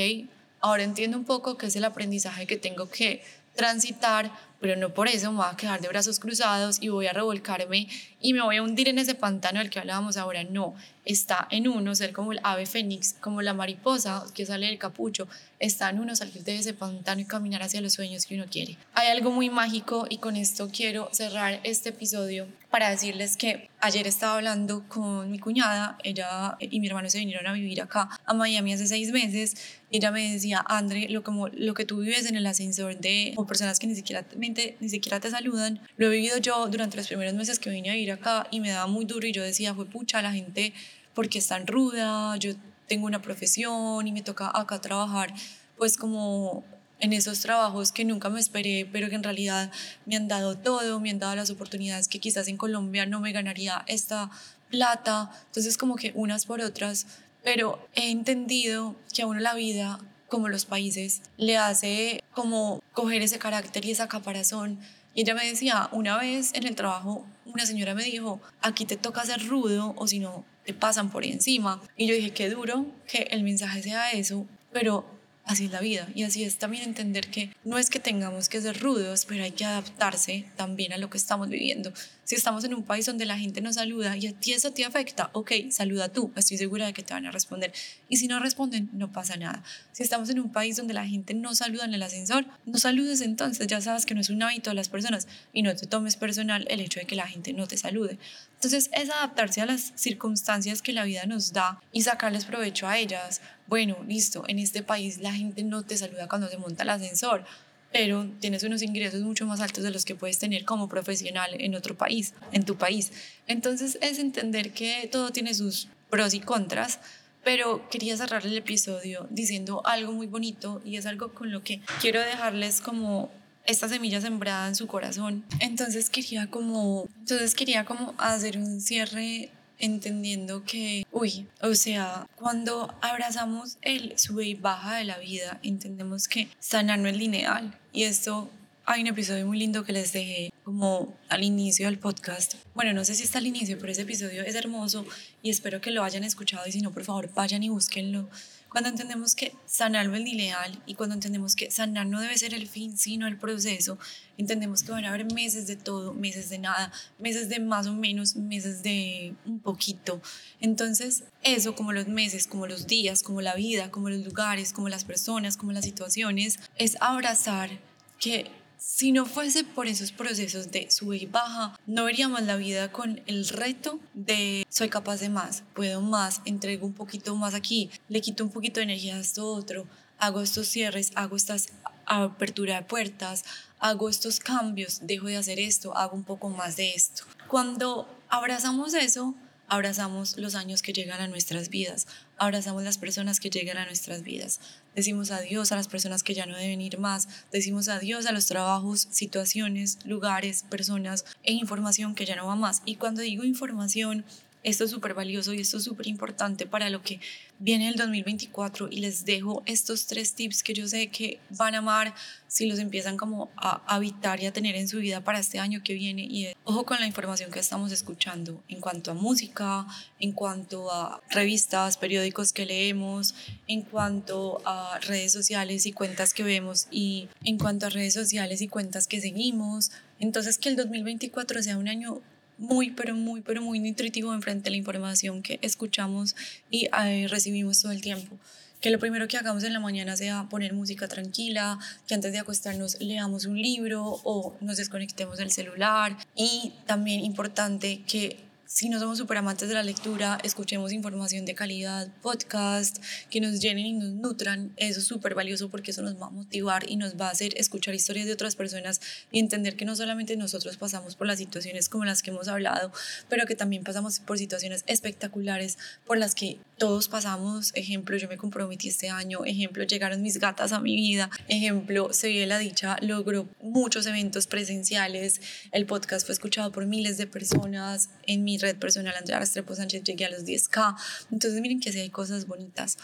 ahora 0.60 0.84
entiendo 0.84 1.18
un 1.18 1.24
poco 1.24 1.58
qué 1.58 1.66
es 1.66 1.76
el 1.76 1.84
aprendizaje 1.84 2.46
que 2.46 2.56
tengo 2.56 2.88
que 2.88 3.22
transitar, 3.56 4.30
pero 4.60 4.76
no 4.76 4.90
por 4.94 5.08
eso 5.08 5.32
me 5.32 5.38
voy 5.38 5.46
a 5.50 5.56
quedar 5.56 5.80
de 5.80 5.88
brazos 5.88 6.20
cruzados 6.20 6.78
y 6.80 6.88
voy 6.88 7.06
a 7.06 7.12
revolcarme 7.12 7.88
y 8.20 8.32
me 8.32 8.42
voy 8.42 8.56
a 8.56 8.62
hundir 8.62 8.88
en 8.88 8.98
ese 8.98 9.14
pantano 9.14 9.58
del 9.58 9.70
que 9.70 9.78
hablábamos 9.78 10.16
ahora. 10.16 10.44
No, 10.44 10.74
está 11.06 11.48
en 11.50 11.68
uno 11.68 11.94
ser 11.94 12.12
como 12.12 12.32
el 12.32 12.40
ave 12.42 12.66
fénix, 12.66 13.14
como 13.14 13.40
la 13.40 13.54
mariposa 13.54 14.24
que 14.34 14.44
sale 14.44 14.66
del 14.66 14.78
capucho, 14.78 15.26
está 15.58 15.88
en 15.88 16.00
uno 16.00 16.14
salir 16.14 16.44
de 16.44 16.58
ese 16.58 16.74
pantano 16.74 17.20
y 17.20 17.24
caminar 17.24 17.62
hacia 17.62 17.80
los 17.80 17.94
sueños 17.94 18.26
que 18.26 18.34
uno 18.34 18.44
quiere. 18.50 18.76
Hay 18.94 19.08
algo 19.08 19.30
muy 19.30 19.48
mágico 19.48 20.06
y 20.10 20.18
con 20.18 20.36
esto 20.36 20.68
quiero 20.70 21.08
cerrar 21.12 21.60
este 21.62 21.90
episodio 21.90 22.46
para 22.70 22.90
decirles 22.90 23.36
que 23.36 23.70
ayer 23.80 24.06
estaba 24.06 24.34
hablando 24.34 24.84
con 24.88 25.30
mi 25.30 25.38
cuñada, 25.38 25.96
ella 26.02 26.56
y 26.60 26.78
mi 26.80 26.88
hermano 26.88 27.08
se 27.08 27.18
vinieron 27.18 27.46
a 27.46 27.52
vivir 27.52 27.80
acá 27.80 28.08
a 28.26 28.34
Miami 28.34 28.74
hace 28.74 28.86
seis 28.86 29.12
meses, 29.12 29.56
ella 29.90 30.10
me 30.10 30.32
decía, 30.32 30.64
André, 30.66 31.08
lo, 31.08 31.22
como, 31.22 31.48
lo 31.48 31.74
que 31.74 31.84
tú 31.84 32.00
vives 32.00 32.26
en 32.26 32.36
el 32.36 32.46
ascensor 32.46 32.98
de 32.98 33.32
como 33.34 33.46
personas 33.46 33.78
que 33.78 33.86
ni 33.86 33.94
siquiera 33.94 34.26
ni 34.36 34.88
siquiera 34.88 35.20
te 35.20 35.30
saludan. 35.30 35.80
Lo 35.96 36.08
he 36.08 36.10
vivido 36.10 36.38
yo 36.38 36.66
durante 36.68 36.96
los 36.96 37.06
primeros 37.06 37.34
meses 37.34 37.58
que 37.58 37.70
vine 37.70 37.90
a 37.90 37.96
ir 37.96 38.10
acá 38.10 38.46
y 38.50 38.60
me 38.60 38.70
daba 38.70 38.88
muy 38.88 39.04
duro 39.04 39.26
y 39.26 39.32
yo 39.32 39.42
decía, 39.42 39.74
fue 39.74 39.86
pucha, 39.86 40.20
la 40.22 40.32
gente, 40.32 40.72
porque 41.16 41.38
es 41.38 41.48
tan 41.48 41.66
ruda? 41.66 42.36
Yo 42.36 42.52
tengo 42.86 43.06
una 43.06 43.20
profesión 43.20 44.06
y 44.06 44.12
me 44.12 44.22
toca 44.22 44.52
acá 44.54 44.80
trabajar, 44.80 45.34
pues 45.76 45.96
como 45.96 46.62
en 47.00 47.12
esos 47.12 47.40
trabajos 47.40 47.90
que 47.90 48.04
nunca 48.04 48.28
me 48.28 48.38
esperé, 48.38 48.88
pero 48.92 49.08
que 49.08 49.16
en 49.16 49.24
realidad 49.24 49.72
me 50.04 50.14
han 50.14 50.28
dado 50.28 50.56
todo, 50.56 51.00
me 51.00 51.10
han 51.10 51.18
dado 51.18 51.34
las 51.34 51.50
oportunidades 51.50 52.06
que 52.06 52.20
quizás 52.20 52.46
en 52.46 52.56
Colombia 52.56 53.06
no 53.06 53.20
me 53.20 53.32
ganaría 53.32 53.82
esta 53.88 54.30
plata. 54.70 55.30
Entonces 55.46 55.76
como 55.76 55.96
que 55.96 56.12
unas 56.14 56.46
por 56.46 56.60
otras, 56.60 57.06
pero 57.42 57.88
he 57.94 58.10
entendido 58.10 58.94
que 59.12 59.22
a 59.22 59.26
uno 59.26 59.40
la 59.40 59.54
vida 59.54 59.98
como 60.28 60.48
los 60.48 60.64
países, 60.64 61.22
le 61.36 61.56
hace 61.56 62.22
como 62.34 62.82
coger 62.92 63.22
ese 63.22 63.38
carácter 63.38 63.84
y 63.84 63.92
esa 63.92 64.08
caparazón. 64.08 64.80
Y 65.16 65.22
ella 65.22 65.34
me 65.34 65.46
decía, 65.46 65.88
una 65.92 66.18
vez 66.18 66.52
en 66.52 66.66
el 66.66 66.76
trabajo, 66.76 67.24
una 67.46 67.64
señora 67.64 67.94
me 67.94 68.04
dijo, 68.04 68.38
aquí 68.60 68.84
te 68.84 68.98
toca 68.98 69.24
ser 69.24 69.46
rudo 69.46 69.94
o 69.96 70.06
si 70.06 70.18
no, 70.18 70.44
te 70.66 70.74
pasan 70.74 71.08
por 71.10 71.24
encima. 71.24 71.80
Y 71.96 72.06
yo 72.06 72.14
dije, 72.14 72.32
qué 72.32 72.50
duro 72.50 72.84
que 73.08 73.22
el 73.30 73.42
mensaje 73.42 73.82
sea 73.82 74.12
eso, 74.12 74.46
pero 74.72 75.06
así 75.46 75.66
es 75.66 75.70
la 75.70 75.80
vida 75.80 76.08
y 76.14 76.24
así 76.24 76.44
es 76.44 76.58
también 76.58 76.82
entender 76.82 77.28
que 77.28 77.50
no 77.64 77.78
es 77.78 77.88
que 77.88 78.00
tengamos 78.00 78.48
que 78.48 78.60
ser 78.60 78.78
rudos, 78.80 79.24
pero 79.24 79.44
hay 79.44 79.52
que 79.52 79.64
adaptarse 79.64 80.44
también 80.56 80.92
a 80.92 80.98
lo 80.98 81.08
que 81.08 81.16
estamos 81.16 81.48
viviendo. 81.48 81.92
Si 82.24 82.34
estamos 82.34 82.64
en 82.64 82.74
un 82.74 82.82
país 82.82 83.06
donde 83.06 83.24
la 83.24 83.38
gente 83.38 83.60
no 83.60 83.72
saluda 83.72 84.16
y 84.16 84.26
a 84.26 84.32
ti 84.32 84.52
eso 84.52 84.72
te 84.72 84.84
afecta, 84.84 85.30
ok, 85.32 85.52
saluda 85.70 86.08
tú, 86.08 86.32
estoy 86.34 86.58
segura 86.58 86.86
de 86.86 86.92
que 86.92 87.04
te 87.04 87.14
van 87.14 87.26
a 87.26 87.30
responder. 87.30 87.72
Y 88.08 88.16
si 88.16 88.26
no 88.26 88.40
responden, 88.40 88.90
no 88.92 89.12
pasa 89.12 89.36
nada. 89.36 89.62
Si 89.92 90.02
estamos 90.02 90.28
en 90.30 90.40
un 90.40 90.50
país 90.50 90.76
donde 90.76 90.92
la 90.92 91.06
gente 91.06 91.34
no 91.34 91.54
saluda 91.54 91.84
en 91.84 91.94
el 91.94 92.02
ascensor, 92.02 92.44
no 92.64 92.78
saludes 92.78 93.20
entonces, 93.20 93.68
ya 93.68 93.80
sabes 93.80 94.04
que 94.04 94.14
no 94.14 94.20
es 94.20 94.30
un 94.30 94.42
hábito 94.42 94.70
de 94.70 94.74
las 94.74 94.88
personas 94.88 95.28
y 95.52 95.62
no 95.62 95.74
te 95.76 95.86
tomes 95.86 96.16
personal 96.16 96.66
el 96.68 96.80
hecho 96.80 96.98
de 96.98 97.06
que 97.06 97.14
la 97.14 97.28
gente 97.28 97.52
no 97.52 97.68
te 97.68 97.76
salude. 97.76 98.18
Entonces 98.54 98.90
es 98.92 99.10
adaptarse 99.10 99.60
a 99.60 99.66
las 99.66 99.92
circunstancias 99.94 100.82
que 100.82 100.92
la 100.92 101.04
vida 101.04 101.26
nos 101.26 101.52
da 101.52 101.80
y 101.92 102.02
sacarles 102.02 102.44
provecho 102.44 102.88
a 102.88 102.98
ellas. 102.98 103.40
Bueno, 103.66 103.96
listo, 104.06 104.44
en 104.46 104.58
este 104.58 104.82
país 104.82 105.18
la 105.18 105.32
gente 105.32 105.62
no 105.64 105.82
te 105.82 105.96
saluda 105.96 106.28
cuando 106.28 106.48
se 106.48 106.58
monta 106.58 106.84
el 106.84 106.90
ascensor, 106.90 107.44
pero 107.92 108.30
tienes 108.40 108.62
unos 108.62 108.82
ingresos 108.82 109.22
mucho 109.22 109.46
más 109.46 109.60
altos 109.60 109.82
de 109.82 109.90
los 109.90 110.04
que 110.04 110.14
puedes 110.14 110.38
tener 110.38 110.64
como 110.64 110.88
profesional 110.88 111.50
en 111.58 111.74
otro 111.74 111.96
país, 111.96 112.34
en 112.52 112.64
tu 112.64 112.76
país. 112.76 113.12
Entonces 113.46 113.98
es 114.02 114.18
entender 114.18 114.72
que 114.72 115.08
todo 115.10 115.30
tiene 115.30 115.54
sus 115.54 115.88
pros 116.10 116.34
y 116.34 116.40
contras, 116.40 117.00
pero 117.42 117.88
quería 117.88 118.16
cerrar 118.16 118.44
el 118.46 118.56
episodio 118.56 119.26
diciendo 119.30 119.82
algo 119.84 120.12
muy 120.12 120.26
bonito 120.26 120.82
y 120.84 120.96
es 120.96 121.06
algo 121.06 121.32
con 121.32 121.52
lo 121.52 121.62
que 121.62 121.80
quiero 122.00 122.20
dejarles 122.20 122.80
como 122.80 123.30
esta 123.66 123.88
semilla 123.88 124.20
sembrada 124.20 124.68
en 124.68 124.74
su 124.74 124.86
corazón. 124.86 125.44
Entonces 125.60 126.10
quería 126.10 126.48
como, 126.48 127.08
entonces 127.20 127.54
quería 127.54 127.84
como 127.84 128.14
hacer 128.18 128.58
un 128.58 128.80
cierre 128.80 129.50
entendiendo 129.78 130.64
que, 130.64 131.06
uy, 131.12 131.46
o 131.60 131.74
sea, 131.74 132.26
cuando 132.36 132.94
abrazamos 133.02 133.78
el 133.82 134.18
sube 134.18 134.46
y 134.46 134.54
baja 134.54 134.96
de 134.96 135.04
la 135.04 135.18
vida, 135.18 135.60
entendemos 135.62 136.28
que 136.28 136.48
sanar 136.58 136.98
no 136.98 137.08
es 137.08 137.16
lineal. 137.16 137.78
Y 137.92 138.04
esto 138.04 138.50
hay 138.84 139.00
un 139.00 139.08
episodio 139.08 139.46
muy 139.46 139.58
lindo 139.58 139.84
que 139.84 139.92
les 139.92 140.12
dejé 140.12 140.52
como 140.62 141.12
al 141.28 141.42
inicio 141.42 141.86
del 141.86 141.98
podcast. 141.98 142.54
Bueno, 142.74 142.92
no 142.92 143.04
sé 143.04 143.14
si 143.14 143.24
está 143.24 143.38
al 143.38 143.46
inicio, 143.46 143.78
pero 143.78 143.90
ese 143.90 144.02
episodio 144.02 144.42
es 144.42 144.54
hermoso 144.54 145.04
y 145.42 145.50
espero 145.50 145.80
que 145.80 145.90
lo 145.90 146.04
hayan 146.04 146.22
escuchado. 146.22 146.66
Y 146.66 146.72
si 146.72 146.80
no, 146.80 146.92
por 146.92 147.04
favor, 147.04 147.28
vayan 147.34 147.64
y 147.64 147.68
búsquenlo 147.68 148.28
cuando 148.68 148.90
entendemos 148.90 149.34
que 149.34 149.54
sanar 149.64 150.08
no 150.08 150.16
es 150.16 150.26
ideal 150.26 150.82
y 150.86 150.94
cuando 150.94 151.14
entendemos 151.14 151.56
que 151.56 151.70
sanar 151.70 152.06
no 152.06 152.20
debe 152.20 152.36
ser 152.36 152.52
el 152.52 152.66
fin, 152.66 152.98
sino 152.98 153.26
el 153.26 153.38
proceso, 153.38 153.98
entendemos 154.36 154.82
que 154.82 154.92
van 154.92 155.04
a 155.04 155.08
haber 155.08 155.32
meses 155.32 155.66
de 155.66 155.76
todo, 155.76 156.12
meses 156.14 156.48
de 156.50 156.58
nada, 156.58 156.92
meses 157.18 157.48
de 157.48 157.60
más 157.60 157.86
o 157.86 157.94
menos, 157.94 158.36
meses 158.36 158.82
de 158.82 159.34
un 159.44 159.60
poquito. 159.60 160.20
Entonces, 160.60 161.24
eso 161.42 161.74
como 161.74 161.92
los 161.92 162.08
meses, 162.08 162.46
como 162.46 162.66
los 162.66 162.86
días, 162.86 163.22
como 163.22 163.40
la 163.40 163.54
vida, 163.54 163.90
como 163.90 164.10
los 164.10 164.24
lugares, 164.24 164.72
como 164.72 164.88
las 164.88 165.04
personas, 165.04 165.56
como 165.56 165.72
las 165.72 165.84
situaciones, 165.84 166.58
es 166.76 166.96
abrazar 167.00 167.70
que 168.18 168.50
si 168.78 169.12
no 169.12 169.26
fuese 169.26 169.64
por 169.64 169.86
esos 169.86 170.12
procesos 170.12 170.70
de 170.70 170.90
sube 170.90 171.16
y 171.16 171.26
baja, 171.26 171.78
no 171.86 172.04
veríamos 172.04 172.42
la 172.42 172.56
vida 172.56 172.92
con 172.92 173.22
el 173.26 173.48
reto 173.48 173.98
de 174.14 174.66
soy 174.68 174.88
capaz 174.88 175.20
de 175.20 175.28
más, 175.28 175.64
puedo 175.74 176.00
más, 176.00 176.40
entrego 176.44 176.86
un 176.86 176.94
poquito 176.94 177.34
más 177.36 177.54
aquí, 177.54 177.90
le 178.08 178.20
quito 178.20 178.44
un 178.44 178.50
poquito 178.50 178.80
de 178.80 178.84
energía 178.84 179.16
a 179.16 179.20
esto 179.20 179.46
otro, 179.46 179.86
hago 180.18 180.40
estos 180.40 180.68
cierres, 180.68 181.12
hago 181.14 181.36
estas 181.36 181.68
apertura 182.06 182.76
de 182.76 182.82
puertas, 182.82 183.44
hago 183.78 184.08
estos 184.08 184.40
cambios, 184.40 185.00
dejo 185.02 185.26
de 185.26 185.36
hacer 185.36 185.58
esto, 185.58 185.96
hago 185.96 186.16
un 186.16 186.24
poco 186.24 186.48
más 186.48 186.76
de 186.76 186.94
esto. 186.94 187.24
Cuando 187.48 188.08
abrazamos 188.28 188.94
eso, 188.94 189.34
abrazamos 189.68 190.36
los 190.36 190.54
años 190.54 190.82
que 190.82 190.92
llegan 190.92 191.20
a 191.20 191.28
nuestras 191.28 191.68
vidas, 191.68 192.06
abrazamos 192.38 192.82
las 192.84 192.98
personas 192.98 193.40
que 193.40 193.50
llegan 193.50 193.78
a 193.78 193.86
nuestras 193.86 194.22
vidas, 194.22 194.60
decimos 194.96 195.30
adiós 195.30 195.70
a 195.70 195.76
las 195.76 195.86
personas 195.86 196.24
que 196.24 196.34
ya 196.34 196.46
no 196.46 196.56
deben 196.56 196.80
ir 196.80 196.98
más, 196.98 197.28
decimos 197.52 197.88
adiós 197.88 198.26
a 198.26 198.32
los 198.32 198.46
trabajos, 198.46 199.06
situaciones, 199.10 199.98
lugares, 200.04 200.64
personas 200.68 201.24
e 201.44 201.52
información 201.52 202.16
que 202.16 202.26
ya 202.26 202.34
no 202.34 202.46
va 202.46 202.56
más. 202.56 202.82
Y 202.84 202.96
cuando 202.96 203.20
digo 203.20 203.44
información, 203.44 204.24
esto 204.66 204.82
es 204.82 204.90
súper 204.90 205.14
valioso 205.14 205.54
y 205.54 205.60
esto 205.60 205.76
es 205.76 205.84
súper 205.84 206.08
importante 206.08 206.66
para 206.66 206.90
lo 206.90 207.00
que 207.00 207.20
viene 207.60 207.88
el 207.88 207.94
2024 207.94 208.88
y 208.90 208.98
les 208.98 209.24
dejo 209.24 209.62
estos 209.64 210.08
tres 210.08 210.34
tips 210.34 210.64
que 210.64 210.74
yo 210.74 210.88
sé 210.88 211.06
que 211.06 211.38
van 211.50 211.76
a 211.76 211.78
amar 211.78 212.12
si 212.48 212.66
los 212.66 212.80
empiezan 212.80 213.16
como 213.16 213.48
a 213.56 213.80
habitar 213.86 214.42
y 214.42 214.46
a 214.46 214.52
tener 214.52 214.74
en 214.74 214.88
su 214.88 214.98
vida 214.98 215.20
para 215.22 215.38
este 215.38 215.60
año 215.60 215.82
que 215.84 215.94
viene 215.94 216.22
y 216.22 216.48
ojo 216.64 216.84
con 216.84 216.98
la 216.98 217.06
información 217.06 217.52
que 217.52 217.60
estamos 217.60 217.92
escuchando 217.92 218.60
en 218.66 218.80
cuanto 218.80 219.12
a 219.12 219.14
música, 219.14 219.86
en 220.18 220.32
cuanto 220.32 220.92
a 220.92 221.22
revistas, 221.30 221.96
periódicos 221.96 222.52
que 222.52 222.66
leemos, 222.66 223.36
en 223.68 223.82
cuanto 223.82 224.60
a 224.64 224.98
redes 225.02 225.32
sociales 225.32 225.86
y 225.86 225.92
cuentas 225.92 226.34
que 226.34 226.42
vemos 226.42 226.88
y 226.90 227.28
en 227.44 227.56
cuanto 227.56 227.86
a 227.86 227.90
redes 227.90 228.14
sociales 228.14 228.60
y 228.62 228.66
cuentas 228.66 229.06
que 229.06 229.20
seguimos. 229.20 229.92
Entonces 230.18 230.58
que 230.58 230.70
el 230.70 230.74
2024 230.74 231.62
sea 231.62 231.78
un 231.78 231.86
año 231.86 232.20
muy, 232.58 232.90
pero 232.90 233.14
muy, 233.14 233.40
pero 233.40 233.62
muy 233.62 233.78
nutritivo 233.78 234.32
en 234.32 234.42
frente 234.42 234.70
la 234.70 234.76
información 234.76 235.42
que 235.42 235.58
escuchamos 235.62 236.36
y 236.70 236.88
eh, 237.04 237.26
recibimos 237.28 237.80
todo 237.80 237.92
el 237.92 238.00
tiempo. 238.00 238.38
Que 238.80 238.90
lo 238.90 238.98
primero 238.98 239.26
que 239.26 239.38
hagamos 239.38 239.64
en 239.64 239.72
la 239.72 239.80
mañana 239.80 240.16
sea 240.16 240.46
poner 240.50 240.74
música 240.74 241.08
tranquila, 241.08 241.78
que 242.06 242.14
antes 242.14 242.32
de 242.32 242.38
acostarnos 242.38 243.00
leamos 243.00 243.46
un 243.46 243.60
libro 243.60 244.20
o 244.22 244.54
nos 244.60 244.76
desconectemos 244.76 245.38
del 245.38 245.50
celular. 245.50 246.16
Y 246.34 246.72
también 246.86 247.20
importante 247.20 248.02
que 248.06 248.45
si 248.66 248.88
no 248.88 248.98
somos 248.98 249.16
súper 249.16 249.38
amantes 249.38 249.68
de 249.68 249.74
la 249.74 249.84
lectura, 249.84 250.38
escuchemos 250.42 250.92
información 250.92 251.44
de 251.44 251.54
calidad, 251.54 252.08
podcast, 252.20 252.98
que 253.30 253.40
nos 253.40 253.60
llenen 253.60 253.86
y 253.86 253.92
nos 253.92 254.10
nutran. 254.10 254.72
Eso 254.76 254.98
es 254.98 255.06
súper 255.06 255.34
valioso 255.34 255.68
porque 255.68 255.92
eso 255.92 256.02
nos 256.02 256.20
va 256.20 256.26
a 256.26 256.30
motivar 256.30 256.88
y 256.90 256.96
nos 256.96 257.14
va 257.14 257.28
a 257.28 257.30
hacer 257.30 257.54
escuchar 257.56 257.94
historias 257.94 258.26
de 258.26 258.32
otras 258.32 258.56
personas 258.56 259.00
y 259.30 259.38
entender 259.38 259.76
que 259.76 259.84
no 259.84 259.94
solamente 259.94 260.36
nosotros 260.36 260.76
pasamos 260.76 261.14
por 261.14 261.28
las 261.28 261.38
situaciones 261.38 261.88
como 261.88 262.04
las 262.04 262.22
que 262.22 262.30
hemos 262.30 262.48
hablado, 262.48 262.90
pero 263.28 263.46
que 263.46 263.54
también 263.54 263.84
pasamos 263.84 264.18
por 264.18 264.36
situaciones 264.36 264.82
espectaculares 264.88 265.78
por 266.04 266.18
las 266.18 266.34
que 266.34 266.58
todos 266.78 267.08
pasamos. 267.08 267.72
Ejemplo, 267.74 268.16
yo 268.16 268.28
me 268.28 268.36
comprometí 268.36 268.88
este 268.88 269.08
año. 269.08 269.44
Ejemplo, 269.44 269.84
llegaron 269.84 270.22
mis 270.22 270.38
gatas 270.38 270.72
a 270.72 270.80
mi 270.80 270.96
vida. 270.96 271.30
Ejemplo, 271.48 272.12
se 272.12 272.28
vio 272.28 272.46
la 272.46 272.58
dicha, 272.58 272.96
logró 273.00 273.48
muchos 273.62 274.06
eventos 274.06 274.46
presenciales. 274.46 275.40
El 275.72 275.86
podcast 275.86 276.26
fue 276.26 276.32
escuchado 276.34 276.72
por 276.72 276.86
miles 276.86 277.16
de 277.18 277.26
personas 277.26 278.10
en 278.26 278.44
mi 278.44 278.58
red 278.58 278.76
personal 278.76 279.14
Andrea 279.16 279.40
Restrepo 279.40 279.74
Sánchez 279.74 280.02
llegué 280.04 280.26
a 280.26 280.30
los 280.30 280.44
10K. 280.44 280.96
Entonces 281.32 281.60
miren 281.60 281.80
que 281.80 281.92
sí 281.92 282.00
hay 282.00 282.10
cosas 282.10 282.46
bonitas. 282.46 282.98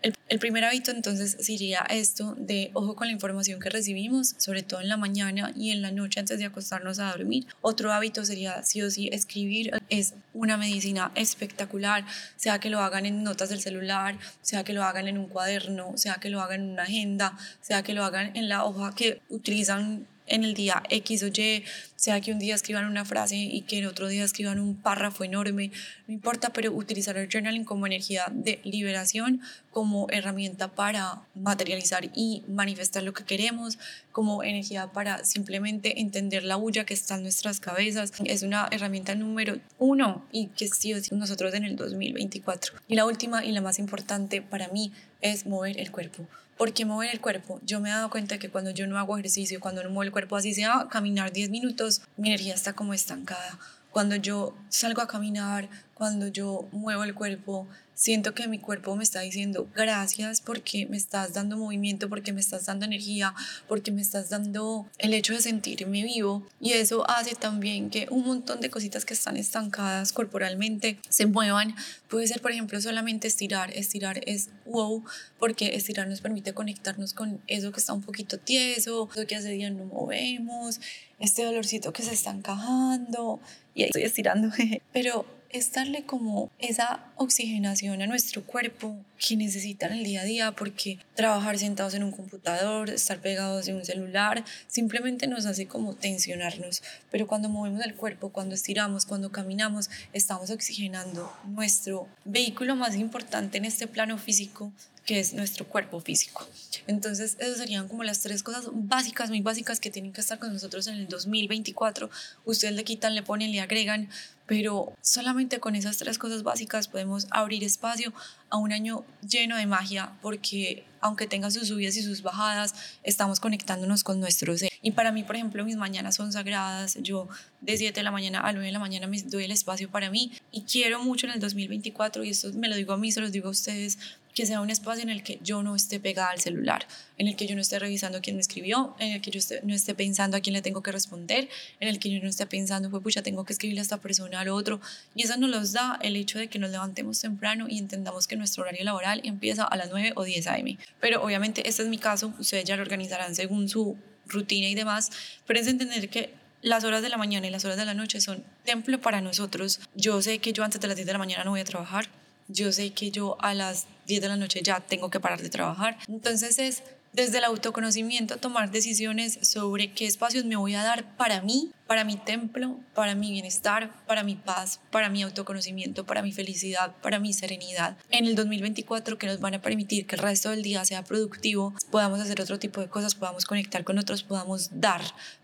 El, 0.00 0.38
primer 0.38 0.64
hábito 0.64 0.92
entonces 0.92 1.36
sería 1.40 1.80
esto 1.90 2.36
de 2.38 2.70
ojo 2.74 2.94
con 2.94 3.08
la 3.08 3.12
información 3.12 3.58
que 3.58 3.68
recibimos, 3.68 4.36
sobre 4.38 4.62
todo 4.62 4.80
en 4.80 4.88
la 4.88 4.96
mañana 4.96 5.52
y 5.56 5.72
en 5.72 5.82
la 5.82 5.90
noche 5.90 6.20
antes 6.20 6.38
de 6.38 6.44
acostarnos 6.44 7.00
a 7.00 7.10
dormir. 7.10 7.46
Otro 7.62 7.92
hábito 7.92 8.24
sería 8.24 8.62
sí 8.62 8.80
o 8.82 8.90
sí 8.90 9.08
escribir. 9.12 9.72
Es 9.88 10.14
una 10.34 10.56
medicina 10.56 11.10
espectacular, 11.16 12.04
sea 12.36 12.60
que 12.60 12.70
lo 12.70 12.78
hagan 12.78 13.06
en 13.06 13.24
notas 13.24 13.48
del 13.48 13.60
celular, 13.60 14.16
sea 14.40 14.62
que 14.62 14.72
lo 14.72 14.84
hagan 14.84 15.08
en 15.08 15.18
un 15.18 15.26
cuaderno, 15.26 15.96
sea 15.96 16.16
que 16.16 16.30
lo 16.30 16.40
hagan 16.40 16.60
en 16.60 16.70
una 16.70 16.84
agenda, 16.84 17.36
sea 17.60 17.82
que 17.82 17.92
lo 17.92 18.04
hagan 18.04 18.36
en 18.36 18.48
la 18.48 18.64
hoja 18.64 18.94
que 18.94 19.20
utilizan 19.30 20.06
en 20.28 20.44
el 20.44 20.54
día 20.54 20.82
X 20.88 21.22
o 21.22 21.28
Y, 21.28 21.64
sea 21.96 22.20
que 22.20 22.32
un 22.32 22.38
día 22.38 22.54
escriban 22.54 22.84
una 22.84 23.04
frase 23.04 23.36
y 23.36 23.62
que 23.62 23.78
el 23.78 23.86
otro 23.86 24.06
día 24.08 24.24
escriban 24.24 24.60
un 24.60 24.76
párrafo 24.76 25.24
enorme, 25.24 25.72
no 26.06 26.14
importa, 26.14 26.50
pero 26.50 26.72
utilizar 26.72 27.16
el 27.16 27.28
journaling 27.28 27.64
como 27.64 27.86
energía 27.86 28.26
de 28.30 28.60
liberación, 28.62 29.40
como 29.72 30.06
herramienta 30.10 30.68
para 30.68 31.22
materializar 31.34 32.10
y 32.14 32.42
manifestar 32.48 33.02
lo 33.02 33.12
que 33.12 33.24
queremos, 33.24 33.78
como 34.12 34.42
energía 34.42 34.92
para 34.92 35.24
simplemente 35.24 36.00
entender 36.00 36.44
la 36.44 36.56
bulla 36.56 36.84
que 36.84 36.94
está 36.94 37.16
en 37.16 37.22
nuestras 37.22 37.60
cabezas. 37.60 38.12
Es 38.24 38.42
una 38.42 38.68
herramienta 38.70 39.14
número 39.14 39.58
uno 39.78 40.24
y 40.32 40.46
que 40.48 40.68
sí 40.68 40.94
nosotros 41.10 41.54
en 41.54 41.64
el 41.64 41.76
2024. 41.76 42.74
Y 42.88 42.94
la 42.94 43.06
última 43.06 43.44
y 43.44 43.52
la 43.52 43.60
más 43.60 43.78
importante 43.78 44.42
para 44.42 44.68
mí 44.68 44.92
es 45.20 45.46
mover 45.46 45.78
el 45.80 45.90
cuerpo. 45.90 46.26
¿Por 46.58 46.72
qué 46.72 46.84
mover 46.84 47.10
el 47.12 47.20
cuerpo? 47.20 47.60
Yo 47.62 47.78
me 47.78 47.88
he 47.88 47.92
dado 47.92 48.10
cuenta 48.10 48.38
que 48.38 48.50
cuando 48.50 48.70
yo 48.70 48.88
no 48.88 48.98
hago 48.98 49.16
ejercicio, 49.16 49.60
cuando 49.60 49.84
no 49.84 49.90
muevo 49.90 50.02
el 50.02 50.10
cuerpo 50.10 50.34
así 50.34 50.54
sea 50.54 50.88
caminar 50.90 51.32
10 51.32 51.50
minutos, 51.50 52.02
mi 52.16 52.30
energía 52.30 52.52
está 52.52 52.72
como 52.72 52.94
estancada. 52.94 53.60
Cuando 53.92 54.16
yo 54.16 54.56
salgo 54.68 55.00
a 55.00 55.06
caminar, 55.06 55.68
cuando 55.94 56.26
yo 56.26 56.68
muevo 56.72 57.04
el 57.04 57.14
cuerpo, 57.14 57.68
siento 57.98 58.32
que 58.32 58.46
mi 58.46 58.60
cuerpo 58.60 58.94
me 58.94 59.02
está 59.02 59.20
diciendo 59.22 59.68
gracias 59.74 60.40
porque 60.40 60.86
me 60.86 60.96
estás 60.96 61.34
dando 61.34 61.56
movimiento, 61.56 62.08
porque 62.08 62.32
me 62.32 62.40
estás 62.40 62.66
dando 62.66 62.84
energía, 62.84 63.34
porque 63.66 63.90
me 63.90 64.00
estás 64.00 64.30
dando 64.30 64.86
el 64.98 65.14
hecho 65.14 65.34
de 65.34 65.42
sentirme 65.42 66.04
vivo. 66.04 66.46
Y 66.60 66.74
eso 66.74 67.10
hace 67.10 67.34
también 67.34 67.90
que 67.90 68.06
un 68.10 68.24
montón 68.24 68.60
de 68.60 68.70
cositas 68.70 69.04
que 69.04 69.14
están 69.14 69.36
estancadas 69.36 70.12
corporalmente 70.12 71.00
se 71.08 71.26
muevan. 71.26 71.74
Puede 72.08 72.28
ser, 72.28 72.40
por 72.40 72.52
ejemplo, 72.52 72.80
solamente 72.80 73.26
estirar. 73.26 73.76
Estirar 73.76 74.20
es 74.26 74.50
wow, 74.64 75.04
porque 75.40 75.74
estirar 75.74 76.06
nos 76.06 76.20
permite 76.20 76.54
conectarnos 76.54 77.14
con 77.14 77.40
eso 77.48 77.72
que 77.72 77.80
está 77.80 77.94
un 77.94 78.02
poquito 78.02 78.38
tieso, 78.38 79.08
eso 79.12 79.26
que 79.26 79.34
hace 79.34 79.50
día 79.50 79.70
no 79.70 79.84
movemos, 79.86 80.80
este 81.18 81.42
dolorcito 81.42 81.92
que 81.92 82.04
se 82.04 82.14
está 82.14 82.30
encajando. 82.30 83.40
Y 83.74 83.82
ahí 83.82 83.88
estoy 83.88 84.04
estirando. 84.04 84.50
Pero 84.92 85.37
es 85.50 85.72
darle 85.72 86.04
como 86.04 86.50
esa 86.58 87.06
oxigenación 87.16 88.02
a 88.02 88.06
nuestro 88.06 88.44
cuerpo 88.44 88.96
que 89.18 89.36
necesitan 89.36 89.92
el 89.92 90.04
día 90.04 90.20
a 90.20 90.24
día 90.24 90.52
porque 90.52 90.98
trabajar 91.14 91.58
sentados 91.58 91.94
en 91.94 92.04
un 92.04 92.12
computador, 92.12 92.90
estar 92.90 93.20
pegados 93.20 93.66
en 93.68 93.76
un 93.76 93.84
celular, 93.84 94.44
simplemente 94.66 95.26
nos 95.26 95.46
hace 95.46 95.66
como 95.66 95.94
tensionarnos. 95.94 96.82
Pero 97.10 97.26
cuando 97.26 97.48
movemos 97.48 97.84
el 97.84 97.94
cuerpo, 97.94 98.30
cuando 98.30 98.54
estiramos, 98.54 99.06
cuando 99.06 99.32
caminamos, 99.32 99.90
estamos 100.12 100.50
oxigenando 100.50 101.32
nuestro 101.46 102.06
vehículo 102.24 102.76
más 102.76 102.94
importante 102.94 103.58
en 103.58 103.64
este 103.64 103.86
plano 103.86 104.18
físico 104.18 104.72
que 105.08 105.20
es 105.20 105.32
nuestro 105.32 105.66
cuerpo 105.66 106.00
físico. 106.00 106.46
Entonces, 106.86 107.38
esas 107.38 107.56
serían 107.56 107.88
como 107.88 108.04
las 108.04 108.20
tres 108.20 108.42
cosas 108.42 108.68
básicas, 108.70 109.30
muy 109.30 109.40
básicas 109.40 109.80
que 109.80 109.90
tienen 109.90 110.12
que 110.12 110.20
estar 110.20 110.38
con 110.38 110.52
nosotros 110.52 110.86
en 110.86 110.96
el 110.96 111.08
2024. 111.08 112.10
Ustedes 112.44 112.74
le 112.74 112.84
quitan, 112.84 113.14
le 113.14 113.22
ponen, 113.22 113.50
le 113.50 113.62
agregan, 113.62 114.10
pero 114.48 114.94
solamente 115.02 115.60
con 115.60 115.76
esas 115.76 115.98
tres 115.98 116.18
cosas 116.18 116.42
básicas 116.42 116.88
podemos 116.88 117.28
abrir 117.30 117.62
espacio 117.62 118.14
a 118.48 118.56
un 118.56 118.72
año 118.72 119.04
lleno 119.28 119.56
de 119.56 119.66
magia 119.66 120.10
porque 120.22 120.84
aunque 121.00 121.26
tenga 121.26 121.50
sus 121.50 121.68
subidas 121.68 121.96
y 121.96 122.02
sus 122.02 122.22
bajadas, 122.22 122.74
estamos 123.02 123.40
conectándonos 123.40 124.02
con 124.02 124.18
nuestro 124.18 124.56
ser. 124.56 124.70
Y 124.82 124.92
para 124.92 125.12
mí, 125.12 125.22
por 125.22 125.36
ejemplo, 125.36 125.64
mis 125.64 125.76
mañanas 125.76 126.16
son 126.16 126.32
sagradas. 126.32 126.98
Yo 127.02 127.28
de 127.60 127.76
7 127.76 128.00
de 128.00 128.02
la 128.02 128.10
mañana 128.10 128.40
a 128.40 128.52
9 128.52 128.66
de 128.66 128.72
la 128.72 128.78
mañana 128.78 129.06
me 129.06 129.20
doy 129.22 129.44
el 129.44 129.50
espacio 129.50 129.90
para 129.90 130.10
mí 130.10 130.32
y 130.50 130.62
quiero 130.62 131.02
mucho 131.04 131.26
en 131.26 131.34
el 131.34 131.40
2024 131.40 132.24
y 132.24 132.30
esto 132.30 132.52
me 132.54 132.68
lo 132.68 132.74
digo 132.74 132.94
a 132.94 132.96
mí, 132.96 133.12
se 133.12 133.20
los 133.20 133.30
digo 133.30 133.48
a 133.48 133.50
ustedes, 133.50 133.98
que 134.38 134.46
sea 134.46 134.60
un 134.60 134.70
espacio 134.70 135.02
en 135.02 135.10
el 135.10 135.24
que 135.24 135.40
yo 135.42 135.64
no 135.64 135.74
esté 135.74 135.98
pegada 135.98 136.30
al 136.30 136.38
celular, 136.38 136.86
en 137.16 137.26
el 137.26 137.34
que 137.34 137.48
yo 137.48 137.56
no 137.56 137.60
esté 137.60 137.80
revisando 137.80 138.20
quién 138.20 138.36
me 138.36 138.40
escribió, 138.40 138.94
en 139.00 139.10
el 139.10 139.20
que 139.20 139.32
yo 139.32 139.40
no 139.64 139.74
esté 139.74 139.96
pensando 139.96 140.36
a 140.36 140.40
quién 140.40 140.52
le 140.54 140.62
tengo 140.62 140.80
que 140.80 140.92
responder, 140.92 141.48
en 141.80 141.88
el 141.88 141.98
que 141.98 142.08
yo 142.08 142.22
no 142.22 142.28
esté 142.28 142.46
pensando, 142.46 142.88
pues 142.88 143.02
pucha, 143.02 143.20
tengo 143.20 143.44
que 143.44 143.52
escribirle 143.52 143.80
a 143.80 143.82
esta 143.82 143.96
persona, 143.96 144.38
al 144.38 144.50
otro. 144.50 144.80
Y 145.16 145.24
eso 145.24 145.36
nos 145.38 145.50
los 145.50 145.72
da 145.72 145.98
el 146.02 146.14
hecho 146.14 146.38
de 146.38 146.46
que 146.46 146.60
nos 146.60 146.70
levantemos 146.70 147.20
temprano 147.20 147.66
y 147.68 147.78
entendamos 147.78 148.28
que 148.28 148.36
nuestro 148.36 148.62
horario 148.62 148.84
laboral 148.84 149.22
empieza 149.24 149.64
a 149.64 149.76
las 149.76 149.90
9 149.90 150.12
o 150.14 150.22
10 150.22 150.46
a.m. 150.46 150.78
Pero 151.00 151.20
obviamente 151.20 151.68
este 151.68 151.82
es 151.82 151.88
mi 151.88 151.98
caso, 151.98 152.32
ustedes 152.38 152.64
ya 152.64 152.76
lo 152.76 152.82
organizarán 152.82 153.34
según 153.34 153.68
su 153.68 153.96
rutina 154.28 154.68
y 154.68 154.76
demás, 154.76 155.10
pero 155.48 155.58
es 155.58 155.66
entender 155.66 156.08
que 156.10 156.32
las 156.62 156.84
horas 156.84 157.02
de 157.02 157.08
la 157.08 157.16
mañana 157.16 157.48
y 157.48 157.50
las 157.50 157.64
horas 157.64 157.76
de 157.76 157.84
la 157.84 157.94
noche 157.94 158.20
son 158.20 158.44
templo 158.64 159.00
para 159.00 159.20
nosotros. 159.20 159.80
Yo 159.96 160.22
sé 160.22 160.38
que 160.38 160.52
yo 160.52 160.62
antes 160.62 160.80
de 160.80 160.86
las 160.86 160.94
10 160.94 161.06
de 161.08 161.12
la 161.12 161.18
mañana 161.18 161.42
no 161.42 161.50
voy 161.50 161.60
a 161.60 161.64
trabajar, 161.64 162.08
yo 162.48 162.72
sé 162.72 162.90
que 162.90 163.10
yo 163.10 163.36
a 163.40 163.54
las 163.54 163.86
10 164.06 164.22
de 164.22 164.28
la 164.28 164.36
noche 164.36 164.60
ya 164.62 164.80
tengo 164.80 165.10
que 165.10 165.20
parar 165.20 165.40
de 165.40 165.50
trabajar. 165.50 165.98
Entonces 166.08 166.58
es 166.58 166.82
desde 167.12 167.38
el 167.38 167.44
autoconocimiento 167.44 168.36
tomar 168.36 168.70
decisiones 168.70 169.38
sobre 169.42 169.92
qué 169.92 170.06
espacios 170.06 170.44
me 170.44 170.56
voy 170.56 170.74
a 170.74 170.82
dar 170.82 171.16
para 171.16 171.40
mí, 171.42 171.70
para 171.88 172.04
mi 172.04 172.16
templo, 172.16 172.78
para 172.94 173.14
mi 173.14 173.30
bienestar, 173.32 173.90
para 174.06 174.22
mi 174.22 174.36
paz, 174.36 174.78
para 174.92 175.08
mi 175.08 175.22
autoconocimiento, 175.22 176.04
para 176.04 176.22
mi 176.22 176.32
felicidad, 176.32 176.94
para 177.02 177.18
mi 177.18 177.32
serenidad. 177.32 177.96
En 178.10 178.26
el 178.26 178.34
2024 178.36 179.16
que 179.16 179.26
nos 179.26 179.40
van 179.40 179.54
a 179.54 179.62
permitir 179.62 180.06
que 180.06 180.16
el 180.16 180.22
resto 180.22 180.50
del 180.50 180.62
día 180.62 180.84
sea 180.84 181.02
productivo, 181.02 181.74
podamos 181.90 182.20
hacer 182.20 182.42
otro 182.42 182.58
tipo 182.58 182.82
de 182.82 182.88
cosas, 182.88 183.14
podamos 183.14 183.46
conectar 183.46 183.84
con 183.84 183.98
otros, 183.98 184.22
podamos 184.22 184.68
dar, 184.70 185.00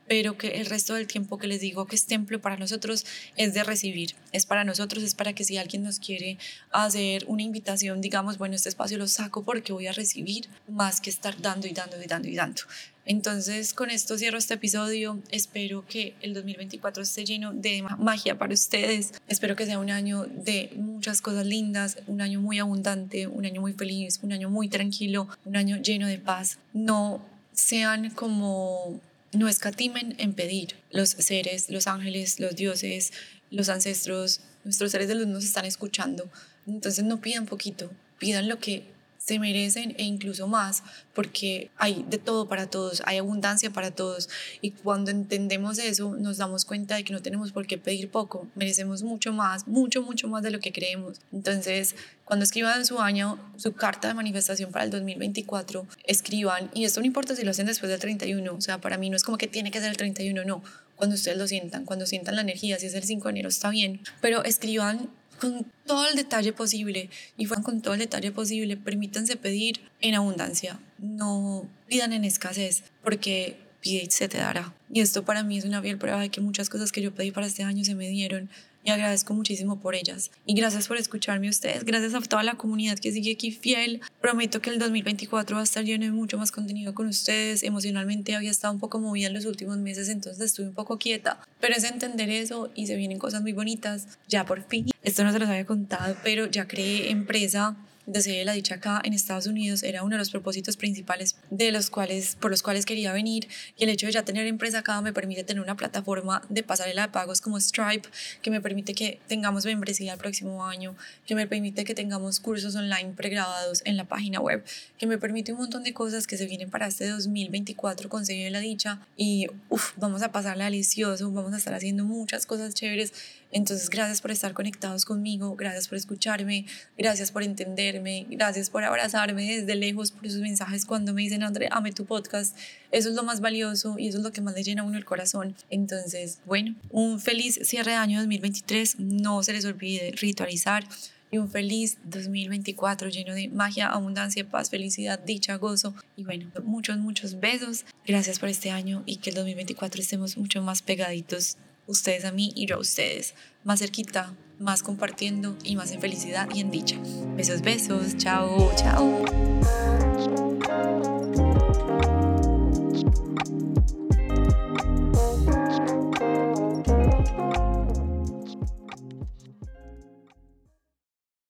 pero 0.06 0.36
que 0.36 0.48
el 0.48 0.66
resto 0.66 0.92
del 0.92 1.06
tiempo 1.06 1.38
que 1.38 1.46
les 1.46 1.60
digo 1.60 1.86
que 1.86 1.96
es 1.96 2.04
templo 2.04 2.38
para 2.42 2.58
nosotros 2.58 3.06
es 3.36 3.54
de 3.54 3.64
recibir, 3.64 4.14
es 4.32 4.44
para 4.44 4.64
nosotros, 4.64 5.02
es 5.02 5.14
para 5.14 5.32
que 5.32 5.44
si 5.44 5.56
alguien 5.56 5.82
nos 5.82 5.98
quiere 5.98 6.36
hacer 6.72 7.24
una 7.26 7.42
invitación, 7.42 8.02
digamos, 8.02 8.36
bueno, 8.36 8.54
este 8.54 8.68
espacio 8.68 8.98
lo 8.98 9.08
saco 9.08 9.44
porque 9.44 9.72
voy 9.72 9.86
a 9.86 9.92
recibir 9.92 10.50
más 10.68 11.00
que 11.00 11.08
estar 11.08 11.40
dando 11.40 11.66
y 11.66 11.72
dando 11.72 12.02
y 12.02 12.06
dando 12.06 12.28
y 12.28 12.34
dando. 12.34 12.62
Entonces, 13.06 13.74
con 13.74 13.90
esto 13.90 14.16
cierro 14.16 14.38
este 14.38 14.54
episodio. 14.54 15.20
Espero 15.30 15.84
que 15.86 16.14
el 16.22 16.32
2024 16.32 17.02
esté 17.02 17.24
lleno 17.24 17.52
de 17.52 17.82
magia 17.98 18.38
para 18.38 18.54
ustedes. 18.54 19.12
Espero 19.28 19.56
que 19.56 19.66
sea 19.66 19.78
un 19.78 19.90
año 19.90 20.24
de 20.24 20.70
muchas 20.76 21.20
cosas 21.20 21.46
lindas, 21.46 21.98
un 22.06 22.22
año 22.22 22.40
muy 22.40 22.58
abundante, 22.58 23.26
un 23.26 23.44
año 23.44 23.60
muy 23.60 23.74
feliz, 23.74 24.20
un 24.22 24.32
año 24.32 24.48
muy 24.48 24.68
tranquilo, 24.68 25.28
un 25.44 25.56
año 25.56 25.76
lleno 25.76 26.06
de 26.06 26.18
paz. 26.18 26.58
No 26.72 27.20
sean 27.52 28.10
como 28.10 29.00
no 29.32 29.48
escatimen 29.48 30.14
en 30.18 30.32
pedir. 30.32 30.76
Los 30.90 31.10
seres, 31.10 31.68
los 31.68 31.86
ángeles, 31.86 32.40
los 32.40 32.56
dioses, 32.56 33.12
los 33.50 33.68
ancestros, 33.68 34.40
nuestros 34.64 34.92
seres 34.92 35.08
de 35.08 35.14
luz 35.14 35.26
nos 35.26 35.44
están 35.44 35.66
escuchando. 35.66 36.30
Entonces 36.66 37.04
no 37.04 37.20
pidan 37.20 37.44
poquito, 37.44 37.90
pidan 38.18 38.48
lo 38.48 38.58
que 38.58 38.93
se 39.24 39.38
merecen 39.38 39.94
e 39.96 40.04
incluso 40.04 40.46
más, 40.46 40.82
porque 41.14 41.70
hay 41.78 42.04
de 42.10 42.18
todo 42.18 42.46
para 42.46 42.68
todos, 42.68 43.02
hay 43.06 43.16
abundancia 43.16 43.70
para 43.70 43.90
todos. 43.90 44.28
Y 44.60 44.72
cuando 44.72 45.10
entendemos 45.10 45.78
eso, 45.78 46.14
nos 46.16 46.36
damos 46.36 46.66
cuenta 46.66 46.96
de 46.96 47.04
que 47.04 47.12
no 47.14 47.22
tenemos 47.22 47.50
por 47.50 47.66
qué 47.66 47.78
pedir 47.78 48.10
poco, 48.10 48.46
merecemos 48.54 49.02
mucho 49.02 49.32
más, 49.32 49.66
mucho, 49.66 50.02
mucho 50.02 50.28
más 50.28 50.42
de 50.42 50.50
lo 50.50 50.60
que 50.60 50.72
creemos. 50.72 51.20
Entonces, 51.32 51.96
cuando 52.26 52.44
escriban 52.44 52.84
su 52.84 53.00
año, 53.00 53.38
su 53.56 53.72
carta 53.72 54.08
de 54.08 54.14
manifestación 54.14 54.70
para 54.70 54.84
el 54.84 54.90
2024, 54.90 55.86
escriban, 56.06 56.70
y 56.74 56.84
esto 56.84 57.00
no 57.00 57.06
importa 57.06 57.34
si 57.34 57.44
lo 57.44 57.52
hacen 57.52 57.66
después 57.66 57.90
del 57.90 58.00
31, 58.00 58.54
o 58.54 58.60
sea, 58.60 58.78
para 58.78 58.98
mí 58.98 59.08
no 59.08 59.16
es 59.16 59.24
como 59.24 59.38
que 59.38 59.48
tiene 59.48 59.70
que 59.70 59.80
ser 59.80 59.88
el 59.88 59.96
31, 59.96 60.44
no, 60.44 60.62
cuando 60.96 61.16
ustedes 61.16 61.38
lo 61.38 61.48
sientan, 61.48 61.86
cuando 61.86 62.04
sientan 62.04 62.36
la 62.36 62.42
energía, 62.42 62.78
si 62.78 62.86
es 62.86 62.94
el 62.94 63.04
5 63.04 63.24
de 63.24 63.30
enero 63.30 63.48
está 63.48 63.70
bien, 63.70 64.00
pero 64.20 64.44
escriban 64.44 65.08
con 65.34 65.66
todo 65.86 66.06
el 66.08 66.16
detalle 66.16 66.52
posible 66.52 67.10
y 67.36 67.46
fueron 67.46 67.64
con 67.64 67.80
todo 67.80 67.94
el 67.94 68.00
detalle 68.00 68.32
posible, 68.32 68.76
permítanse 68.76 69.36
pedir 69.36 69.80
en 70.00 70.14
abundancia, 70.14 70.78
no 70.98 71.66
pidan 71.88 72.12
en 72.12 72.24
escasez, 72.24 72.82
porque 73.02 73.56
pide 73.80 74.10
se 74.10 74.28
te 74.28 74.38
dará. 74.38 74.72
Y 74.90 75.00
esto 75.00 75.24
para 75.24 75.42
mí 75.42 75.58
es 75.58 75.64
una 75.64 75.82
fiel 75.82 75.98
prueba 75.98 76.20
de 76.20 76.30
que 76.30 76.40
muchas 76.40 76.68
cosas 76.68 76.92
que 76.92 77.02
yo 77.02 77.14
pedí 77.14 77.30
para 77.30 77.46
este 77.46 77.62
año 77.62 77.84
se 77.84 77.94
me 77.94 78.08
dieron 78.08 78.48
y 78.84 78.90
agradezco 78.90 79.34
muchísimo 79.34 79.80
por 79.80 79.94
ellas. 79.94 80.30
Y 80.46 80.54
gracias 80.54 80.86
por 80.88 80.96
escucharme 80.96 81.48
ustedes, 81.48 81.84
gracias 81.84 82.14
a 82.14 82.20
toda 82.20 82.42
la 82.42 82.54
comunidad 82.54 82.98
que 82.98 83.12
sigue 83.12 83.32
aquí 83.32 83.50
fiel. 83.50 84.00
Prometo 84.20 84.60
que 84.60 84.70
el 84.70 84.78
2024 84.78 85.56
va 85.56 85.60
a 85.62 85.64
estar 85.64 85.84
lleno 85.84 86.04
de 86.04 86.12
mucho 86.12 86.38
más 86.38 86.52
contenido 86.52 86.94
con 86.94 87.08
ustedes. 87.08 87.62
Emocionalmente 87.62 88.34
había 88.34 88.50
estado 88.50 88.74
un 88.74 88.80
poco 88.80 89.00
movida 89.00 89.28
en 89.28 89.34
los 89.34 89.46
últimos 89.46 89.78
meses, 89.78 90.08
entonces 90.08 90.44
estuve 90.44 90.68
un 90.68 90.74
poco 90.74 90.98
quieta, 90.98 91.40
pero 91.60 91.74
es 91.74 91.84
entender 91.84 92.30
eso 92.30 92.70
y 92.74 92.86
se 92.86 92.96
vienen 92.96 93.18
cosas 93.18 93.42
muy 93.42 93.52
bonitas. 93.52 94.06
Ya 94.28 94.44
por 94.44 94.62
fin, 94.62 94.86
esto 95.02 95.24
no 95.24 95.32
se 95.32 95.38
los 95.38 95.48
había 95.48 95.66
contado, 95.66 96.16
pero 96.22 96.46
ya 96.46 96.68
creé 96.68 97.10
empresa 97.10 97.76
de 98.06 98.44
la 98.44 98.52
dicha 98.52 98.74
acá 98.76 99.00
en 99.04 99.12
Estados 99.12 99.46
Unidos 99.46 99.82
era 99.82 100.02
uno 100.02 100.16
de 100.16 100.18
los 100.18 100.30
propósitos 100.30 100.76
principales 100.76 101.36
de 101.50 101.72
los 101.72 101.90
cuales, 101.90 102.36
por 102.40 102.50
los 102.50 102.62
cuales 102.62 102.84
quería 102.84 103.12
venir 103.12 103.48
y 103.78 103.84
el 103.84 103.90
hecho 103.90 104.06
de 104.06 104.12
ya 104.12 104.24
tener 104.24 104.46
empresa 104.46 104.80
acá 104.80 105.00
me 105.00 105.12
permite 105.12 105.44
tener 105.44 105.62
una 105.62 105.76
plataforma 105.76 106.42
de 106.48 106.62
pasarela 106.62 107.02
de 107.02 107.08
pagos 107.08 107.40
como 107.40 107.58
Stripe 107.60 108.08
que 108.42 108.50
me 108.50 108.60
permite 108.60 108.94
que 108.94 109.20
tengamos 109.28 109.64
membresía 109.64 110.12
el 110.12 110.18
próximo 110.18 110.66
año, 110.66 110.96
que 111.26 111.34
me 111.34 111.46
permite 111.46 111.84
que 111.84 111.94
tengamos 111.94 112.40
cursos 112.40 112.74
online 112.74 113.12
pregrabados 113.16 113.82
en 113.84 113.96
la 113.96 114.04
página 114.04 114.40
web, 114.40 114.64
que 114.98 115.06
me 115.06 115.18
permite 115.18 115.52
un 115.52 115.58
montón 115.58 115.82
de 115.84 115.94
cosas 115.94 116.26
que 116.26 116.36
se 116.36 116.46
vienen 116.46 116.70
para 116.70 116.88
este 116.88 117.08
2024 117.08 118.08
con 118.08 118.24
de 118.24 118.50
la 118.50 118.60
dicha 118.60 119.00
y 119.16 119.46
uf, 119.68 119.92
vamos 119.96 120.22
a 120.22 120.32
pasarla 120.32 120.64
delicioso, 120.64 121.30
vamos 121.30 121.52
a 121.52 121.58
estar 121.58 121.74
haciendo 121.74 122.04
muchas 122.04 122.46
cosas 122.46 122.74
chéveres. 122.74 123.12
Entonces, 123.52 123.88
gracias 123.88 124.20
por 124.20 124.30
estar 124.30 124.52
conectados 124.52 125.04
conmigo, 125.04 125.54
gracias 125.54 125.86
por 125.86 125.96
escucharme, 125.96 126.66
gracias 126.98 127.30
por 127.30 127.42
entender 127.44 127.93
gracias 128.30 128.70
por 128.70 128.84
abrazarme 128.84 129.56
desde 129.56 129.74
lejos, 129.74 130.10
por 130.10 130.28
sus 130.30 130.40
mensajes 130.40 130.84
cuando 130.84 131.12
me 131.12 131.22
dicen, 131.22 131.42
André, 131.42 131.68
ame 131.70 131.92
tu 131.92 132.04
podcast. 132.04 132.56
Eso 132.90 133.08
es 133.08 133.14
lo 133.14 133.22
más 133.22 133.40
valioso 133.40 133.96
y 133.98 134.08
eso 134.08 134.18
es 134.18 134.24
lo 134.24 134.32
que 134.32 134.40
más 134.40 134.54
le 134.54 134.62
llena 134.62 134.82
a 134.82 134.84
uno 134.84 134.96
el 134.96 135.04
corazón. 135.04 135.54
Entonces, 135.70 136.40
bueno, 136.46 136.74
un 136.90 137.20
feliz 137.20 137.60
cierre 137.62 137.92
de 137.92 137.96
año 137.96 138.18
2023. 138.18 138.98
No 138.98 139.42
se 139.42 139.52
les 139.52 139.64
olvide 139.64 140.12
ritualizar 140.12 140.84
y 141.30 141.38
un 141.38 141.50
feliz 141.50 141.98
2024 142.04 143.08
lleno 143.08 143.34
de 143.34 143.48
magia, 143.48 143.88
abundancia, 143.88 144.48
paz, 144.48 144.70
felicidad, 144.70 145.18
dicha, 145.18 145.56
gozo 145.56 145.94
y 146.16 146.24
bueno, 146.24 146.50
muchos, 146.62 146.98
muchos 146.98 147.40
besos. 147.40 147.84
Gracias 148.06 148.38
por 148.38 148.48
este 148.48 148.70
año 148.70 149.02
y 149.04 149.16
que 149.16 149.30
el 149.30 149.36
2024 149.36 150.00
estemos 150.00 150.36
mucho 150.36 150.62
más 150.62 150.82
pegaditos 150.82 151.56
ustedes 151.86 152.24
a 152.24 152.32
mí 152.32 152.52
y 152.54 152.66
yo 152.66 152.76
a 152.76 152.80
ustedes, 152.80 153.34
más 153.64 153.80
cerquita, 153.80 154.34
más 154.58 154.82
compartiendo 154.82 155.56
y 155.64 155.76
más 155.76 155.90
en 155.92 156.00
felicidad 156.00 156.48
y 156.54 156.60
en 156.60 156.70
dicha. 156.70 156.96
Besos, 157.36 157.62
besos, 157.62 158.16
chao, 158.16 158.72
chao. 158.76 159.24